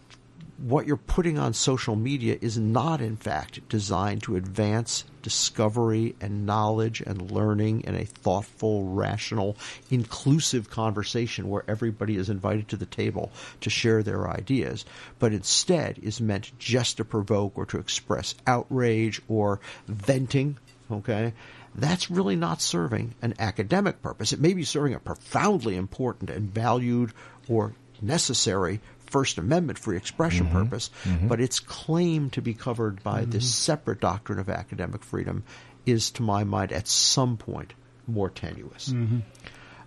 what 0.57 0.87
you're 0.87 0.97
putting 0.97 1.37
on 1.37 1.53
social 1.53 1.95
media 1.95 2.37
is 2.41 2.57
not, 2.57 3.01
in 3.01 3.15
fact, 3.15 3.67
designed 3.69 4.23
to 4.23 4.35
advance 4.35 5.03
discovery 5.27 6.15
and 6.21 6.45
knowledge 6.45 7.01
and 7.01 7.29
learning 7.31 7.81
in 7.81 7.93
a 7.95 8.05
thoughtful, 8.05 8.85
rational, 8.85 9.57
inclusive 9.91 10.69
conversation 10.69 11.49
where 11.49 11.65
everybody 11.67 12.15
is 12.15 12.29
invited 12.29 12.65
to 12.69 12.77
the 12.77 12.85
table 12.85 13.29
to 13.59 13.69
share 13.69 14.01
their 14.03 14.29
ideas, 14.29 14.85
but 15.19 15.33
instead 15.33 15.99
is 16.01 16.21
meant 16.21 16.57
just 16.57 16.95
to 16.95 17.03
provoke 17.03 17.57
or 17.57 17.65
to 17.65 17.77
express 17.77 18.35
outrage 18.47 19.21
or 19.27 19.59
venting, 19.85 20.57
okay? 20.89 21.33
That's 21.75 22.09
really 22.09 22.37
not 22.37 22.61
serving 22.61 23.13
an 23.21 23.33
academic 23.37 24.01
purpose. 24.01 24.31
It 24.31 24.39
may 24.39 24.53
be 24.53 24.63
serving 24.63 24.93
a 24.93 24.99
profoundly 25.01 25.75
important 25.75 26.29
and 26.29 26.53
valued 26.53 27.11
or 27.49 27.73
necessary 28.01 28.79
First 29.07 29.37
Amendment 29.37 29.79
free 29.79 29.97
expression 29.97 30.47
mm-hmm. 30.47 30.63
purpose, 30.63 30.89
mm-hmm. 31.03 31.27
but 31.27 31.41
its 31.41 31.59
claim 31.59 32.29
to 32.31 32.41
be 32.41 32.53
covered 32.53 33.03
by 33.03 33.25
this 33.25 33.45
mm-hmm. 33.45 33.73
separate 33.73 33.99
doctrine 33.99 34.39
of 34.39 34.49
academic 34.49 35.03
freedom 35.03 35.43
is, 35.85 36.11
to 36.11 36.21
my 36.21 36.43
mind, 36.43 36.71
at 36.71 36.87
some 36.87 37.37
point 37.37 37.73
more 38.07 38.29
tenuous. 38.29 38.89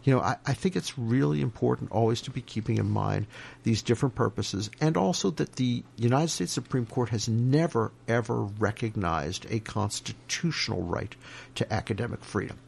You 0.03 0.15
know, 0.15 0.21
I, 0.21 0.37
I 0.47 0.55
think 0.55 0.77
it's 0.77 0.99
really 0.99 1.43
important 1.43 1.93
always 1.93 2.23
to 2.23 2.31
be 2.31 2.41
keeping 2.41 2.79
in 2.79 2.91
mind 2.91 3.27
these 3.65 3.83
different 3.83 4.15
purposes 4.15 4.71
and 4.81 4.97
also 4.97 5.31
that 5.33 5.57
the 5.57 5.85
United 5.97 6.29
States 6.29 6.53
Supreme 6.53 6.87
Court 6.87 7.11
has 7.11 7.29
never, 7.29 7.93
ever 8.09 8.43
recognized 8.43 9.47
a 9.51 9.61
constitutional 9.61 10.83
right 10.83 11.15
to 11.57 11.71
academic 11.73 12.25
freedom. 12.25 12.59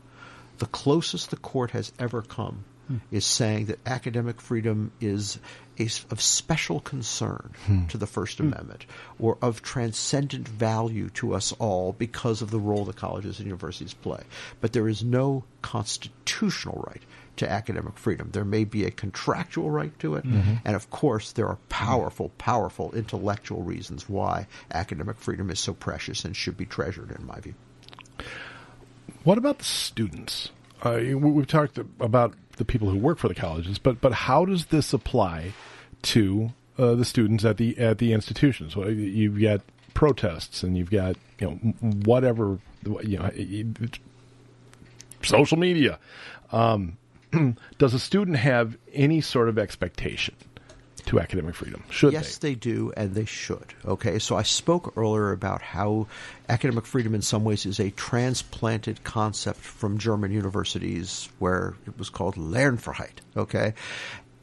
The 0.58 0.66
closest 0.66 1.30
the 1.30 1.38
court 1.38 1.70
has 1.70 1.92
ever 1.98 2.20
come 2.20 2.64
Hmm. 2.88 2.96
is 3.12 3.24
saying 3.24 3.66
that 3.66 3.78
academic 3.86 4.40
freedom 4.40 4.90
is 5.00 5.38
a, 5.78 5.84
of 6.10 6.20
special 6.20 6.80
concern 6.80 7.52
hmm. 7.66 7.86
to 7.86 7.96
the 7.96 8.08
First 8.08 8.38
hmm. 8.38 8.48
Amendment 8.48 8.86
or 9.18 9.38
of 9.40 9.62
transcendent 9.62 10.48
value 10.48 11.08
to 11.10 11.34
us 11.34 11.52
all 11.58 11.92
because 11.92 12.42
of 12.42 12.50
the 12.50 12.58
role 12.58 12.84
that 12.86 12.96
colleges 12.96 13.38
and 13.38 13.46
universities 13.46 13.94
play. 13.94 14.22
But 14.60 14.72
there 14.72 14.88
is 14.88 15.04
no 15.04 15.44
constitutional 15.62 16.84
right 16.88 17.02
to 17.36 17.50
academic 17.50 17.98
freedom. 17.98 18.30
There 18.32 18.44
may 18.44 18.64
be 18.64 18.84
a 18.84 18.90
contractual 18.90 19.70
right 19.70 19.96
to 20.00 20.16
it, 20.16 20.24
mm-hmm. 20.24 20.54
and 20.64 20.76
of 20.76 20.90
course, 20.90 21.32
there 21.32 21.48
are 21.48 21.58
powerful, 21.68 22.30
powerful 22.36 22.92
intellectual 22.92 23.62
reasons 23.62 24.08
why 24.08 24.46
academic 24.72 25.18
freedom 25.18 25.50
is 25.50 25.58
so 25.58 25.72
precious 25.72 26.24
and 26.24 26.36
should 26.36 26.56
be 26.56 26.66
treasured, 26.66 27.10
in 27.18 27.26
my 27.26 27.40
view. 27.40 27.54
What 29.24 29.38
about 29.38 29.58
the 29.58 29.64
students? 29.64 30.50
Uh, 30.82 31.00
we've 31.16 31.46
talked 31.46 31.78
about 31.78 32.34
the 32.56 32.64
people 32.64 32.90
who 32.90 32.98
work 32.98 33.18
for 33.18 33.28
the 33.28 33.34
colleges, 33.34 33.78
but 33.78 34.00
but 34.00 34.12
how 34.12 34.44
does 34.44 34.66
this 34.66 34.92
apply 34.92 35.52
to 36.02 36.52
uh, 36.78 36.94
the 36.94 37.04
students 37.04 37.44
at 37.44 37.56
the 37.56 37.78
at 37.78 37.98
the 37.98 38.12
institutions? 38.12 38.76
Well, 38.76 38.90
you've 38.90 39.40
got 39.40 39.60
protests 39.94 40.62
and 40.62 40.76
you've 40.76 40.90
got 40.90 41.16
you 41.38 41.50
know 41.50 41.54
whatever 42.04 42.58
you 43.02 43.18
know 43.18 43.30
social 45.22 45.58
media. 45.58 45.98
Um, 46.50 46.98
does 47.78 47.94
a 47.94 47.98
student 47.98 48.36
have 48.36 48.76
any 48.92 49.20
sort 49.20 49.48
of 49.48 49.58
expectation 49.58 50.34
to 51.06 51.20
academic 51.20 51.54
freedom? 51.54 51.82
Should 51.90 52.12
yes, 52.12 52.38
they? 52.38 52.50
they 52.50 52.54
do, 52.54 52.92
and 52.96 53.14
they 53.14 53.24
should. 53.24 53.74
Okay, 53.84 54.18
so 54.18 54.36
I 54.36 54.42
spoke 54.42 54.94
earlier 54.96 55.32
about 55.32 55.62
how 55.62 56.06
academic 56.48 56.86
freedom, 56.86 57.14
in 57.14 57.22
some 57.22 57.44
ways, 57.44 57.66
is 57.66 57.80
a 57.80 57.90
transplanted 57.90 59.04
concept 59.04 59.58
from 59.58 59.98
German 59.98 60.32
universities, 60.32 61.28
where 61.38 61.74
it 61.86 61.98
was 61.98 62.10
called 62.10 62.36
Lernfreiheit. 62.36 63.18
Okay, 63.36 63.74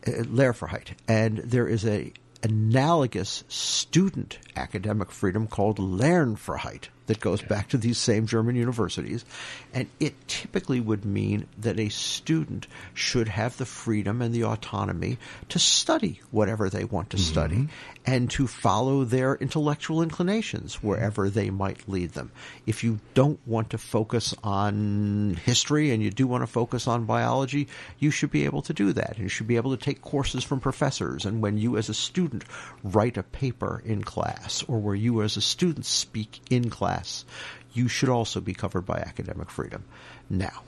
uh, 0.08 0.12
Lehrfreiheit, 0.12 0.90
and 1.08 1.38
there 1.40 1.68
is 1.68 1.86
a 1.86 2.14
analogous 2.42 3.44
student 3.50 4.40
academic 4.56 5.12
freedom 5.12 5.48
called 5.48 5.78
Lernfreiheit 5.78 6.88
that 7.10 7.20
goes 7.20 7.42
back 7.42 7.70
to 7.70 7.78
these 7.78 7.98
same 7.98 8.28
German 8.28 8.56
universities. 8.56 9.26
And 9.74 9.90
it 10.00 10.28
typically 10.28 10.80
would 10.80 11.06
mean 11.06 11.48
that 11.58 11.80
a 11.80 11.90
student 11.90 12.68
should 12.94 13.28
have 13.28 13.58
the 13.58 13.66
freedom 13.66 14.22
and 14.22 14.34
the 14.34 14.44
autonomy 14.44 15.18
to 15.50 15.58
study 15.58 16.22
whatever 16.30 16.70
they 16.70 16.84
want 16.84 17.10
to 17.10 17.18
mm-hmm. 17.18 17.32
study 17.32 17.68
and 18.06 18.30
to 18.32 18.48
follow 18.48 19.04
their 19.04 19.36
intellectual 19.36 20.02
inclinations 20.02 20.84
wherever 20.84 21.30
they 21.30 21.50
might 21.50 21.90
lead 21.90 22.12
them. 22.12 22.32
If 22.66 22.84
you 22.84 23.00
don't 23.16 23.40
want 23.46 23.72
to 23.72 23.78
focus 23.78 24.36
on 24.44 25.40
history 25.44 25.92
and 25.92 26.02
you 26.04 26.12
do 26.12 26.28
want 26.28 26.44
to 26.44 26.48
focus 26.48 26.88
on 26.88 27.06
biology, 27.06 27.68
you 27.98 28.12
should 28.12 28.32
be 28.32 28.46
able 28.46 28.62
to 28.64 28.74
do 28.74 28.94
that. 28.94 29.14
And 29.16 29.20
you 29.20 29.30
should 29.30 29.48
be 29.48 29.58
able 29.58 29.76
to 29.76 29.84
take 29.84 30.02
courses 30.02 30.44
from 30.44 30.60
professors. 30.60 31.26
And 31.26 31.42
when 31.42 31.58
you 31.58 31.78
as 31.78 31.90
a 31.90 31.94
student 31.94 32.44
write 32.84 33.18
a 33.18 33.24
paper 33.24 33.82
in 33.84 34.04
class 34.04 34.64
or 34.68 34.78
where 34.80 34.96
you 34.96 35.24
as 35.24 35.38
a 35.38 35.42
student 35.42 35.86
speak 35.86 36.40
in 36.50 36.70
class, 36.70 36.99
class, 37.00 37.26
you 37.74 37.88
should 37.88 38.10
also 38.10 38.42
be 38.42 38.54
covered 38.54 38.86
by 38.86 39.00
academic 39.00 39.50
freedom. 39.50 39.84
Now, 40.30 40.64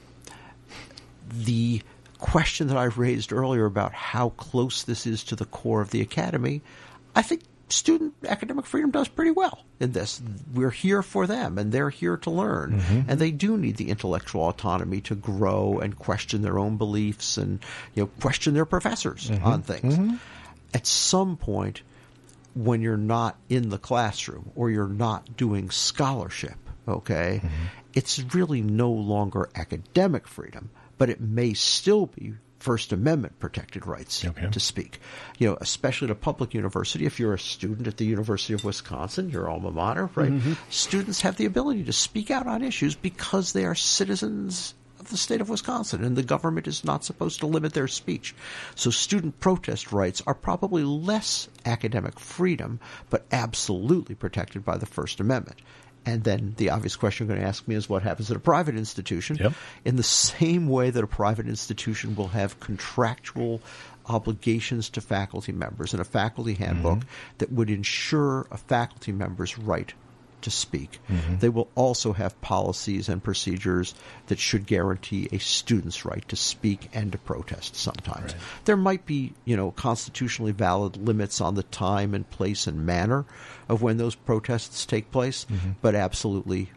the 1.32 1.82
question 2.20 2.68
that 2.68 2.78
I 2.78 2.86
raised 2.86 3.34
earlier 3.34 3.66
about 3.66 3.94
how 3.94 4.30
close 4.30 4.84
this 4.84 5.08
is 5.08 5.24
to 5.26 5.36
the 5.36 5.46
core 5.46 5.82
of 5.82 5.92
the 5.92 6.02
academy, 6.02 6.62
I 7.16 7.22
think 7.22 7.42
student 7.70 8.14
academic 8.28 8.66
freedom 8.66 8.92
does 8.92 9.08
pretty 9.08 9.32
well 9.32 9.64
in 9.80 9.94
this. 9.94 10.22
We're 10.54 10.72
here 10.72 11.02
for 11.02 11.26
them 11.26 11.58
and 11.58 11.72
they're 11.72 11.90
here 11.90 12.18
to 12.18 12.30
learn. 12.30 12.80
Mm-hmm. 12.80 13.10
And 13.10 13.20
they 13.20 13.32
do 13.32 13.58
need 13.58 13.78
the 13.78 13.90
intellectual 13.90 14.48
autonomy 14.50 15.02
to 15.02 15.16
grow 15.16 15.80
and 15.80 15.98
question 15.98 16.42
their 16.42 16.60
own 16.60 16.78
beliefs 16.78 17.38
and 17.38 17.60
you 17.96 18.04
know 18.04 18.08
question 18.20 18.54
their 18.54 18.66
professors 18.66 19.30
mm-hmm. 19.30 19.46
on 19.46 19.62
things. 19.64 19.98
Mm-hmm. 19.98 20.16
At 20.74 20.86
some 20.86 21.38
point 21.38 21.82
when 22.54 22.82
you're 22.82 22.98
not 22.98 23.38
in 23.50 23.70
the 23.70 23.78
classroom 23.78 24.52
or 24.56 24.70
you're 24.70 24.88
not 24.88 25.38
doing 25.38 25.70
scholarship, 25.70 26.58
okay, 26.88 27.42
mm-hmm. 27.44 27.66
it's 27.94 28.20
really 28.34 28.62
no 28.62 28.92
longer 28.92 29.50
academic 29.56 30.28
freedom, 30.28 30.70
but 30.98 31.10
it 31.10 31.22
may 31.22 31.54
still 31.54 32.08
be 32.08 32.34
First 32.60 32.94
Amendment 32.94 33.40
protected 33.40 33.88
rights 33.88 34.24
okay. 34.24 34.48
to 34.52 34.60
speak. 34.60 35.00
You 35.40 35.50
know, 35.50 35.58
especially 35.60 36.08
at 36.08 36.12
a 36.12 36.16
public 36.16 36.54
university, 36.54 37.06
if 37.06 37.20
you're 37.20 37.34
a 37.34 37.40
student 37.40 37.88
at 37.88 37.98
the 37.98 38.06
University 38.06 38.54
of 38.54 38.64
Wisconsin, 38.64 39.32
your 39.32 39.50
alma 39.50 39.72
mater, 39.72 40.12
right? 40.14 40.32
Mm-hmm. 40.32 40.54
Students 40.70 41.22
have 41.22 41.38
the 41.38 41.46
ability 41.46 41.86
to 41.86 41.94
speak 41.94 42.30
out 42.30 42.46
on 42.46 42.64
issues 42.64 42.96
because 42.96 43.54
they 43.54 43.66
are 43.66 43.74
citizens 43.74 44.76
of 45.02 45.10
the 45.10 45.18
state 45.18 45.42
of 45.42 45.50
Wisconsin, 45.50 46.04
and 46.04 46.16
the 46.16 46.24
government 46.24 46.68
is 46.68 46.86
not 46.86 47.04
supposed 47.04 47.40
to 47.40 47.48
limit 47.48 47.74
their 47.74 47.88
speech. 47.88 48.34
So 48.76 48.90
student 48.90 49.40
protest 49.40 49.92
rights 49.92 50.22
are 50.26 50.34
probably 50.34 50.84
less 50.84 51.50
academic 51.66 52.20
freedom, 52.20 52.80
but 53.10 53.26
absolutely 53.32 54.16
protected 54.16 54.64
by 54.64 54.78
the 54.78 54.86
First 54.86 55.20
Amendment. 55.20 55.60
And 56.06 56.24
then 56.24 56.56
the 56.58 56.72
obvious 56.72 56.96
question 56.96 57.28
you're 57.28 57.36
going 57.36 57.44
to 57.44 57.48
ask 57.48 57.68
me 57.68 57.76
is 57.76 57.88
what 57.88 58.02
happens 58.02 58.32
at 58.32 58.38
a 58.38 58.40
private 58.40 58.76
institution? 58.76 59.38
Yep. 59.40 59.54
In 59.86 59.98
the 59.98 60.04
same 60.04 60.68
way 60.68 60.90
that 60.90 61.04
a 61.04 61.08
private 61.08 61.48
institution 61.48 62.16
will 62.16 62.30
have 62.30 62.60
contractual 62.60 63.62
obligations 64.08 64.90
to 64.90 65.02
faculty 65.02 65.52
members 65.52 65.94
and 65.94 66.02
a 66.02 66.06
faculty 66.06 66.56
handbook 66.56 67.00
mm-hmm. 67.00 67.36
that 67.38 67.52
would 67.52 67.70
ensure 67.70 68.48
a 68.50 68.58
faculty 68.58 69.12
member's 69.12 69.60
right 69.60 69.94
to 70.42 70.52
speak. 70.52 71.00
Mm-hmm. 71.10 71.38
They 71.38 71.50
will 71.50 71.70
also 71.76 72.14
have 72.14 72.40
policies 72.42 73.10
and 73.10 73.24
procedures 73.24 73.94
that 74.28 74.40
should 74.40 74.66
guarantee 74.66 75.28
a 75.32 75.38
student's 75.40 76.06
right 76.06 76.28
to 76.30 76.36
speak 76.36 76.90
and 76.94 77.12
to 77.12 77.18
protest 77.18 77.76
sometimes. 77.76 78.34
Right. 78.34 78.42
There 78.66 78.78
might 78.78 79.06
be, 79.06 79.34
you 79.46 79.56
know, 79.56 79.72
constitutionally 79.72 80.52
valid 80.52 80.98
limits 80.98 81.42
on 81.42 81.56
the 81.56 81.64
time 81.64 82.14
and 82.14 82.30
place 82.30 82.68
and 82.68 82.86
manner 82.86 83.26
of 83.70 83.82
when 83.82 83.98
those 83.98 84.16
protests 84.16 84.86
take 84.86 85.12
place, 85.12 85.46
mm-hmm. 85.46 85.72
but 85.82 85.96
absolutely 85.96 86.70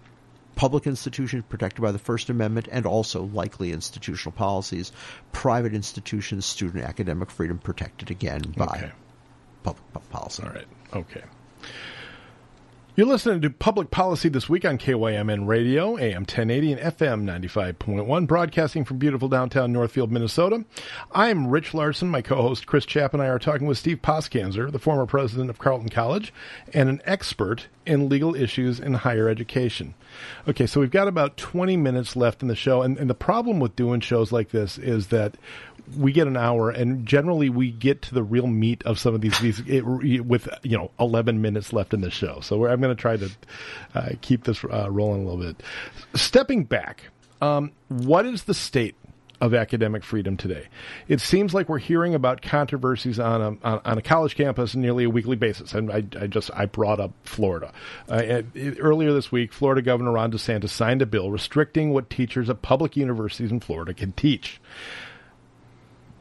public 0.57 0.87
institutions 0.87 1.45
protected 1.49 1.83
by 1.83 1.93
the 1.93 1.99
First 1.99 2.31
Amendment 2.31 2.69
and 2.71 2.87
also 2.87 3.25
likely 3.25 3.73
institutional 3.73 4.33
policies, 4.33 4.93
private 5.33 5.75
institutions, 5.75 6.47
student 6.47 6.85
academic 6.85 7.31
freedom 7.31 7.59
protected 7.59 8.11
again 8.11 8.55
by 8.57 8.65
okay. 8.65 8.93
public 9.63 10.11
policy. 10.11 10.43
All 10.43 10.51
right. 10.51 10.67
Okay. 10.93 11.23
You're 12.97 13.09
listening 13.09 13.41
to 13.41 13.51
Public 13.51 13.91
Policy 13.91 14.29
This 14.29 14.49
Week 14.49 14.65
on 14.65 14.79
KYMN 14.79 15.49
Radio, 15.49 15.99
AM 15.99 16.21
1080 16.21 16.75
and 16.75 16.81
FM 16.81 17.25
95.1, 17.25 18.27
broadcasting 18.29 18.85
from 18.85 18.99
beautiful 18.99 19.29
downtown 19.29 19.73
Northfield, 19.73 20.13
Minnesota. 20.13 20.65
I'm 21.11 21.49
Rich 21.49 21.75
Larson. 21.75 22.09
My 22.09 22.23
co-host 22.23 22.69
Chris 22.69 22.87
Chapp 22.87 23.13
and 23.13 23.21
I 23.21 23.27
are 23.27 23.41
talking 23.41 23.67
with 23.67 23.79
Steve 23.79 23.99
Poskanzer, 24.01 24.71
the 24.71 24.79
former 24.79 25.07
president 25.07 25.51
of 25.51 25.59
Carleton 25.59 25.89
College 25.89 26.33
and 26.73 26.89
an 26.89 27.03
expert 27.05 27.67
in 27.85 28.09
legal 28.09 28.37
issues 28.37 28.79
in 28.79 28.95
higher 28.95 29.29
education. 29.29 29.95
Okay, 30.47 30.67
so 30.67 30.79
we've 30.79 30.93
got 30.93 31.09
about 31.09 31.37
20 31.37 31.77
minutes 31.77 32.15
left 32.15 32.43
in 32.43 32.49
the 32.49 32.55
show, 32.55 32.83
and, 32.83 32.97
and 32.97 33.11
the 33.11 33.15
problem 33.15 33.59
with 33.59 33.75
doing 33.75 33.99
shows 33.99 34.31
like 34.31 34.51
this 34.51 34.79
is 34.79 35.09
that 35.09 35.37
we 35.97 36.13
get 36.13 36.27
an 36.27 36.37
hour, 36.37 36.71
and 36.71 37.07
generally 37.07 37.49
we 37.49 37.71
get 37.71 38.03
to 38.03 38.15
the 38.15 38.23
real 38.23 38.47
meat 38.47 38.83
of 38.85 38.99
some 38.99 39.15
of 39.15 39.21
these 39.21 39.39
these 39.41 39.63
it, 39.67 39.83
with 39.85 40.49
you 40.63 40.77
know 40.77 40.91
eleven 40.99 41.41
minutes 41.41 41.73
left 41.73 41.95
in 41.95 42.01
the 42.01 42.11
show. 42.11 42.41
So 42.41 42.67
I'm 42.67 42.81
going 42.81 42.95
to 42.95 43.01
try 43.01 43.17
to 43.17 43.31
uh, 43.95 44.09
keep 44.21 44.45
this 44.45 44.65
uh, 44.65 44.91
rolling 44.91 45.27
a 45.27 45.31
little 45.31 45.53
bit. 45.53 45.63
Stepping 46.15 46.65
back, 46.65 47.05
um, 47.41 47.73
what 47.89 48.27
is 48.27 48.45
the 48.45 48.55
state 48.55 48.97
of 49.41 49.53
academic 49.53 50.05
freedom 50.05 50.37
today. 50.37 50.67
It 51.09 51.21
seems 51.21 51.53
like 51.53 51.69
we're 51.69 51.79
hearing 51.79 52.15
about 52.15 52.41
controversies 52.41 53.19
on 53.19 53.41
a 53.43 53.67
on, 53.67 53.81
on 53.85 53.99
a 53.99 54.03
college 54.03 54.37
campus 54.37 54.75
nearly 54.75 55.05
a 55.05 55.11
weekly 55.11 55.37
basis. 55.37 55.75
And 55.75 55.91
I, 55.91 56.05
I 56.19 56.27
just 56.27 56.51
I 56.55 56.67
brought 56.67 56.99
up 56.99 57.13
Florida 57.25 57.73
uh, 58.11 58.23
it, 58.55 58.79
earlier 58.81 59.13
this 59.13 59.31
week. 59.31 59.53
Florida 59.53 59.83
Governor 59.83 60.13
Ron 60.13 60.33
DeSantis 60.33 60.71
signed 60.71 61.03
a 61.03 61.07
bill 61.07 61.31
restricting 61.31 61.91
what 61.91 62.09
teachers 62.09 62.49
at 62.49 62.63
public 62.63 62.97
universities 62.97 63.51
in 63.51 63.61
Florida 63.61 63.93
can 63.93 64.13
teach. 64.13 64.61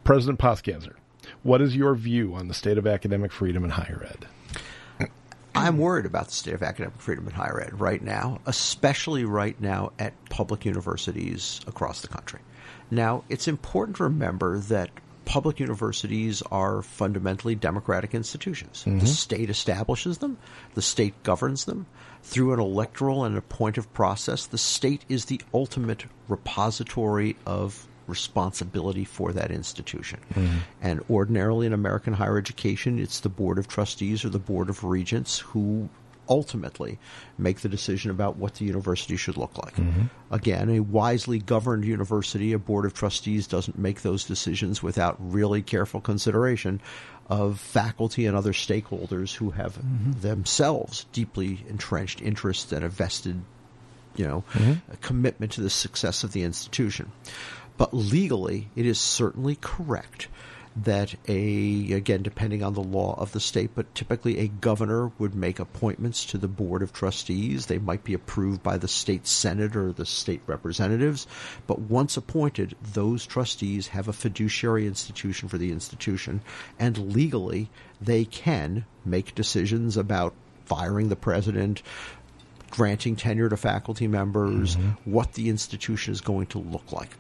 President 0.03 0.39
Poskanzer, 0.39 0.95
what 1.43 1.61
is 1.61 1.75
your 1.75 1.95
view 1.95 2.35
on 2.35 2.47
the 2.47 2.53
state 2.53 2.77
of 2.77 2.85
academic 2.85 3.31
freedom 3.31 3.63
in 3.63 3.69
higher 3.69 4.05
ed? 4.09 5.09
I'm 5.55 5.77
worried 5.77 6.05
about 6.05 6.27
the 6.27 6.33
state 6.33 6.55
of 6.55 6.63
academic 6.63 6.99
freedom 6.99 7.27
in 7.27 7.33
higher 7.33 7.61
ed 7.61 7.79
right 7.79 8.01
now, 8.01 8.39
especially 8.45 9.23
right 9.23 9.59
now 9.61 9.91
at 9.99 10.13
public 10.29 10.65
universities 10.65 11.61
across 11.67 12.01
the 12.01 12.07
country. 12.07 12.39
Now, 12.89 13.23
it's 13.29 13.47
important 13.47 13.97
to 13.97 14.03
remember 14.03 14.57
that 14.59 14.89
public 15.25 15.59
universities 15.59 16.41
are 16.51 16.81
fundamentally 16.81 17.55
democratic 17.55 18.13
institutions. 18.13 18.83
Mm-hmm. 18.85 18.99
The 18.99 19.07
state 19.07 19.49
establishes 19.49 20.17
them, 20.17 20.37
the 20.73 20.81
state 20.81 21.21
governs 21.23 21.65
them. 21.65 21.85
Through 22.23 22.53
an 22.53 22.59
electoral 22.59 23.23
and 23.25 23.37
appointive 23.37 23.91
process, 23.93 24.45
the 24.45 24.57
state 24.57 25.05
is 25.07 25.25
the 25.25 25.41
ultimate 25.53 26.05
repository 26.27 27.35
of 27.45 27.87
responsibility 28.07 29.05
for 29.05 29.31
that 29.33 29.51
institution. 29.51 30.19
Mm-hmm. 30.33 30.57
And 30.81 31.01
ordinarily 31.09 31.67
in 31.67 31.73
American 31.73 32.13
higher 32.13 32.37
education, 32.37 32.99
it's 32.99 33.19
the 33.19 33.29
Board 33.29 33.57
of 33.57 33.67
Trustees 33.67 34.25
or 34.25 34.29
the 34.29 34.39
Board 34.39 34.69
of 34.69 34.83
Regents 34.83 35.39
who 35.39 35.89
ultimately 36.29 36.99
make 37.37 37.59
the 37.59 37.69
decision 37.69 38.09
about 38.09 38.37
what 38.37 38.55
the 38.55 38.65
university 38.65 39.17
should 39.17 39.37
look 39.37 39.57
like. 39.57 39.75
Mm-hmm. 39.75 40.03
Again, 40.31 40.69
a 40.69 40.79
wisely 40.79 41.39
governed 41.39 41.85
university, 41.85 42.53
a 42.53 42.59
board 42.59 42.85
of 42.85 42.93
trustees 42.93 43.47
doesn't 43.47 43.77
make 43.77 44.01
those 44.01 44.23
decisions 44.23 44.81
without 44.81 45.17
really 45.19 45.61
careful 45.61 45.99
consideration 46.01 46.81
of 47.27 47.59
faculty 47.59 48.25
and 48.25 48.35
other 48.35 48.53
stakeholders 48.53 49.33
who 49.35 49.51
have 49.51 49.77
mm-hmm. 49.77 50.11
themselves 50.21 51.05
deeply 51.11 51.63
entrenched 51.67 52.21
interests 52.21 52.71
and 52.71 52.83
a 52.83 52.89
vested 52.89 53.41
you 54.15 54.27
know, 54.27 54.43
mm-hmm. 54.53 54.73
commitment 55.01 55.53
to 55.53 55.61
the 55.61 55.69
success 55.69 56.23
of 56.23 56.33
the 56.33 56.43
institution. 56.43 57.11
But 57.77 57.93
legally, 57.93 58.69
it 58.75 58.85
is 58.85 58.99
certainly 58.99 59.55
correct 59.55 60.27
that 60.75 61.13
a 61.27 61.91
again 61.91 62.23
depending 62.23 62.63
on 62.63 62.73
the 62.73 62.81
law 62.81 63.13
of 63.19 63.31
the 63.31 63.39
state 63.39 63.69
but 63.75 63.93
typically 63.93 64.39
a 64.39 64.47
governor 64.47 65.11
would 65.19 65.35
make 65.35 65.59
appointments 65.59 66.25
to 66.25 66.37
the 66.37 66.47
board 66.47 66.81
of 66.81 66.91
trustees. 66.91 67.67
They 67.67 67.77
might 67.77 68.03
be 68.03 68.13
approved 68.13 68.63
by 68.63 68.77
the 68.77 68.87
state 68.87 69.27
senate 69.27 69.75
or 69.75 69.91
the 69.91 70.05
state 70.05 70.41
representatives. 70.47 71.27
But 71.67 71.79
once 71.79 72.17
appointed 72.17 72.75
those 72.81 73.25
trustees 73.25 73.87
have 73.89 74.07
a 74.07 74.13
fiduciary 74.13 74.87
institution 74.87 75.47
for 75.47 75.57
the 75.57 75.71
institution. 75.71 76.41
And 76.79 77.13
legally 77.13 77.69
they 78.01 78.25
can 78.25 78.85
make 79.05 79.35
decisions 79.35 79.95
about 79.95 80.33
firing 80.65 81.09
the 81.09 81.15
president 81.15 81.83
granting 82.71 83.15
tenure 83.15 83.49
to 83.49 83.57
faculty 83.57 84.07
members 84.07 84.75
mm-hmm. 84.75 85.11
what 85.11 85.33
the 85.33 85.49
institution 85.49 86.11
is 86.11 86.21
going 86.21 86.47
to 86.47 86.57
look 86.57 86.91
like 86.91 87.11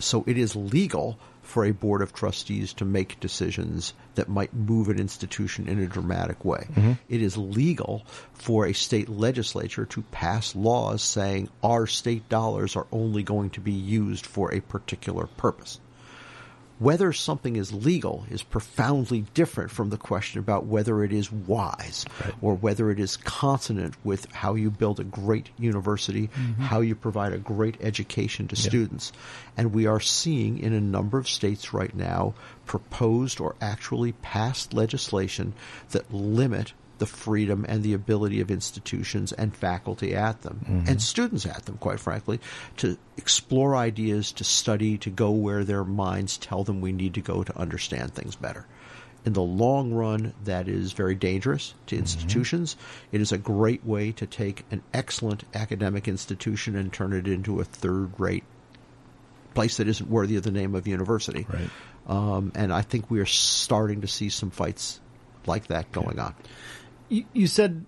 so 0.00 0.24
it 0.26 0.38
is 0.38 0.56
legal 0.56 1.18
for 1.42 1.64
a 1.64 1.72
board 1.72 2.02
of 2.02 2.12
trustees 2.12 2.72
to 2.74 2.84
make 2.84 3.20
decisions 3.20 3.94
that 4.16 4.28
might 4.28 4.52
move 4.52 4.88
an 4.88 4.98
institution 4.98 5.68
in 5.68 5.78
a 5.78 5.86
dramatic 5.86 6.44
way. 6.44 6.66
Mm-hmm. 6.72 6.92
It 7.08 7.22
is 7.22 7.36
legal 7.36 8.04
for 8.32 8.66
a 8.66 8.72
state 8.72 9.08
legislature 9.08 9.86
to 9.86 10.02
pass 10.02 10.56
laws 10.56 11.02
saying 11.02 11.48
our 11.62 11.86
state 11.86 12.28
dollars 12.28 12.74
are 12.74 12.86
only 12.90 13.22
going 13.22 13.50
to 13.50 13.60
be 13.60 13.72
used 13.72 14.26
for 14.26 14.52
a 14.52 14.60
particular 14.60 15.26
purpose 15.26 15.78
whether 16.78 17.12
something 17.12 17.56
is 17.56 17.72
legal 17.72 18.26
is 18.30 18.42
profoundly 18.42 19.22
different 19.34 19.70
from 19.70 19.90
the 19.90 19.96
question 19.96 20.38
about 20.38 20.66
whether 20.66 21.02
it 21.02 21.12
is 21.12 21.32
wise 21.32 22.04
or 22.42 22.54
whether 22.54 22.90
it 22.90 23.00
is 23.00 23.16
consonant 23.16 23.94
with 24.04 24.30
how 24.32 24.54
you 24.54 24.70
build 24.70 25.00
a 25.00 25.04
great 25.04 25.48
university, 25.58 26.28
mm-hmm. 26.28 26.62
how 26.62 26.80
you 26.80 26.94
provide 26.94 27.32
a 27.32 27.38
great 27.38 27.76
education 27.80 28.46
to 28.48 28.56
students. 28.56 29.12
And 29.56 29.72
we 29.72 29.86
are 29.86 30.00
seeing 30.00 30.58
in 30.58 30.72
a 30.72 30.80
number 30.80 31.18
of 31.18 31.28
states 31.28 31.72
right 31.72 31.94
now 31.94 32.34
proposed 32.66 33.40
or 33.40 33.54
actually 33.60 34.12
passed 34.12 34.74
legislation 34.74 35.54
that 35.90 36.12
limit 36.12 36.72
the 36.98 37.06
freedom 37.06 37.66
and 37.68 37.82
the 37.82 37.92
ability 37.92 38.40
of 38.40 38.50
institutions 38.50 39.32
and 39.32 39.54
faculty 39.54 40.14
at 40.14 40.42
them 40.42 40.84
and 40.88 41.02
students 41.02 41.46
at 41.46 41.64
them, 41.66 41.76
quite 41.78 42.00
frankly, 42.00 42.40
to 42.78 42.96
explore 43.16 43.76
ideas, 43.76 44.32
to 44.32 44.44
study, 44.44 44.98
to 44.98 45.10
go 45.10 45.30
where 45.30 45.64
their 45.64 45.84
minds 45.84 46.38
tell 46.38 46.64
them 46.64 46.80
we 46.80 46.92
need 46.92 47.14
to 47.14 47.20
go 47.20 47.42
to 47.42 47.58
understand 47.58 48.14
things 48.14 48.36
better. 48.36 48.66
In 49.24 49.32
the 49.32 49.42
long 49.42 49.92
run, 49.92 50.34
that 50.44 50.68
is 50.68 50.92
very 50.92 51.16
dangerous 51.16 51.74
to 51.86 51.96
institutions. 51.96 52.76
It 53.10 53.20
is 53.20 53.32
a 53.32 53.38
great 53.38 53.84
way 53.84 54.12
to 54.12 54.26
take 54.26 54.64
an 54.70 54.82
excellent 54.94 55.42
academic 55.52 56.06
institution 56.06 56.76
and 56.76 56.92
turn 56.92 57.12
it 57.12 57.26
into 57.26 57.58
a 57.58 57.64
third 57.64 58.18
rate 58.18 58.44
place 59.54 59.78
that 59.78 59.88
isn't 59.88 60.08
worthy 60.08 60.36
of 60.36 60.44
the 60.44 60.52
name 60.52 60.76
of 60.76 60.86
university. 60.86 61.46
Right. 61.48 61.70
Um, 62.06 62.52
and 62.54 62.72
I 62.72 62.82
think 62.82 63.10
we 63.10 63.18
are 63.18 63.26
starting 63.26 64.02
to 64.02 64.06
see 64.06 64.28
some 64.28 64.50
fights 64.50 65.00
like 65.44 65.66
that 65.68 65.90
going 65.90 66.20
on. 66.20 66.34
You, 67.08 67.24
you 67.32 67.46
said 67.46 67.84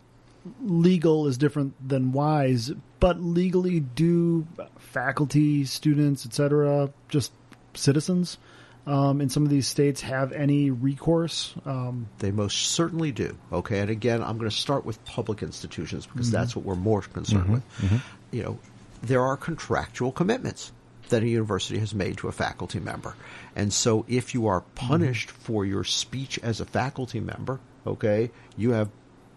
legal 0.63 1.27
is 1.27 1.39
different 1.39 1.75
than 1.87 2.13
wise, 2.13 2.71
but 3.01 3.21
legally, 3.21 3.81
do 3.81 4.47
faculty, 4.79 5.65
students, 5.65 6.25
etc., 6.27 6.91
just 7.09 7.33
citizens 7.75 8.39
um, 8.87 9.21
in 9.21 9.29
some 9.29 9.45
of 9.45 9.51
these 9.51 9.67
states 9.67 10.01
have 10.01 10.33
any 10.33 10.71
recourse? 10.71 11.55
Um, 11.67 12.09
They 12.21 12.31
most 12.31 12.57
certainly 12.71 13.13
do. 13.13 13.37
Okay, 13.53 13.81
and 13.81 13.91
again, 13.91 14.23
I'm 14.23 14.39
going 14.39 14.51
to 14.51 14.57
start 14.57 14.85
with 14.85 15.05
public 15.05 15.43
institutions 15.43 16.07
because 16.07 16.31
that's 16.31 16.57
what 16.57 16.65
we're 16.65 16.75
more 16.75 17.03
concerned 17.03 17.51
with. 17.53 18.03
You 18.31 18.43
know, 18.43 18.59
there 19.03 19.23
are 19.23 19.37
contractual 19.37 20.11
commitments 20.13 20.73
that 21.11 21.23
a 21.23 21.29
university 21.29 21.79
has 21.79 21.95
made 21.95 22.17
to 22.19 22.29
a 22.29 22.33
faculty 22.33 22.81
member, 22.81 23.15
and 23.55 23.73
so 23.73 24.05
if 24.09 24.35
you 24.35 24.47
are 24.47 24.63
punished 24.75 25.31
for 25.31 25.65
your 25.65 25.85
speech 25.85 26.39
as 26.43 26.61
a 26.61 26.65
faculty 26.67 27.21
member, 27.21 27.61
okay, 27.87 28.31
you 28.57 28.73
have 28.73 28.89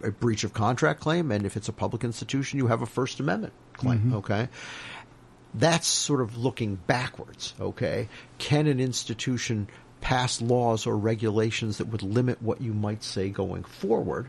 a 0.02 0.10
breach 0.10 0.44
of 0.44 0.52
contract 0.52 1.00
claim, 1.00 1.30
and 1.30 1.46
if 1.46 1.56
it's 1.56 1.68
a 1.68 1.72
public 1.72 2.04
institution, 2.04 2.58
you 2.58 2.66
have 2.66 2.82
a 2.82 2.86
First 2.86 3.20
Amendment 3.20 3.52
claim. 3.74 3.98
Mm-hmm. 3.98 4.14
Okay, 4.14 4.48
that's 5.54 5.86
sort 5.86 6.20
of 6.20 6.36
looking 6.36 6.76
backwards, 6.76 7.54
okay? 7.60 8.08
Can 8.38 8.66
an 8.66 8.80
institution 8.80 9.68
pass 10.00 10.40
laws 10.42 10.86
or 10.86 10.96
regulations 10.96 11.78
that 11.78 11.86
would 11.88 12.02
limit 12.02 12.42
what 12.42 12.60
you 12.60 12.72
might 12.72 13.02
say 13.02 13.28
going 13.28 13.64
forward? 13.64 14.28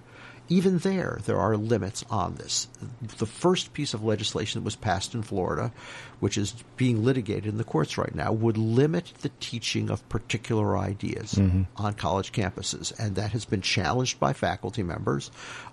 Even 0.50 0.80
there, 0.80 1.20
there 1.26 1.40
are 1.40 1.56
limits 1.56 2.04
on 2.10 2.36
this. 2.36 2.68
The 3.18 3.26
first 3.26 3.74
piece 3.74 3.94
of 3.94 4.04
legislation 4.04 4.60
that 4.60 4.66
was 4.66 4.76
passed 4.76 5.14
in 5.14 5.24
Florida, 5.24 5.72
which 6.20 6.38
is 6.38 6.54
being 6.76 7.04
litigated 7.04 7.46
in 7.46 7.58
the 7.58 7.64
courts 7.64 7.98
right 7.98 8.14
now, 8.14 8.32
would 8.34 8.58
limit 8.58 9.14
the 9.22 9.32
teaching 9.40 9.90
of 9.90 10.08
particular 10.10 10.78
ideas 10.78 11.34
mm-hmm. 11.34 11.64
on 11.78 11.94
college 11.94 12.32
campuses. 12.32 12.98
And 13.00 13.16
that 13.16 13.32
has 13.32 13.46
been 13.46 13.62
challenged 13.62 14.20
by 14.20 14.34
faculty 14.34 14.84
members 14.84 15.32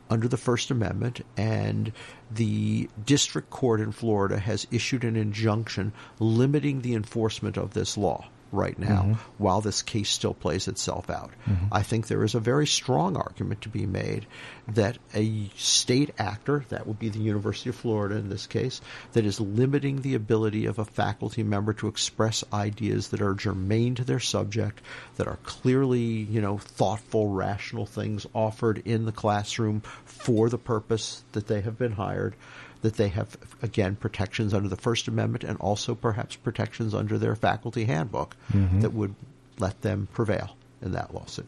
under 0.08 0.28
the 0.28 0.36
First 0.36 0.70
Amendment, 0.70 1.24
and 1.36 1.92
the 2.30 2.88
district 3.04 3.50
court 3.50 3.80
in 3.80 3.92
Florida 3.92 4.38
has 4.38 4.66
issued 4.70 5.04
an 5.04 5.16
injunction 5.16 5.92
limiting 6.18 6.80
the 6.82 6.94
enforcement 6.94 7.56
of 7.56 7.74
this 7.74 7.96
law 7.96 8.28
right 8.52 8.78
now 8.78 9.02
mm-hmm. 9.02 9.12
while 9.38 9.60
this 9.60 9.82
case 9.82 10.10
still 10.10 10.34
plays 10.34 10.68
itself 10.68 11.08
out. 11.10 11.30
Mm-hmm. 11.48 11.66
I 11.72 11.82
think 11.82 12.06
there 12.06 12.24
is 12.24 12.34
a 12.34 12.40
very 12.40 12.66
strong 12.66 13.16
argument 13.16 13.62
to 13.62 13.68
be 13.68 13.86
made 13.86 14.26
that 14.68 14.98
a 15.14 15.50
state 15.56 16.10
actor, 16.18 16.64
that 16.68 16.86
would 16.86 16.98
be 16.98 17.08
the 17.08 17.18
University 17.18 17.70
of 17.70 17.76
Florida 17.76 18.16
in 18.16 18.28
this 18.28 18.46
case, 18.46 18.80
that 19.12 19.24
is 19.24 19.40
limiting 19.40 20.02
the 20.02 20.14
ability 20.14 20.66
of 20.66 20.78
a 20.78 20.84
faculty 20.84 21.42
member 21.42 21.72
to 21.74 21.88
express 21.88 22.44
ideas 22.52 23.08
that 23.08 23.20
are 23.20 23.34
germane 23.34 23.94
to 23.96 24.04
their 24.04 24.20
subject, 24.20 24.80
that 25.16 25.26
are 25.26 25.38
clearly, 25.44 26.00
you 26.00 26.40
know, 26.40 26.58
thoughtful, 26.58 27.28
rational 27.28 27.86
things 27.86 28.26
offered 28.34 28.82
in 28.84 29.04
the 29.04 29.12
classroom 29.12 29.82
for 30.04 30.48
the 30.48 30.58
purpose 30.58 31.22
that 31.32 31.46
they 31.46 31.60
have 31.60 31.78
been 31.78 31.92
hired 31.92 32.34
that 32.82 32.94
they 32.96 33.08
have 33.08 33.36
again 33.62 33.94
protections 33.96 34.54
under 34.54 34.68
the 34.68 34.76
First 34.76 35.06
Amendment 35.08 35.44
and 35.44 35.58
also 35.58 35.94
perhaps 35.94 36.36
protections 36.36 36.94
under 36.94 37.18
their 37.18 37.36
faculty 37.36 37.84
handbook 37.84 38.36
that 38.80 38.92
would 38.92 39.14
let 39.58 39.80
them 39.82 40.08
prevail 40.12 40.56
in 40.82 40.92
that 40.92 41.12
lawsuit. 41.14 41.46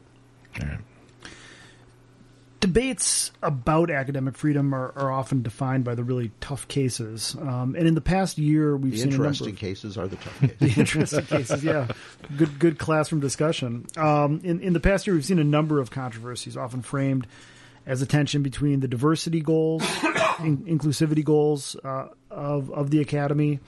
debates 2.61 3.33
about 3.43 3.91
academic 3.91 4.37
freedom 4.37 4.72
are, 4.72 4.93
are 4.95 5.11
often 5.11 5.43
defined 5.43 5.83
by 5.83 5.97
the 5.97 6.05
really 6.05 6.30
tough 6.41 6.68
cases. 6.68 7.35
Um, 7.41 7.74
and 7.76 7.89
in 7.89 7.95
the 7.95 8.01
past 8.01 8.39
year, 8.39 8.76
we've 8.76 8.93
The 8.93 8.99
seen 8.99 9.09
a 9.09 9.11
number 9.12 9.24
interesting 9.26 9.55
of 9.55 9.59
cases 9.59 9.99
are 9.99 10.07
the 10.07 10.16
tough 10.16 10.41
cases. 10.41 10.59
the 10.59 10.80
interesting 10.80 11.24
cases. 11.24 11.64
Yeah, 11.64 11.89
good 12.37 12.59
good 12.61 12.78
classroom 12.78 13.20
discussion. 13.20 13.87
Um, 13.97 14.41
in 14.45 14.61
in 14.61 14.74
the 14.74 14.80
past 14.80 15.07
year, 15.07 15.14
we've 15.14 15.24
seen 15.24 15.41
a 15.41 15.45
number 15.45 15.80
of 15.80 15.91
controversies, 15.91 16.57
often 16.57 16.83
framed 16.83 17.26
as 17.87 18.03
a 18.03 18.07
tension 18.07 18.43
between 18.43 18.80
the 18.80 18.89
diversity 18.89 19.41
goals, 19.41 19.83
in, 20.41 20.59
inclusivity 20.66 21.24
goals 21.24 21.76
uh, 21.85 22.09
of 22.30 22.70
of 22.70 22.91
the 22.91 23.01
academy, 23.01 23.61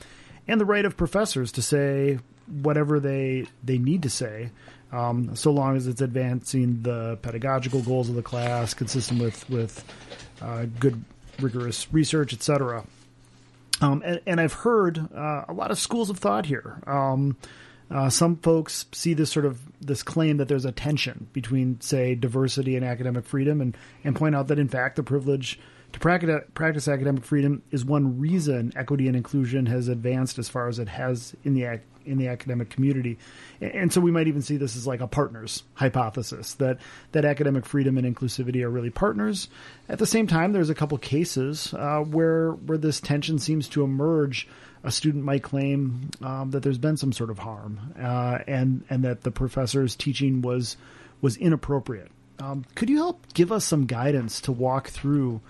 and 0.47 0.61
the 0.61 0.65
right 0.65 0.85
of 0.85 0.97
professors 0.97 1.53
to 1.53 1.63
say 1.63 2.19
whatever 2.47 3.01
they 3.01 3.47
they 3.63 3.79
need 3.79 4.03
to 4.03 4.11
say. 4.11 4.51
Um, 4.93 5.35
so 5.35 5.51
long 5.51 5.77
as 5.77 5.89
it's 5.89 6.01
advancing 6.01 6.83
the 6.83 7.19
pedagogical 7.21 7.83
goals 7.83 8.09
of 8.09 8.15
the 8.15 8.23
class, 8.23 8.75
consistent 8.75 9.21
with 9.21 9.49
with 9.51 9.85
uh, 10.41 10.67
good 10.79 11.05
rigorous 11.41 11.93
research, 11.93 12.33
etc. 12.33 12.85
Um, 13.81 14.03
and, 14.05 14.21
and 14.27 14.41
I've 14.41 14.53
heard 14.53 14.99
uh, 15.15 15.45
a 15.49 15.53
lot 15.53 15.71
of 15.71 15.79
schools 15.79 16.11
of 16.11 16.19
thought 16.19 16.47
here. 16.47 16.81
Um, 16.87 17.37
uh, 17.91 18.09
some 18.11 18.37
folks 18.37 18.87
see 18.93 19.15
this 19.15 19.31
sort 19.31 19.47
of 19.47 19.61
this 19.81 20.03
claim 20.03 20.39
that 20.39 20.49
there's 20.49 20.65
a 20.65 20.73
tension 20.73 21.29
between, 21.33 21.81
say, 21.81 22.15
diversity 22.15 22.77
and 22.77 22.85
academic 22.85 23.25
freedom, 23.25 23.61
and 23.61 23.77
and 24.03 24.17
point 24.17 24.35
out 24.35 24.49
that 24.49 24.59
in 24.59 24.69
fact 24.69 24.97
the 24.97 25.03
privilege 25.03 25.59
to 25.95 26.01
practice, 26.01 26.89
academic 26.89 27.25
freedom 27.25 27.63
is 27.71 27.85
one 27.85 28.19
reason 28.19 28.73
equity 28.75 29.07
and 29.07 29.17
inclusion 29.17 29.67
has 29.67 29.87
advanced 29.87 30.41
as 30.41 30.49
far 30.49 30.67
as 30.67 30.81
it 30.81 30.89
has 30.89 31.37
in 31.45 31.55
the 31.55 31.81
in 32.05 32.19
the 32.19 32.29
academic 32.29 32.69
community. 32.69 33.17
And, 33.61 33.73
and 33.73 33.93
so 33.93 34.01
we 34.01 34.11
might 34.11 34.27
even 34.27 34.43
see 34.43 34.57
this 34.57 34.77
as 34.77 34.89
like 34.89 35.01
a 35.01 35.07
partners 35.07 35.63
hypothesis 35.75 36.55
that 36.55 36.79
that 37.13 37.25
academic 37.25 37.65
freedom 37.65 37.97
and 37.97 38.17
inclusivity 38.17 38.63
are 38.63 38.71
really 38.71 38.91
partners. 38.91 39.49
At 39.89 40.01
the 40.01 40.07
same 40.07 40.27
time, 40.27 40.53
there's 40.53 40.71
a 40.71 40.75
couple 40.75 40.99
cases 40.99 41.73
uh, 41.75 42.01
where 42.01 42.51
where 42.51 42.79
this 42.79 43.01
tension 43.01 43.39
seems 43.39 43.69
to 43.71 43.85
emerge. 43.85 44.49
A 44.85 44.93
student 44.93 45.25
might 45.25 45.43
claim 45.43 46.11
um, 46.23 46.51
that 46.51 46.63
there's 46.63 46.79
been 46.79 46.97
some 46.97 47.13
sort 47.13 47.31
of 47.31 47.39
harm, 47.39 47.81
uh, 47.99 48.39
and 48.47 48.85
and 48.91 49.05
that 49.05 49.23
the 49.23 49.31
professor's 49.31 49.97
teaching 49.97 50.43
was 50.43 50.77
was 51.21 51.37
inappropriate. 51.37 52.11
Um, 52.39 52.65
could 52.75 52.91
you 52.91 52.99
help 52.99 53.33
give 53.33 53.51
us 53.51 53.65
some 53.65 53.87
guidance 53.87 54.43
to 54.43 54.53
walk 54.53 54.89
through 54.89 55.41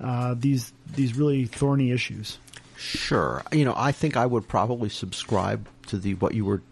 uh, 0.00 0.34
these 0.38 0.72
these 0.94 1.16
really 1.16 1.44
thorny 1.44 1.90
issues? 1.90 2.38
Sure. 2.76 3.42
You 3.52 3.64
know, 3.64 3.74
I 3.76 3.92
think 3.92 4.16
I 4.16 4.24
would 4.24 4.48
probably 4.48 4.88
subscribe 4.88 5.68
to 5.88 5.98
the 5.98 6.14
what 6.14 6.34
you 6.34 6.44
were 6.44 6.62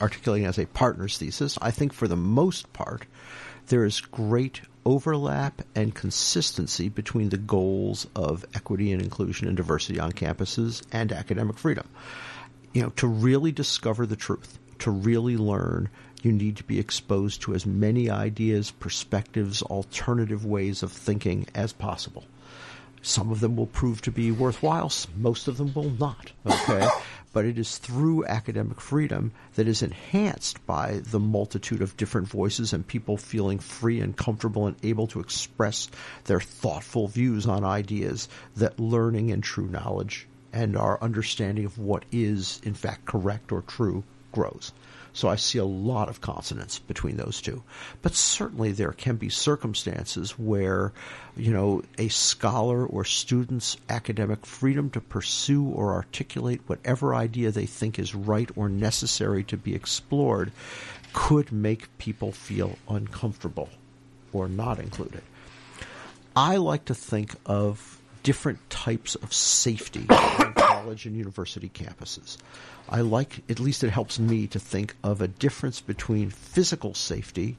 articulating 0.00 0.46
as 0.46 0.58
a 0.58 0.66
partner's 0.66 1.18
thesis. 1.18 1.58
I 1.60 1.70
think 1.70 1.92
for 1.92 2.08
the 2.08 2.16
most 2.16 2.72
part, 2.72 3.04
there 3.66 3.84
is 3.84 4.00
great 4.00 4.62
overlap 4.90 5.62
and 5.76 5.94
consistency 5.94 6.88
between 6.88 7.28
the 7.28 7.36
goals 7.36 8.08
of 8.16 8.44
equity 8.54 8.90
and 8.90 9.00
inclusion 9.00 9.46
and 9.46 9.56
diversity 9.56 10.00
on 10.00 10.10
campuses 10.10 10.82
and 10.90 11.12
academic 11.12 11.56
freedom. 11.56 11.88
You 12.72 12.82
know, 12.82 12.88
to 12.96 13.06
really 13.06 13.52
discover 13.52 14.04
the 14.04 14.16
truth, 14.16 14.58
to 14.80 14.90
really 14.90 15.36
learn, 15.36 15.90
you 16.24 16.32
need 16.32 16.56
to 16.56 16.64
be 16.64 16.80
exposed 16.80 17.40
to 17.42 17.54
as 17.54 17.64
many 17.64 18.10
ideas, 18.10 18.72
perspectives, 18.72 19.62
alternative 19.62 20.44
ways 20.44 20.82
of 20.82 20.90
thinking 20.90 21.46
as 21.54 21.72
possible. 21.72 22.24
Some 23.02 23.30
of 23.30 23.40
them 23.40 23.56
will 23.56 23.66
prove 23.66 24.02
to 24.02 24.10
be 24.10 24.30
worthwhile, 24.30 24.92
most 25.16 25.48
of 25.48 25.56
them 25.56 25.72
will 25.74 25.90
not. 25.90 26.32
Okay? 26.44 26.86
but 27.32 27.44
it 27.44 27.58
is 27.58 27.78
through 27.78 28.26
academic 28.26 28.80
freedom 28.80 29.32
that 29.54 29.68
is 29.68 29.82
enhanced 29.82 30.64
by 30.66 31.00
the 31.10 31.20
multitude 31.20 31.80
of 31.80 31.96
different 31.96 32.28
voices 32.28 32.72
and 32.72 32.86
people 32.86 33.16
feeling 33.16 33.58
free 33.58 34.00
and 34.00 34.16
comfortable 34.16 34.66
and 34.66 34.76
able 34.82 35.06
to 35.06 35.20
express 35.20 35.88
their 36.24 36.40
thoughtful 36.40 37.06
views 37.06 37.46
on 37.46 37.64
ideas 37.64 38.28
that 38.56 38.80
learning 38.80 39.30
and 39.30 39.42
true 39.42 39.68
knowledge 39.68 40.26
and 40.52 40.76
our 40.76 41.00
understanding 41.02 41.64
of 41.64 41.78
what 41.78 42.04
is 42.10 42.60
in 42.64 42.74
fact 42.74 43.04
correct 43.04 43.52
or 43.52 43.62
true 43.62 44.02
grows. 44.32 44.72
So 45.12 45.28
I 45.28 45.36
see 45.36 45.58
a 45.58 45.64
lot 45.64 46.08
of 46.08 46.20
consonance 46.20 46.78
between 46.78 47.16
those 47.16 47.40
two. 47.40 47.62
But 48.02 48.14
certainly 48.14 48.72
there 48.72 48.92
can 48.92 49.16
be 49.16 49.28
circumstances 49.28 50.38
where, 50.38 50.92
you 51.36 51.52
know, 51.52 51.82
a 51.98 52.08
scholar 52.08 52.86
or 52.86 53.04
student's 53.04 53.76
academic 53.88 54.46
freedom 54.46 54.90
to 54.90 55.00
pursue 55.00 55.64
or 55.64 55.94
articulate 55.94 56.60
whatever 56.66 57.14
idea 57.14 57.50
they 57.50 57.66
think 57.66 57.98
is 57.98 58.14
right 58.14 58.50
or 58.56 58.68
necessary 58.68 59.44
to 59.44 59.56
be 59.56 59.74
explored 59.74 60.52
could 61.12 61.50
make 61.50 61.98
people 61.98 62.32
feel 62.32 62.78
uncomfortable 62.88 63.68
or 64.32 64.48
not 64.48 64.78
included. 64.78 65.22
I 66.36 66.56
like 66.56 66.84
to 66.86 66.94
think 66.94 67.34
of 67.44 67.99
different 68.22 68.70
types 68.70 69.14
of 69.16 69.32
safety 69.32 70.06
on 70.10 70.54
college 70.54 71.06
and 71.06 71.16
university 71.16 71.68
campuses. 71.68 72.36
I 72.88 73.02
like, 73.02 73.42
at 73.48 73.60
least 73.60 73.84
it 73.84 73.90
helps 73.90 74.18
me 74.18 74.46
to 74.48 74.58
think 74.58 74.94
of 75.02 75.20
a 75.20 75.28
difference 75.28 75.80
between 75.80 76.30
physical 76.30 76.94
safety 76.94 77.56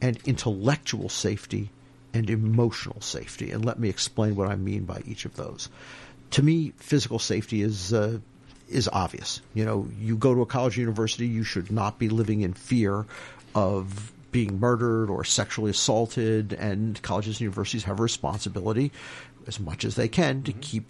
and 0.00 0.18
intellectual 0.24 1.08
safety 1.08 1.70
and 2.14 2.30
emotional 2.30 3.00
safety. 3.00 3.50
And 3.50 3.64
let 3.64 3.78
me 3.78 3.88
explain 3.88 4.36
what 4.36 4.48
I 4.48 4.56
mean 4.56 4.84
by 4.84 5.02
each 5.06 5.24
of 5.24 5.36
those. 5.36 5.68
To 6.32 6.42
me, 6.42 6.72
physical 6.76 7.18
safety 7.18 7.62
is 7.62 7.92
uh, 7.92 8.18
is 8.68 8.88
obvious. 8.92 9.42
You 9.52 9.64
know, 9.64 9.88
you 10.00 10.16
go 10.16 10.34
to 10.34 10.42
a 10.42 10.46
college 10.46 10.78
or 10.78 10.82
university, 10.82 11.26
you 11.26 11.42
should 11.42 11.72
not 11.72 11.98
be 11.98 12.08
living 12.08 12.42
in 12.42 12.52
fear 12.54 13.04
of 13.54 14.12
being 14.30 14.60
murdered 14.60 15.10
or 15.10 15.24
sexually 15.24 15.70
assaulted, 15.70 16.52
and 16.54 17.00
colleges 17.02 17.36
and 17.36 17.42
universities 17.42 17.84
have 17.84 17.98
a 17.98 18.02
responsibility, 18.02 18.92
as 19.46 19.58
much 19.60 19.84
as 19.84 19.96
they 19.96 20.08
can, 20.08 20.42
to 20.42 20.52
mm-hmm. 20.52 20.60
keep 20.60 20.84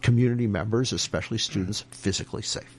community 0.00 0.46
members, 0.46 0.92
especially 0.92 1.38
students, 1.38 1.84
physically 1.90 2.42
safe. 2.42 2.77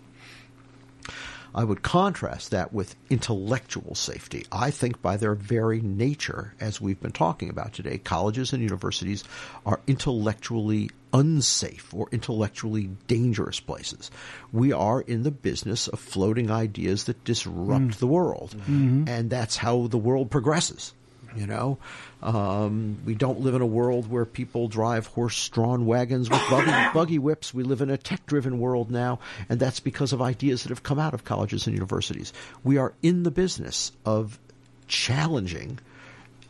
I 1.54 1.64
would 1.64 1.82
contrast 1.82 2.52
that 2.52 2.74
with 2.74 2.96
intellectual 3.10 3.96
safety. 3.96 4.46
I 4.52 4.72
think 4.72 5.02
by 5.02 5.18
their 5.18 5.36
very 5.36 5.82
nature, 5.82 6.54
as 6.60 6.80
we've 6.80 7.00
been 7.00 7.12
talking 7.12 7.50
about 7.50 7.74
today, 7.74 7.98
colleges 7.98 8.54
and 8.54 8.62
universities 8.62 9.24
are 9.66 9.80
intellectually 9.88 10.90
unsafe 11.14 11.94
or 11.94 12.08
intellectually 12.12 12.90
dangerous 13.08 13.60
places. 13.60 14.12
We 14.52 14.72
are 14.72 15.02
in 15.02 15.24
the 15.24 15.32
business 15.32 15.88
of 15.88 16.00
floating 16.00 16.52
ideas 16.52 17.06
that 17.06 17.24
disrupt 17.24 17.86
mm. 17.86 17.96
the 17.96 18.08
world. 18.08 18.56
Mm-hmm. 18.58 19.06
And 19.08 19.30
that's 19.30 19.58
how 19.58 19.88
the 19.88 19.98
world 19.98 20.30
progresses. 20.30 20.94
You 21.36 21.48
know, 21.48 21.78
um, 22.24 22.98
we 23.06 23.16
don't 23.16 23.42
live 23.42 23.56
in 23.56 23.62
a 23.62 23.66
world 23.66 24.10
where 24.10 24.26
people 24.26 24.68
drive 24.68 25.08
horse-drawn 25.08 25.86
wagons 25.86 26.30
with 26.30 26.42
buggy, 26.50 26.72
buggy 26.94 27.20
whips. 27.20 27.54
We 27.54 27.64
live 27.64 27.82
in 27.82 27.90
a 27.90 27.98
tech-driven 27.98 28.60
world 28.60 28.90
now, 28.90 29.20
and 29.48 29.60
that's 29.60 29.80
because 29.80 30.12
of 30.12 30.22
ideas 30.22 30.64
that 30.64 30.70
have 30.70 30.84
come 30.84 31.00
out 31.00 31.14
of 31.14 31.24
colleges 31.24 31.68
and 31.68 31.76
universities. 31.76 32.34
We 32.64 32.78
are 32.78 32.94
in 33.04 33.24
the 33.24 33.32
business 33.32 33.92
of 34.06 34.40
challenging 34.88 35.80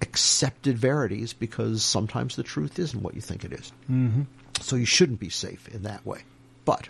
accepted 0.02 0.78
verities 0.78 1.34
because 1.34 1.84
sometimes 1.84 2.36
the 2.36 2.44
truth 2.44 2.80
isn't 2.80 3.02
what 3.02 3.16
you 3.16 3.22
think 3.22 3.44
it 3.44 3.54
is. 3.54 3.72
Mm-hmm. 3.90 4.24
So 4.62 4.76
you 4.76 4.86
shouldn't 4.86 5.20
be 5.20 5.30
safe 5.30 5.68
in 5.70 5.84
that 5.84 6.06
way. 6.06 6.22
But 6.66 6.90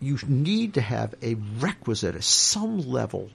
you 0.00 0.18
need 0.26 0.74
to 0.74 0.80
have 0.80 1.14
a 1.22 1.34
requisite, 1.58 2.22
some 2.24 2.80
level 2.80 3.30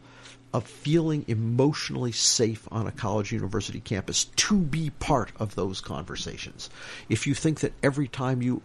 of 0.55 0.65
feeling 0.65 1.25
emotionally 1.27 2.13
safe 2.13 2.65
on 2.71 2.87
a 2.87 2.91
college 2.91 3.33
university 3.33 3.81
campus 3.81 4.23
to 4.37 4.57
be 4.57 4.89
part 4.89 5.29
of 5.35 5.53
those 5.55 5.81
conversations. 5.81 6.69
If 7.09 7.27
you 7.27 7.33
think 7.33 7.59
that 7.59 7.73
every 7.83 8.07
time 8.07 8.41
you 8.41 8.61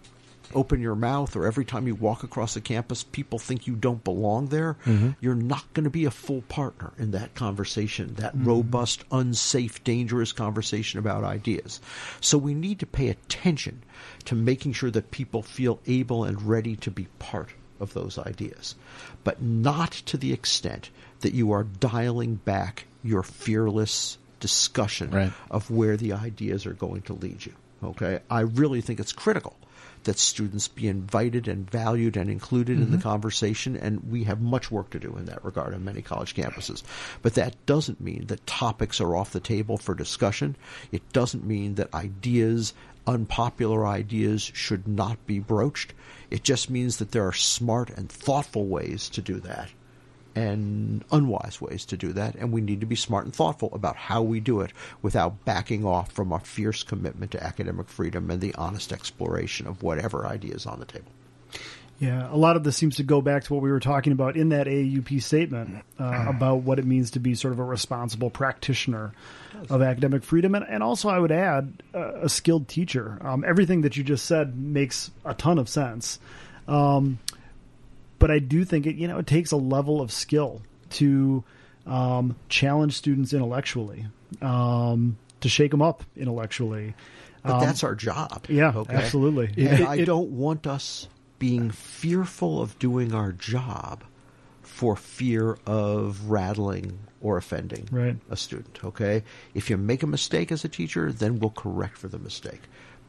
open 0.55 0.81
your 0.81 0.95
mouth 0.95 1.35
or 1.35 1.47
every 1.47 1.65
time 1.65 1.89
you 1.89 1.97
walk 1.97 2.23
across 2.23 2.55
the 2.55 2.61
campus 2.61 3.03
people 3.03 3.41
think 3.41 3.67
you 3.67 3.75
don't 3.75 4.05
belong 4.05 4.47
there, 4.47 4.77
mm-hmm. 4.85 5.11
you're 5.21 5.35
not 5.35 5.65
going 5.75 5.83
to 5.83 5.91
be 5.91 6.05
a 6.05 6.13
full 6.13 6.43
partner 6.43 6.93
in 6.97 7.11
that 7.11 7.35
conversation, 7.35 8.15
that 8.15 8.37
mm-hmm. 8.37 8.47
robust, 8.47 9.03
unsafe, 9.11 9.83
dangerous 9.83 10.31
conversation 10.31 11.01
about 11.01 11.25
ideas. 11.25 11.81
So 12.21 12.39
we 12.39 12.55
need 12.55 12.79
to 12.81 12.87
pay 12.87 13.09
attention 13.09 13.83
to 14.27 14.37
making 14.37 14.75
sure 14.75 14.93
that 14.93 15.11
people 15.11 15.43
feel 15.43 15.81
able 15.89 16.23
and 16.23 16.41
ready 16.41 16.77
to 16.77 16.91
be 16.93 17.09
part 17.19 17.51
of 17.81 17.95
those 17.95 18.17
ideas, 18.17 18.77
but 19.25 19.43
not 19.43 19.91
to 19.91 20.17
the 20.17 20.33
extent 20.33 20.91
that 21.21 21.35
you 21.35 21.53
are 21.53 21.65
dialing 21.65 22.37
back 22.37 22.87
your 23.03 23.23
fearless 23.23 24.19
discussion 24.41 25.11
Right. 25.11 25.33
of 25.51 25.71
where 25.71 25.97
the 25.97 26.15
ideas 26.15 26.67
are 26.67 26.73
going 26.73 27.03
to 27.03 27.15
lead 27.15 27.45
you. 27.45 27.53
Okay, 27.83 28.21
I 28.31 28.41
really 28.41 28.81
think 28.81 29.01
it's 29.01 29.13
critical 29.13 29.57
that 30.05 30.19
students 30.19 30.69
be 30.69 30.89
invited 30.89 31.47
and 31.47 31.71
valued 31.71 32.17
and 32.17 32.31
included 32.31 32.79
in 32.79 32.91
the 32.91 32.97
mm-hmm. 32.97 33.09
conversation, 33.09 33.77
and 33.77 34.11
we 34.11 34.25
have 34.25 34.41
much 34.41 34.71
work 34.71 34.91
to 34.91 34.99
do 34.99 35.15
in 35.17 35.27
that 35.27 35.45
regard 35.45 35.75
on 35.75 35.85
many 35.85 36.01
college 36.01 36.35
campuses. 36.35 36.83
But 37.21 37.35
that 37.35 37.55
doesn't 37.67 38.01
mean 38.01 38.27
that 38.27 38.47
topics 38.47 39.01
are 39.01 39.15
off 39.15 39.33
the 39.33 39.41
table 39.41 39.77
for 39.77 39.95
discussion. 39.95 40.57
It 40.91 41.13
doesn't 41.13 41.45
mean 41.45 41.75
that 41.75 41.93
ideas, 41.95 42.73
unpopular 43.07 43.87
ideas, 43.87 44.43
should 44.55 44.89
not 44.89 45.27
be 45.27 45.39
broached. 45.39 45.93
It 46.31 46.45
just 46.45 46.71
means 46.71 46.97
that 46.97 47.11
there 47.11 47.27
are 47.27 47.33
smart 47.33 47.91
and 47.91 48.09
thoughtful 48.09 48.67
ways 48.67 49.09
to 49.11 49.21
do 49.21 49.39
that 49.41 49.69
and 50.41 51.05
unwise 51.13 51.61
ways 51.61 51.85
to 51.87 51.97
do 51.97 52.13
that, 52.15 52.35
and 52.35 52.53
we 52.53 52.61
need 52.61 52.81
to 52.81 52.87
be 52.87 52.97
smart 52.97 53.27
and 53.27 53.35
thoughtful 53.35 53.71
about 53.73 53.97
how 53.97 54.23
we 54.23 54.41
do 54.41 54.61
it 54.61 54.73
without 55.03 55.45
backing 55.45 55.85
off 55.85 56.11
from 56.13 56.33
our 56.33 56.41
fierce 56.41 56.83
commitment 56.83 57.33
to 57.33 57.43
academic 57.43 57.89
freedom 57.89 58.31
and 58.31 58.41
the 58.41 58.55
honest 58.55 58.93
exploration 58.93 59.67
of 59.67 59.83
whatever 59.83 60.27
idea 60.27 60.55
is 60.55 60.67
on 60.67 60.81
the 60.81 60.87
table. 60.87 61.11
Yeah, 61.99 62.33
a 62.33 62.37
lot 62.37 62.57
of 62.57 62.65
this 62.65 62.79
seems 62.79 62.97
to 62.97 63.03
go 63.03 63.21
back 63.21 63.45
to 63.45 63.53
what 63.53 63.63
we 63.63 63.71
were 63.71 63.79
talking 63.79 64.15
about 64.15 64.35
in 64.35 64.49
that 64.49 64.67
AAUP 64.67 65.23
statement 65.23 65.85
uh, 65.99 66.25
about 66.29 66.63
what 66.63 66.79
it 66.79 66.87
means 66.87 67.11
to 67.11 67.21
be 67.21 67.35
sort 67.35 67.53
of 67.53 67.59
a 67.59 67.65
responsible 67.65 68.31
practitioner 68.31 69.13
of 69.69 69.83
academic 69.83 70.25
freedom, 70.25 70.55
and, 70.55 70.65
and 70.67 70.83
also 70.83 71.11
I 71.11 71.19
would 71.19 71.33
add 71.33 71.83
uh, 71.95 72.23
a 72.23 72.29
skilled 72.31 72.69
teacher. 72.69 73.19
Um, 73.21 73.45
everything 73.47 73.83
that 73.83 73.99
you 73.99 74.03
just 74.05 74.25
said 74.25 74.57
makes 74.57 75.11
a 75.27 75.35
ton 75.35 75.59
of 75.59 75.69
sense, 75.69 76.19
um, 76.67 77.19
but 78.21 78.31
I 78.31 78.39
do 78.39 78.65
think 78.65 78.87
it 78.87 78.95
you 78.95 79.09
know 79.09 79.19
it 79.19 79.27
takes 79.27 79.51
a 79.51 79.57
level 79.57 80.01
of 80.01 80.13
skill 80.13 80.63
to 80.91 81.43
um, 81.87 82.37
challenge 82.49 82.97
students 82.97 83.33
intellectually, 83.33 84.07
um, 84.41 85.17
to 85.41 85.49
shake 85.49 85.73
them 85.73 85.83
up 85.83 86.05
intellectually. 86.17 86.95
But 87.43 87.61
that's 87.61 87.83
our 87.83 87.95
job. 87.95 88.45
Um, 88.49 88.55
Yeah, 88.55 88.73
okay? 88.77 88.95
absolutely. 88.95 89.47
And 89.47 89.81
It- 89.81 89.87
I 89.89 89.97
it- 89.97 90.05
don't 90.05 90.31
want 90.31 90.67
us 90.67 91.09
being 91.39 91.71
fearful 91.71 92.61
of 92.61 92.79
doing 92.79 93.15
our 93.15 93.33
job 93.33 94.05
for 94.63 94.95
fear 94.95 95.57
of 95.67 96.31
rattling 96.31 96.99
or 97.23 97.39
offending 97.39 97.89
Right. 97.91 98.17
a 98.29 98.37
student. 98.37 98.79
Okay, 98.85 99.25
if 99.55 99.71
you 99.71 99.77
make 99.79 100.03
a 100.03 100.07
mistake 100.07 100.53
as 100.53 100.65
a 100.65 100.69
teacher, 100.69 101.13
then 101.13 101.39
we'll 101.39 101.51
correct 101.51 101.97
for 101.99 102.09
the 102.09 102.19
mistake. 102.19 102.61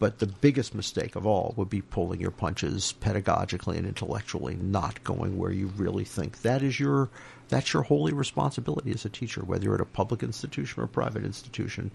But 0.02 0.18
the 0.18 0.26
biggest 0.26 0.74
mistake 0.74 1.16
of 1.16 1.28
all 1.28 1.54
would 1.58 1.70
be 1.70 1.84
pulling 1.84 2.20
your 2.20 2.32
punches 2.32 2.96
pedagogically 3.02 3.78
and 3.78 3.86
intellectually, 3.86 4.56
not 4.56 5.04
going 5.04 5.38
where 5.38 5.52
you 5.52 5.68
really 5.78 6.06
think. 6.06 6.42
That 6.42 6.64
is 6.64 6.80
your 6.80 7.12
that's 7.50 7.72
your 7.72 7.84
holy 7.84 8.12
responsibility 8.12 8.90
as 8.90 9.06
a 9.06 9.10
teacher, 9.10 9.44
whether 9.46 9.66
you're 9.66 9.76
at 9.76 9.82
a 9.82 9.86
public 9.86 10.24
institution 10.24 10.82
or 10.82 10.86
a 10.86 10.88
private 10.88 11.24
institution. 11.24 11.92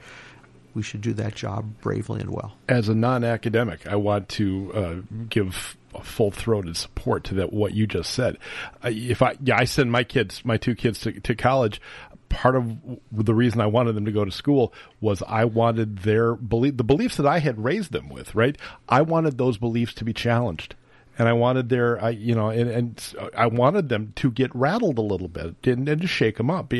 We 0.72 0.82
should 0.82 1.00
do 1.00 1.14
that 1.14 1.34
job 1.34 1.80
bravely 1.80 2.20
and 2.20 2.30
well. 2.30 2.52
as 2.68 2.88
a 2.88 2.94
non-academic, 2.94 3.88
I 3.88 3.96
want 3.96 4.28
to 4.28 4.72
uh, 4.72 4.94
give 5.28 5.76
full-throated 6.02 6.76
support 6.76 7.24
to 7.24 7.34
that 7.34 7.52
what 7.52 7.74
you 7.74 7.86
just 7.86 8.12
said. 8.12 8.38
Uh, 8.84 8.90
if 8.92 9.20
I 9.20 9.36
yeah, 9.42 9.56
I 9.58 9.64
send 9.64 9.90
my 9.90 10.04
kids, 10.04 10.44
my 10.44 10.58
two 10.58 10.76
kids 10.76 11.00
to, 11.00 11.12
to 11.20 11.34
college. 11.34 11.80
Part 12.28 12.56
of 12.56 12.76
the 13.12 13.34
reason 13.34 13.60
I 13.60 13.66
wanted 13.66 13.94
them 13.94 14.04
to 14.04 14.12
go 14.12 14.24
to 14.24 14.30
school 14.30 14.72
was 15.00 15.22
I 15.26 15.44
wanted 15.44 15.98
their 15.98 16.34
belief, 16.34 16.76
the 16.76 16.84
beliefs 16.84 17.16
that 17.16 17.26
I 17.26 17.38
had 17.38 17.62
raised 17.62 17.92
them 17.92 18.08
with. 18.08 18.34
Right, 18.34 18.56
I 18.88 19.02
wanted 19.02 19.38
those 19.38 19.58
beliefs 19.58 19.94
to 19.94 20.04
be 20.04 20.12
challenged 20.12 20.74
and 21.18 21.28
I 21.28 21.32
wanted 21.32 21.68
their, 21.68 22.02
I 22.02 22.10
you 22.10 22.34
know, 22.34 22.50
and, 22.50 22.70
and 22.70 23.14
I 23.34 23.46
wanted 23.46 23.88
them 23.88 24.12
to 24.16 24.30
get 24.30 24.54
rattled 24.54 24.98
a 24.98 25.02
little 25.02 25.28
bit 25.28 25.54
and, 25.64 25.88
and 25.88 26.00
to 26.02 26.06
shake 26.06 26.36
them 26.36 26.50
up, 26.50 26.72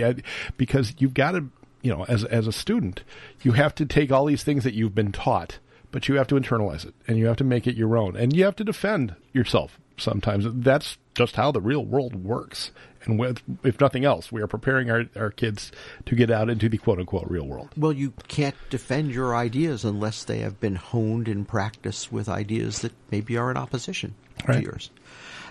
because 0.57 0.94
you've 0.99 1.14
got 1.14 1.32
to, 1.32 1.47
you 1.82 1.90
know, 1.94 2.05
as 2.09 2.24
as 2.24 2.47
a 2.47 2.53
student, 2.53 3.03
you 3.42 3.53
have 3.53 3.74
to 3.76 3.86
take 3.86 4.12
all 4.12 4.26
these 4.26 4.44
things 4.44 4.64
that 4.64 4.74
you've 4.74 4.94
been 4.94 5.12
taught, 5.12 5.59
but 5.90 6.09
you 6.09 6.16
have 6.16 6.26
to 6.28 6.34
internalize 6.34 6.84
it 6.84 6.94
and 7.07 7.16
you 7.16 7.26
have 7.26 7.36
to 7.36 7.44
make 7.44 7.66
it 7.66 7.76
your 7.76 7.97
own, 7.97 8.16
and 8.16 8.34
you 8.34 8.44
have 8.44 8.57
to 8.57 8.64
defend 8.64 9.14
yourself. 9.32 9.78
Sometimes 9.97 10.44
that's 10.62 10.99
just 11.14 11.36
how 11.36 11.51
the 11.51 11.61
real 11.61 11.84
world 11.84 12.16
works, 12.16 12.70
and 13.07 13.18
with 13.18 13.42
if 13.62 13.80
nothing 13.80 14.04
else, 14.04 14.30
we 14.30 14.42
are 14.42 14.46
preparing 14.46 14.90
our 14.90 15.04
our 15.16 15.30
kids 15.30 15.72
to 16.07 16.14
get 16.14 16.30
out 16.30 16.50
into 16.50 16.68
the 16.68 16.78
quote 16.78 16.98
unquote 16.98 17.28
real 17.28 17.46
world. 17.46 17.70
Well, 17.76 17.92
you 17.92 18.12
can't 18.28 18.57
defend 18.70 19.12
your 19.12 19.34
ideas 19.34 19.84
unless 19.84 20.24
they 20.24 20.38
have 20.38 20.61
been 20.61 20.76
honed 20.76 21.28
in 21.28 21.44
practice 21.44 22.11
with 22.11 22.28
ideas 22.28 22.80
that 22.80 22.92
maybe 23.11 23.36
are 23.36 23.50
in 23.50 23.57
opposition 23.57 24.14
Right. 24.46 24.57
to 24.59 24.62
yours. 24.62 24.90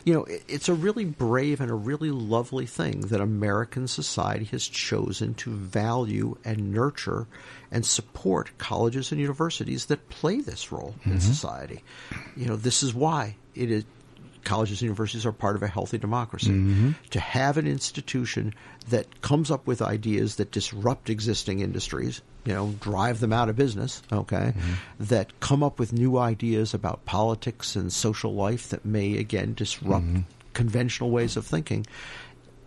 You 0.04 0.14
know, 0.14 0.24
it- 0.26 0.44
it's 0.48 0.70
a 0.70 0.76
really 0.76 1.06
brave 1.06 1.60
and 1.60 1.72
a 1.72 1.76
really 1.76 2.12
lovely 2.12 2.68
thing 2.68 3.02
that 3.08 3.20
American 3.22 3.88
society 3.88 4.46
has 4.46 4.68
chosen 4.68 5.34
to 5.36 5.50
value 5.50 6.38
and 6.46 6.72
nurture 6.72 7.26
and 7.72 7.84
support 7.84 8.56
colleges 8.60 9.12
and 9.12 9.20
universities 9.20 9.86
that 9.86 10.08
play 10.10 10.42
this 10.42 10.72
role 10.72 10.94
in 11.06 11.14
mm-hmm. 11.14 11.20
society. 11.22 11.84
You 12.38 12.46
know, 12.46 12.56
this 12.56 12.84
is 12.84 12.94
why 12.94 13.38
it 13.56 13.72
is 13.72 13.86
colleges 14.46 14.82
and 14.82 14.84
universities 14.84 15.26
are 15.26 15.32
part 15.32 15.56
of 15.56 15.64
a 15.64 15.68
healthy 15.68 15.98
democracy. 15.98 16.52
Mm-hmm. 16.52 16.92
To 17.12 17.20
have 17.20 17.58
an 17.58 17.68
institution 17.68 18.54
that 18.90 19.22
comes 19.22 19.52
up 19.52 19.68
with 19.68 19.82
ideas 19.82 20.36
that 20.36 20.52
disrupt 20.52 21.10
existing 21.10 21.60
industries, 21.60 22.22
you 22.46 22.54
know, 22.54 22.74
drive 22.80 23.20
them 23.20 23.34
out 23.34 23.50
of 23.50 23.56
business, 23.56 24.02
okay, 24.12 24.54
mm-hmm. 24.56 24.74
that 25.00 25.40
come 25.40 25.64
up 25.64 25.80
with 25.80 25.92
new 25.92 26.18
ideas 26.18 26.74
about 26.74 27.06
politics 27.06 27.76
and 27.76 27.92
social 27.92 28.34
life 28.34 28.70
that 28.70 28.86
may, 28.86 29.18
again, 29.18 29.54
disrupt 29.54 30.06
mm-hmm. 30.06 30.22
conventional 30.54 31.10
ways 31.10 31.36
of 31.36 31.46
thinking, 31.46 31.86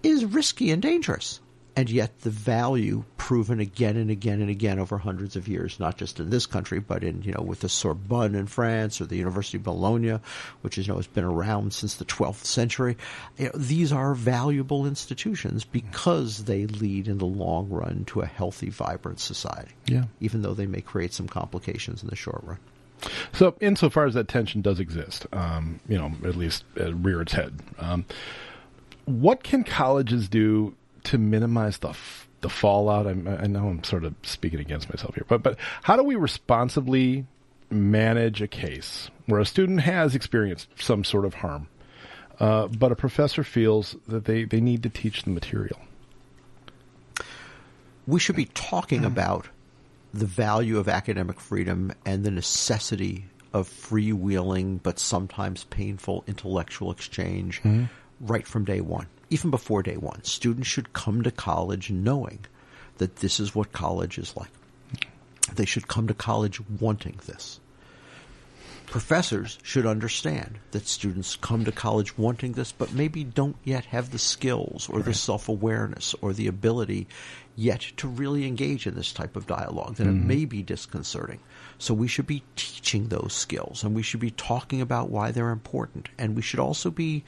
is 0.03 0.25
risky 0.25 0.71
and 0.71 0.83
dangerous 0.83 1.41
and 1.79 1.91
yet 1.91 2.23
the 2.23 2.31
value 2.31 3.05
proven 3.19 3.61
again 3.61 3.97
and 3.97 4.11
again 4.11 4.41
and 4.41 4.51
again 4.51 4.81
over 4.81 4.99
hundreds 4.99 5.37
of 5.37 5.47
years, 5.47 5.79
not 5.79 5.97
just 5.97 6.19
in 6.19 6.29
this 6.29 6.45
country, 6.45 6.81
but 6.81 7.05
in 7.05 7.23
you 7.23 7.33
know 7.33 7.43
with 7.43 7.61
the 7.61 7.69
Sorbonne 7.69 8.35
in 8.35 8.49
France 8.49 9.01
or 9.01 9.07
the 9.07 9.17
University 9.17 9.59
of 9.59 9.63
Bologna, 9.63 10.19
which 10.63 10.77
is, 10.77 10.89
you 10.89 10.93
know 10.93 10.97
has 10.97 11.07
been 11.07 11.23
around 11.23 11.73
since 11.73 11.95
the 11.95 12.05
12th 12.05 12.45
century. 12.45 12.97
You 13.37 13.45
know, 13.47 13.53
these 13.55 13.93
are 13.93 14.15
valuable 14.15 14.87
institutions 14.87 15.65
because 15.65 16.45
they 16.45 16.67
lead 16.67 17.07
in 17.07 17.19
the 17.19 17.27
long 17.27 17.69
run 17.69 18.05
to 18.07 18.23
a 18.23 18.27
healthy, 18.27 18.71
vibrant 18.71 19.21
society. 19.21 19.71
Yeah. 19.87 20.05
even 20.21 20.43
though 20.43 20.55
they 20.55 20.67
may 20.67 20.81
create 20.81 21.13
some 21.13 21.29
complications 21.29 22.03
in 22.03 22.09
the 22.09 22.17
short 22.17 22.43
run. 22.43 22.59
So, 23.33 23.55
insofar 23.61 24.07
as 24.07 24.15
that 24.15 24.27
tension 24.27 24.63
does 24.63 24.81
exist, 24.81 25.27
um, 25.33 25.79
you 25.89 25.97
know, 25.97 26.11
at 26.25 26.35
least 26.35 26.65
uh, 26.81 26.93
rear 26.95 27.23
its 27.23 27.33
head, 27.33 27.55
um, 27.79 28.05
what 29.05 29.45
can 29.45 29.63
colleges 29.63 30.29
do 30.29 30.75
to 31.09 31.19
minimize 31.19 31.79
the 31.79 31.91
f- 31.91 32.29
the 32.41 32.49
fallout? 32.49 33.07
I'm, 33.07 33.27
I 33.29 33.47
know 33.47 33.69
I'm 33.69 33.85
sort 33.85 34.05
of 34.05 34.15
speaking 34.23 34.61
against 34.61 34.89
myself 34.89 35.15
here, 35.15 35.25
but 35.29 35.43
but 35.43 35.59
how 35.83 35.97
do 35.97 36.03
we 36.03 36.15
responsibly 36.15 37.27
manage 37.71 38.41
a 38.41 38.49
case 38.49 39.11
where 39.27 39.41
a 39.41 39.47
student 39.47 39.81
has 39.81 40.15
experienced 40.15 40.69
some 40.81 41.05
sort 41.05 41.25
of 41.25 41.35
harm, 41.35 41.69
uh, 42.41 42.67
but 42.69 42.93
a 42.93 42.97
professor 42.97 43.45
feels 43.45 43.95
that 44.07 44.25
they, 44.25 44.45
they 44.45 44.61
need 44.61 44.83
to 44.85 44.89
teach 44.89 45.25
the 45.25 45.31
material? 45.31 45.79
we 48.09 48.19
should 48.19 48.37
be 48.37 48.47
talking 48.47 49.05
about 49.05 49.49
the 50.15 50.25
value 50.25 50.79
of 50.79 50.89
academic 50.89 51.39
freedom 51.39 51.93
and 52.07 52.25
the 52.25 52.31
necessity 52.31 53.27
of 53.53 53.69
freewheeling 53.69 54.83
but 54.83 54.99
sometimes 54.99 55.65
painful 55.65 56.25
intellectual 56.27 56.91
exchange 56.91 57.61
right 58.21 58.47
from 58.47 58.65
day 58.65 58.81
one, 58.81 59.07
even 59.31 59.51
before 59.51 59.83
day 59.83 59.97
one. 59.97 60.23
Students 60.25 60.69
should 60.69 60.93
come 60.93 61.23
to 61.23 61.31
college 61.31 61.91
knowing 61.91 62.45
that 62.99 63.17
this 63.17 63.41
is 63.41 63.55
what 63.55 63.73
college 63.73 64.19
is 64.19 64.37
like. 64.37 64.51
They 65.55 65.65
should 65.65 65.89
come 65.89 66.09
to 66.09 66.15
college 66.15 66.61
wanting 66.81 67.19
this. 67.27 67.61
Professors 68.91 69.59
should 69.63 69.85
understand 69.85 70.59
that 70.71 70.87
students 70.87 71.37
come 71.37 71.67
to 71.67 71.73
college 71.73 72.17
wanting 72.17 72.53
this, 72.53 72.73
but 72.73 72.95
maybe 72.95 73.23
don't 73.23 73.57
yet 73.63 73.85
have 73.87 74.11
the 74.11 74.19
skills 74.19 74.89
or 74.89 75.03
the 75.03 75.13
self 75.13 75.49
awareness 75.51 76.15
or 76.23 76.33
the 76.33 76.47
ability 76.47 77.07
yet 77.55 77.81
to 77.99 78.09
really 78.09 78.47
engage 78.47 78.87
in 78.87 78.95
this 78.95 79.13
type 79.13 79.37
of 79.37 79.47
dialogue, 79.47 79.97
that 79.97 80.07
it 80.07 80.11
mm-hmm. 80.11 80.27
may 80.27 80.45
be 80.47 80.63
disconcerting. 80.63 81.41
So 81.77 81.93
we 81.93 82.09
should 82.09 82.27
be 82.27 82.43
teaching 82.57 83.09
those 83.09 83.35
skills 83.35 83.85
and 83.85 83.95
we 83.95 84.03
should 84.03 84.21
be 84.21 84.31
talking 84.31 84.81
about 84.81 85.11
why 85.11 85.33
they're 85.33 85.51
important. 85.51 86.09
And 86.17 86.35
we 86.35 86.43
should 86.43 86.61
also 86.61 86.91
be 86.91 87.25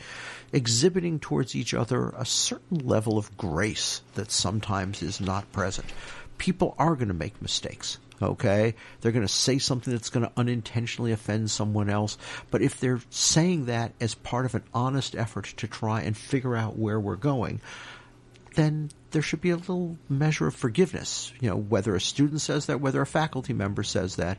exhibiting 0.53 1.19
towards 1.19 1.55
each 1.55 1.75
other 1.75 2.15
a 2.17 2.25
certain 2.25 2.79
level 2.79 3.19
of 3.19 3.37
grace 3.37 4.01
that 4.15 4.31
sometimes 4.31 5.03
is 5.03 5.21
not 5.21 5.53
present. 5.53 5.93
People 6.39 6.75
are 6.79 6.95
going 6.95 7.09
to 7.09 7.15
make 7.15 7.43
mistakes 7.43 7.99
okay? 8.23 8.75
They're 9.01 9.13
going 9.13 9.27
to 9.27 9.33
say 9.33 9.59
something 9.59 9.93
that's 9.93 10.11
going 10.11 10.27
to 10.27 10.33
unintentionally 10.37 11.13
offend 11.13 11.51
someone 11.51 11.91
else. 11.91 12.19
But 12.51 12.63
if 12.63 12.81
they're 12.81 13.01
saying 13.11 13.67
that 13.67 13.93
as 14.01 14.15
part 14.15 14.47
of 14.47 14.55
an 14.55 14.65
honest 14.75 15.15
effort 15.15 15.53
to 15.57 15.67
try 15.67 16.03
and 16.03 16.17
figure 16.17 16.57
out 16.57 16.79
where 16.79 17.01
we're 17.01 17.17
going, 17.17 17.61
then 18.55 18.91
there 19.11 19.23
should 19.23 19.41
be 19.41 19.51
a 19.51 19.57
little 19.57 19.97
measure 20.09 20.47
of 20.47 20.55
forgiveness. 20.55 21.33
You 21.41 21.51
know, 21.51 21.57
whether 21.57 21.95
a 21.95 22.01
student 22.01 22.41
says 22.41 22.67
that, 22.67 22.81
whether 22.81 23.01
a 23.01 23.07
faculty 23.07 23.53
member 23.53 23.83
says 23.83 24.17
that. 24.17 24.39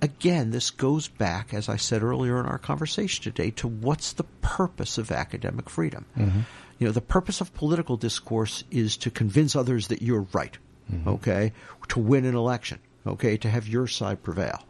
Again, 0.00 0.50
this 0.50 0.72
goes 0.72 1.06
back, 1.06 1.54
as 1.54 1.68
I 1.68 1.76
said 1.76 2.02
earlier 2.02 2.40
in 2.40 2.46
our 2.46 2.58
conversation 2.58 3.22
today, 3.22 3.50
to 3.52 3.68
what's 3.68 4.14
the 4.14 4.24
purpose 4.40 4.98
of 4.98 5.12
academic 5.12 5.70
freedom. 5.70 6.06
Mm-hmm. 6.18 6.40
You 6.80 6.86
know, 6.88 6.92
the 6.92 7.00
purpose 7.00 7.40
of 7.40 7.54
political 7.54 7.96
discourse 7.96 8.64
is 8.72 8.96
to 8.96 9.10
convince 9.12 9.54
others 9.54 9.86
that 9.88 10.02
you're 10.02 10.26
right, 10.32 10.58
mm-hmm. 10.92 11.08
okay, 11.08 11.52
to 11.88 12.00
win 12.00 12.24
an 12.24 12.34
election, 12.34 12.80
okay, 13.06 13.36
to 13.36 13.50
have 13.50 13.68
your 13.68 13.86
side 13.86 14.22
prevail. 14.22 14.64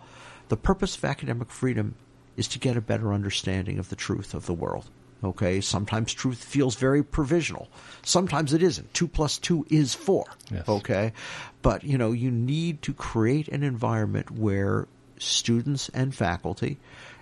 The 0.49 0.57
purpose 0.57 0.97
of 0.97 1.05
academic 1.05 1.51
freedom 1.51 1.95
is 2.37 2.49
to 2.49 2.59
get 2.59 2.76
a 2.76 2.80
better 2.80 3.12
understanding 3.12 3.78
of 3.78 3.89
the 3.89 3.97
truth 3.97 4.35
of 4.35 4.47
the 4.47 4.55
world. 4.55 4.91
Okay, 5.24 5.61
sometimes 5.61 6.12
truth 6.12 6.43
feels 6.43 6.74
very 6.74 7.05
provisional. 7.05 7.68
Sometimes 8.03 8.53
it 8.53 8.62
isn't. 8.62 8.93
Two 8.93 9.07
plus 9.07 9.39
two 9.39 9.64
is 9.70 9.95
four. 9.95 10.24
Yes. 10.51 10.68
Okay, 10.68 11.12
but 11.62 11.85
you 11.85 11.97
know 11.97 12.11
you 12.11 12.30
need 12.30 12.83
to 12.83 12.93
create 12.93 13.47
an 13.49 13.62
environment 13.62 14.33
where 14.33 14.89
students 15.18 15.89
and 15.91 16.12
faculty 16.14 16.78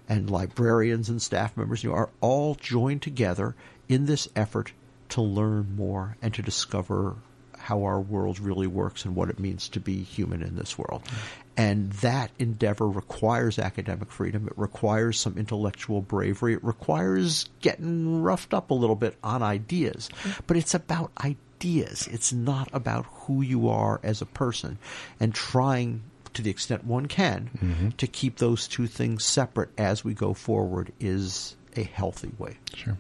and 0.09 0.31
librarians 0.31 1.09
and 1.09 1.21
staff 1.21 1.57
members 1.57 1.85
you 1.85 1.91
know, 1.91 1.97
are 1.97 2.11
all 2.21 2.55
joined 2.55 3.03
together 3.03 3.55
in 3.89 4.07
this 4.07 4.29
effort 4.35 4.73
to 5.11 5.21
learn 5.21 5.77
more 5.77 6.17
and 6.23 6.33
to 6.35 6.43
discover 6.43 7.17
how 7.71 7.85
our 7.85 8.01
world 8.01 8.41
really 8.41 8.67
works 8.67 9.05
and 9.05 9.15
what 9.15 9.31
it 9.31 9.39
means 9.39 9.69
to 9.69 9.79
be 9.79 10.03
human 10.03 10.43
in 10.43 10.57
this 10.57 10.77
world. 10.77 11.01
And 11.57 11.93
that 11.93 12.33
endeavor 12.41 12.89
requires 12.89 13.61
academic 13.61 14.11
freedom. 14.11 14.49
It 14.49 14.55
requires 14.57 15.21
some 15.21 15.39
intellectual 15.39 16.01
bravery. 16.01 16.55
It 16.55 16.65
requires 16.65 17.49
getting 17.61 18.23
roughed 18.23 18.53
up 18.53 18.73
a 18.73 18.75
little 18.75 18.97
bit 18.97 19.17
on 19.23 19.45
ideas. 19.45 20.11
But 20.49 20.57
it's 20.57 20.75
about 20.75 21.13
ideas. 21.25 22.09
It's 22.11 22.33
not 22.33 22.69
about 22.73 23.07
who 23.07 23.41
you 23.41 23.69
are 23.69 24.01
as 24.03 24.21
a 24.21 24.27
person 24.27 24.79
and 25.21 25.33
trying 25.33 26.03
to 26.35 26.43
the 26.43 26.51
extent 26.51 26.85
one 26.85 27.07
can 27.07 27.93
to 27.99 28.07
keep 28.09 28.39
those 28.39 28.67
two 28.67 28.89
things 28.89 29.25
separate 29.25 29.71
as 29.79 30.05
we 30.05 30.13
go 30.13 30.35
forward 30.35 30.93
is 30.99 31.55
a 31.77 31.85
healthy 31.85 32.33
way. 32.37 32.57
Sure. 32.75 32.99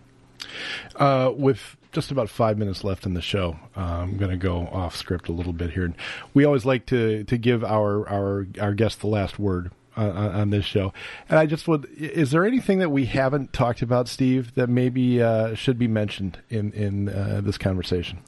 Uh, 0.94 1.32
with 1.34 1.76
just 1.92 2.10
about 2.10 2.28
five 2.28 2.58
minutes 2.58 2.84
left 2.84 3.06
in 3.06 3.14
the 3.14 3.22
show, 3.22 3.58
uh, 3.76 3.80
I'm 3.80 4.16
going 4.16 4.30
to 4.30 4.36
go 4.36 4.68
off 4.72 4.94
script 4.96 5.28
a 5.28 5.32
little 5.32 5.52
bit 5.52 5.70
here. 5.70 5.92
We 6.34 6.44
always 6.44 6.64
like 6.64 6.86
to 6.86 7.24
to 7.24 7.38
give 7.38 7.64
our 7.64 8.08
our 8.08 8.46
our 8.60 8.74
guest 8.74 9.00
the 9.00 9.08
last 9.08 9.38
word 9.38 9.70
uh, 9.96 10.02
on 10.02 10.30
on 10.32 10.50
this 10.50 10.64
show, 10.64 10.92
and 11.28 11.38
I 11.38 11.46
just 11.46 11.66
would: 11.66 11.86
is 11.96 12.30
there 12.30 12.44
anything 12.44 12.78
that 12.78 12.90
we 12.90 13.06
haven't 13.06 13.52
talked 13.52 13.82
about, 13.82 14.08
Steve, 14.08 14.54
that 14.54 14.68
maybe 14.68 15.22
uh, 15.22 15.54
should 15.54 15.78
be 15.78 15.88
mentioned 15.88 16.38
in 16.48 16.72
in 16.72 17.08
uh, 17.08 17.40
this 17.42 17.58
conversation? 17.58 18.18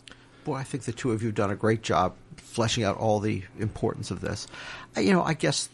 Boy, 0.45 0.57
I 0.57 0.65
think 0.65 0.85
the 0.85 0.93
two 0.93 1.13
of 1.13 1.23
you 1.23 1.29
have 1.29 1.37
done 1.37 1.51
a 1.51 1.57
great 1.57 1.83
job 1.83 2.15
fleshing 2.37 2.83
out 2.83 2.97
all 2.97 3.21
the 3.21 3.43
importance 3.59 4.11
of 4.11 4.21
this. 4.21 4.49
You 4.97 5.13
know, 5.13 5.23
I 5.23 5.35
guess, 5.35 5.69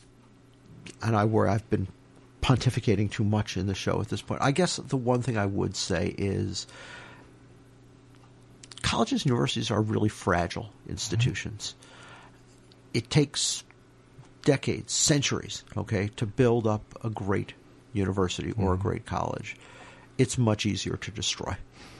and 1.03 1.17
I 1.17 1.25
worry 1.25 1.49
I've 1.49 1.69
been 1.71 1.89
pontificating 2.43 3.11
too 3.11 3.25
much 3.25 3.57
in 3.57 3.67
the 3.67 3.75
show 3.75 4.01
at 4.01 4.09
this 4.09 4.21
point. 4.21 4.43
I 4.43 4.53
guess 4.53 4.77
the 4.77 4.97
one 4.97 5.23
thing 5.23 5.39
I 5.39 5.47
would 5.47 5.75
say 5.75 6.15
is 6.19 6.67
colleges 8.89 9.23
and 9.23 9.27
universities 9.27 9.71
are 9.71 9.83
really 9.83 10.09
fragile 10.09 10.71
institutions. 10.89 11.75
It 12.95 13.11
takes 13.11 13.63
decades, 14.45 14.95
centuries, 14.95 15.63
okay, 15.77 16.09
to 16.17 16.25
build 16.25 16.67
up 16.67 16.83
a 17.05 17.11
great 17.11 17.53
university 17.93 18.53
or 18.53 18.73
a 18.73 18.77
mm-hmm. 18.77 18.89
great 18.89 19.05
college. 19.05 19.57
It's 20.17 20.39
much 20.39 20.65
easier 20.65 20.97
to 20.97 21.11
destroy 21.11 21.55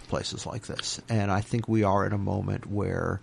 places 0.09 0.47
like 0.47 0.67
this. 0.67 0.99
And 1.11 1.31
I 1.31 1.43
think 1.43 1.69
we 1.69 1.83
are 1.83 2.07
in 2.07 2.15
a 2.15 2.19
moment 2.19 2.65
where 2.65 3.21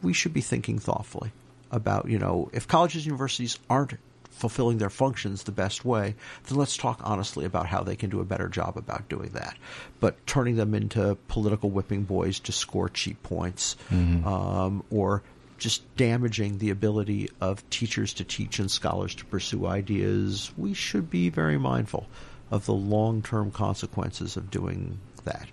we 0.00 0.14
should 0.14 0.32
be 0.32 0.40
thinking 0.40 0.78
thoughtfully 0.78 1.32
about, 1.70 2.08
you 2.08 2.18
know, 2.18 2.48
if 2.54 2.66
colleges 2.66 3.02
and 3.02 3.06
universities 3.08 3.58
aren't 3.68 3.92
fulfilling 4.32 4.78
their 4.78 4.90
functions 4.90 5.44
the 5.44 5.52
best 5.52 5.84
way, 5.84 6.14
then 6.48 6.58
let's 6.58 6.76
talk 6.76 7.00
honestly 7.04 7.44
about 7.44 7.66
how 7.66 7.82
they 7.82 7.94
can 7.94 8.10
do 8.10 8.20
a 8.20 8.24
better 8.24 8.48
job 8.48 8.76
about 8.76 9.08
doing 9.08 9.30
that. 9.30 9.56
But 10.00 10.26
turning 10.26 10.56
them 10.56 10.74
into 10.74 11.16
political 11.28 11.70
whipping 11.70 12.02
boys 12.04 12.40
to 12.40 12.52
score 12.52 12.88
cheap 12.88 13.22
points, 13.22 13.76
um, 14.24 14.82
or 14.90 15.22
just 15.58 15.96
damaging 15.96 16.58
the 16.58 16.70
ability 16.70 17.28
of 17.40 17.68
teachers 17.70 18.12
to 18.14 18.24
teach 18.24 18.58
and 18.58 18.68
scholars 18.68 19.14
to 19.14 19.24
pursue 19.26 19.66
ideas, 19.66 20.50
we 20.56 20.74
should 20.74 21.08
be 21.08 21.28
very 21.28 21.56
mindful 21.56 22.08
of 22.50 22.66
the 22.66 22.72
long 22.72 23.22
term 23.22 23.52
consequences 23.52 24.36
of 24.36 24.50
doing 24.50 24.98
that. 25.24 25.46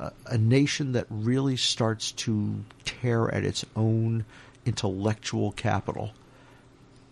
Uh, 0.00 0.10
a 0.26 0.36
nation 0.38 0.92
that 0.92 1.06
really 1.10 1.56
starts 1.56 2.10
to 2.10 2.64
tear 2.84 3.32
at 3.32 3.44
its 3.44 3.64
own 3.76 4.24
intellectual 4.66 5.52
capital 5.52 6.12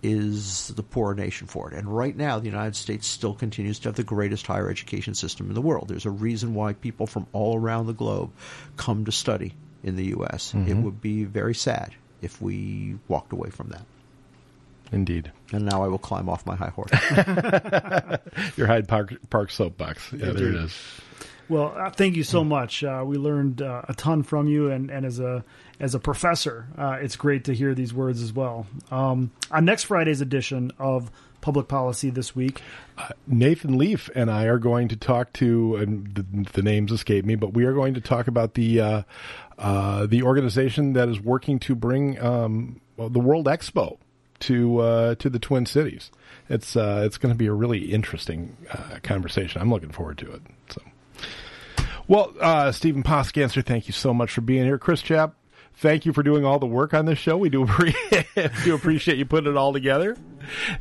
is 0.03 0.69
the 0.69 0.83
poorer 0.83 1.15
nation 1.15 1.47
for 1.47 1.71
it. 1.71 1.77
And 1.77 1.95
right 1.95 2.17
now, 2.17 2.39
the 2.39 2.47
United 2.47 2.77
States 2.77 3.07
still 3.07 3.35
continues 3.35 3.79
to 3.81 3.89
have 3.89 3.97
the 3.97 4.03
greatest 4.03 4.47
higher 4.47 4.71
education 4.71 5.15
system 5.15 5.49
in 5.49 5.55
the 5.55 5.61
world. 5.61 5.89
There's 5.89 6.07
a 6.07 6.11
reason 6.11 6.55
why 6.55 6.73
people 6.73 7.07
from 7.07 7.27
all 7.33 7.57
around 7.57 7.87
the 7.87 7.93
globe 7.93 8.31
come 8.77 9.05
to 9.05 9.13
study 9.13 9.55
in 9.83 9.97
the 9.97 10.07
U.S. 10.07 10.55
It 10.55 10.59
mm-hmm. 10.59 10.83
would 10.83 11.01
be 11.01 11.25
very 11.25 11.55
sad 11.55 11.95
if 12.23 12.41
we 12.41 12.97
walked 13.09 13.33
away 13.33 13.51
from 13.51 13.69
that. 13.69 13.85
Indeed, 14.93 15.31
And 15.53 15.67
now 15.67 15.85
I 15.85 15.89
will 15.89 15.99
climb 15.99 16.29
off 16.29 16.45
my 16.47 16.57
high 16.57 16.71
horse. 16.71 16.91
your 18.57 18.67
Hyde 18.67 18.89
Park 18.89 19.15
Park 19.31 19.51
soapbox. 19.53 20.13
Yeah, 20.13 20.19
there 20.19 20.31
it 20.31 20.55
Indeed. 20.55 20.65
is. 20.65 20.83
Well, 21.51 21.75
uh, 21.77 21.91
thank 21.91 22.15
you 22.15 22.23
so 22.23 22.45
much. 22.45 22.85
Uh, 22.85 23.03
we 23.05 23.17
learned 23.17 23.61
uh, 23.61 23.83
a 23.89 23.95
ton 23.95 24.23
from 24.23 24.47
you, 24.47 24.71
and, 24.71 24.89
and 24.89 25.05
as 25.05 25.19
a 25.19 25.45
as 25.81 25.97
a 25.97 25.99
professor, 25.99 26.69
uh, 26.79 26.99
it's 27.01 27.17
great 27.17 27.45
to 27.47 27.55
hear 27.55 27.75
these 27.75 27.93
words 27.93 28.23
as 28.23 28.33
well. 28.33 28.69
Um, 28.93 29.33
on 29.51 29.65
next 29.65 29.85
Friday's 29.85 30.21
edition 30.21 30.71
of 30.79 31.11
Public 31.41 31.67
Policy 31.67 32.11
this 32.11 32.37
week, 32.37 32.63
uh, 32.99 33.09
Nathan 33.27 33.77
Leaf 33.77 34.09
and 34.15 34.31
I 34.31 34.45
are 34.45 34.59
going 34.59 34.87
to 34.89 34.97
talk 34.97 35.33
to, 35.35 35.75
and 35.75 36.15
the, 36.15 36.53
the 36.53 36.63
names 36.63 36.93
escape 36.93 37.25
me, 37.25 37.35
but 37.35 37.53
we 37.53 37.65
are 37.65 37.73
going 37.73 37.95
to 37.95 38.01
talk 38.01 38.29
about 38.29 38.55
the 38.55 38.81
uh, 39.59 40.07
the 40.07 40.23
organization 40.23 40.93
that 40.93 41.09
is 41.09 41.19
working 41.19 41.59
to 41.61 41.75
bring 41.75 42.17
um, 42.23 42.81
the 42.97 43.19
World 43.19 43.47
Expo 43.47 43.99
to 44.39 45.17
to 45.19 45.29
the 45.29 45.41
Twin 45.41 45.67
Cities. 45.67 46.13
It's 46.49 46.77
it's 46.77 47.19
going 47.19 47.35
to 47.35 47.39
be 47.39 47.47
a 47.47 47.53
really 47.53 47.91
interesting 47.91 48.57
conversation. 49.03 49.61
I'm 49.61 49.71
looking 49.71 49.91
forward 49.91 50.19
to 50.19 50.31
it. 50.31 50.43
So. 50.69 50.81
Well, 52.11 52.35
uh, 52.41 52.73
Steven 52.73 53.05
Poskanzer, 53.05 53.65
thank 53.65 53.87
you 53.87 53.93
so 53.93 54.13
much 54.13 54.33
for 54.33 54.41
being 54.41 54.65
here. 54.65 54.79
Chris 54.79 55.01
Chapp, 55.01 55.35
thank 55.75 56.05
you 56.05 56.13
for 56.13 56.25
doing 56.25 56.45
all 56.45 56.59
the 56.59 56.67
work 56.67 56.93
on 56.93 57.05
this 57.07 57.21
show. 57.21 57.37
We 57.37 57.51
do 57.51 57.63
appreciate, 57.69 58.27
do 58.65 58.75
appreciate 58.75 59.17
you 59.17 59.25
putting 59.25 59.49
it 59.49 59.57
all 59.57 59.73
together. 59.73 60.17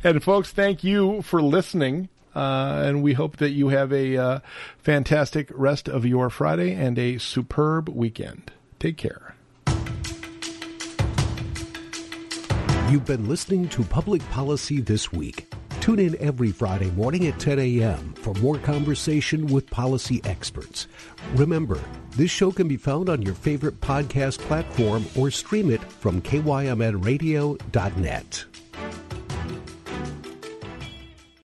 And 0.02 0.20
folks, 0.24 0.50
thank 0.50 0.82
you 0.82 1.22
for 1.22 1.40
listening. 1.40 2.08
Uh, 2.34 2.82
and 2.84 3.04
we 3.04 3.12
hope 3.12 3.36
that 3.36 3.50
you 3.50 3.68
have 3.68 3.92
a 3.92 4.16
uh, 4.16 4.40
fantastic 4.78 5.52
rest 5.54 5.88
of 5.88 6.04
your 6.04 6.30
Friday 6.30 6.72
and 6.72 6.98
a 6.98 7.18
superb 7.18 7.88
weekend. 7.88 8.50
Take 8.80 8.96
care. 8.96 9.36
You've 12.90 13.04
been 13.04 13.28
listening 13.28 13.68
to 13.68 13.84
Public 13.84 14.28
Policy 14.30 14.80
This 14.80 15.12
Week. 15.12 15.46
Tune 15.90 15.98
in 15.98 16.14
every 16.20 16.52
Friday 16.52 16.92
morning 16.92 17.26
at 17.26 17.40
10 17.40 17.58
a.m. 17.58 18.14
for 18.22 18.32
more 18.34 18.58
conversation 18.58 19.48
with 19.48 19.68
policy 19.70 20.20
experts. 20.22 20.86
Remember, 21.34 21.80
this 22.10 22.30
show 22.30 22.52
can 22.52 22.68
be 22.68 22.76
found 22.76 23.08
on 23.08 23.22
your 23.22 23.34
favorite 23.34 23.80
podcast 23.80 24.38
platform 24.38 25.04
or 25.18 25.32
stream 25.32 25.68
it 25.68 25.82
from 25.82 26.22
kymnradio.net. 26.22 28.44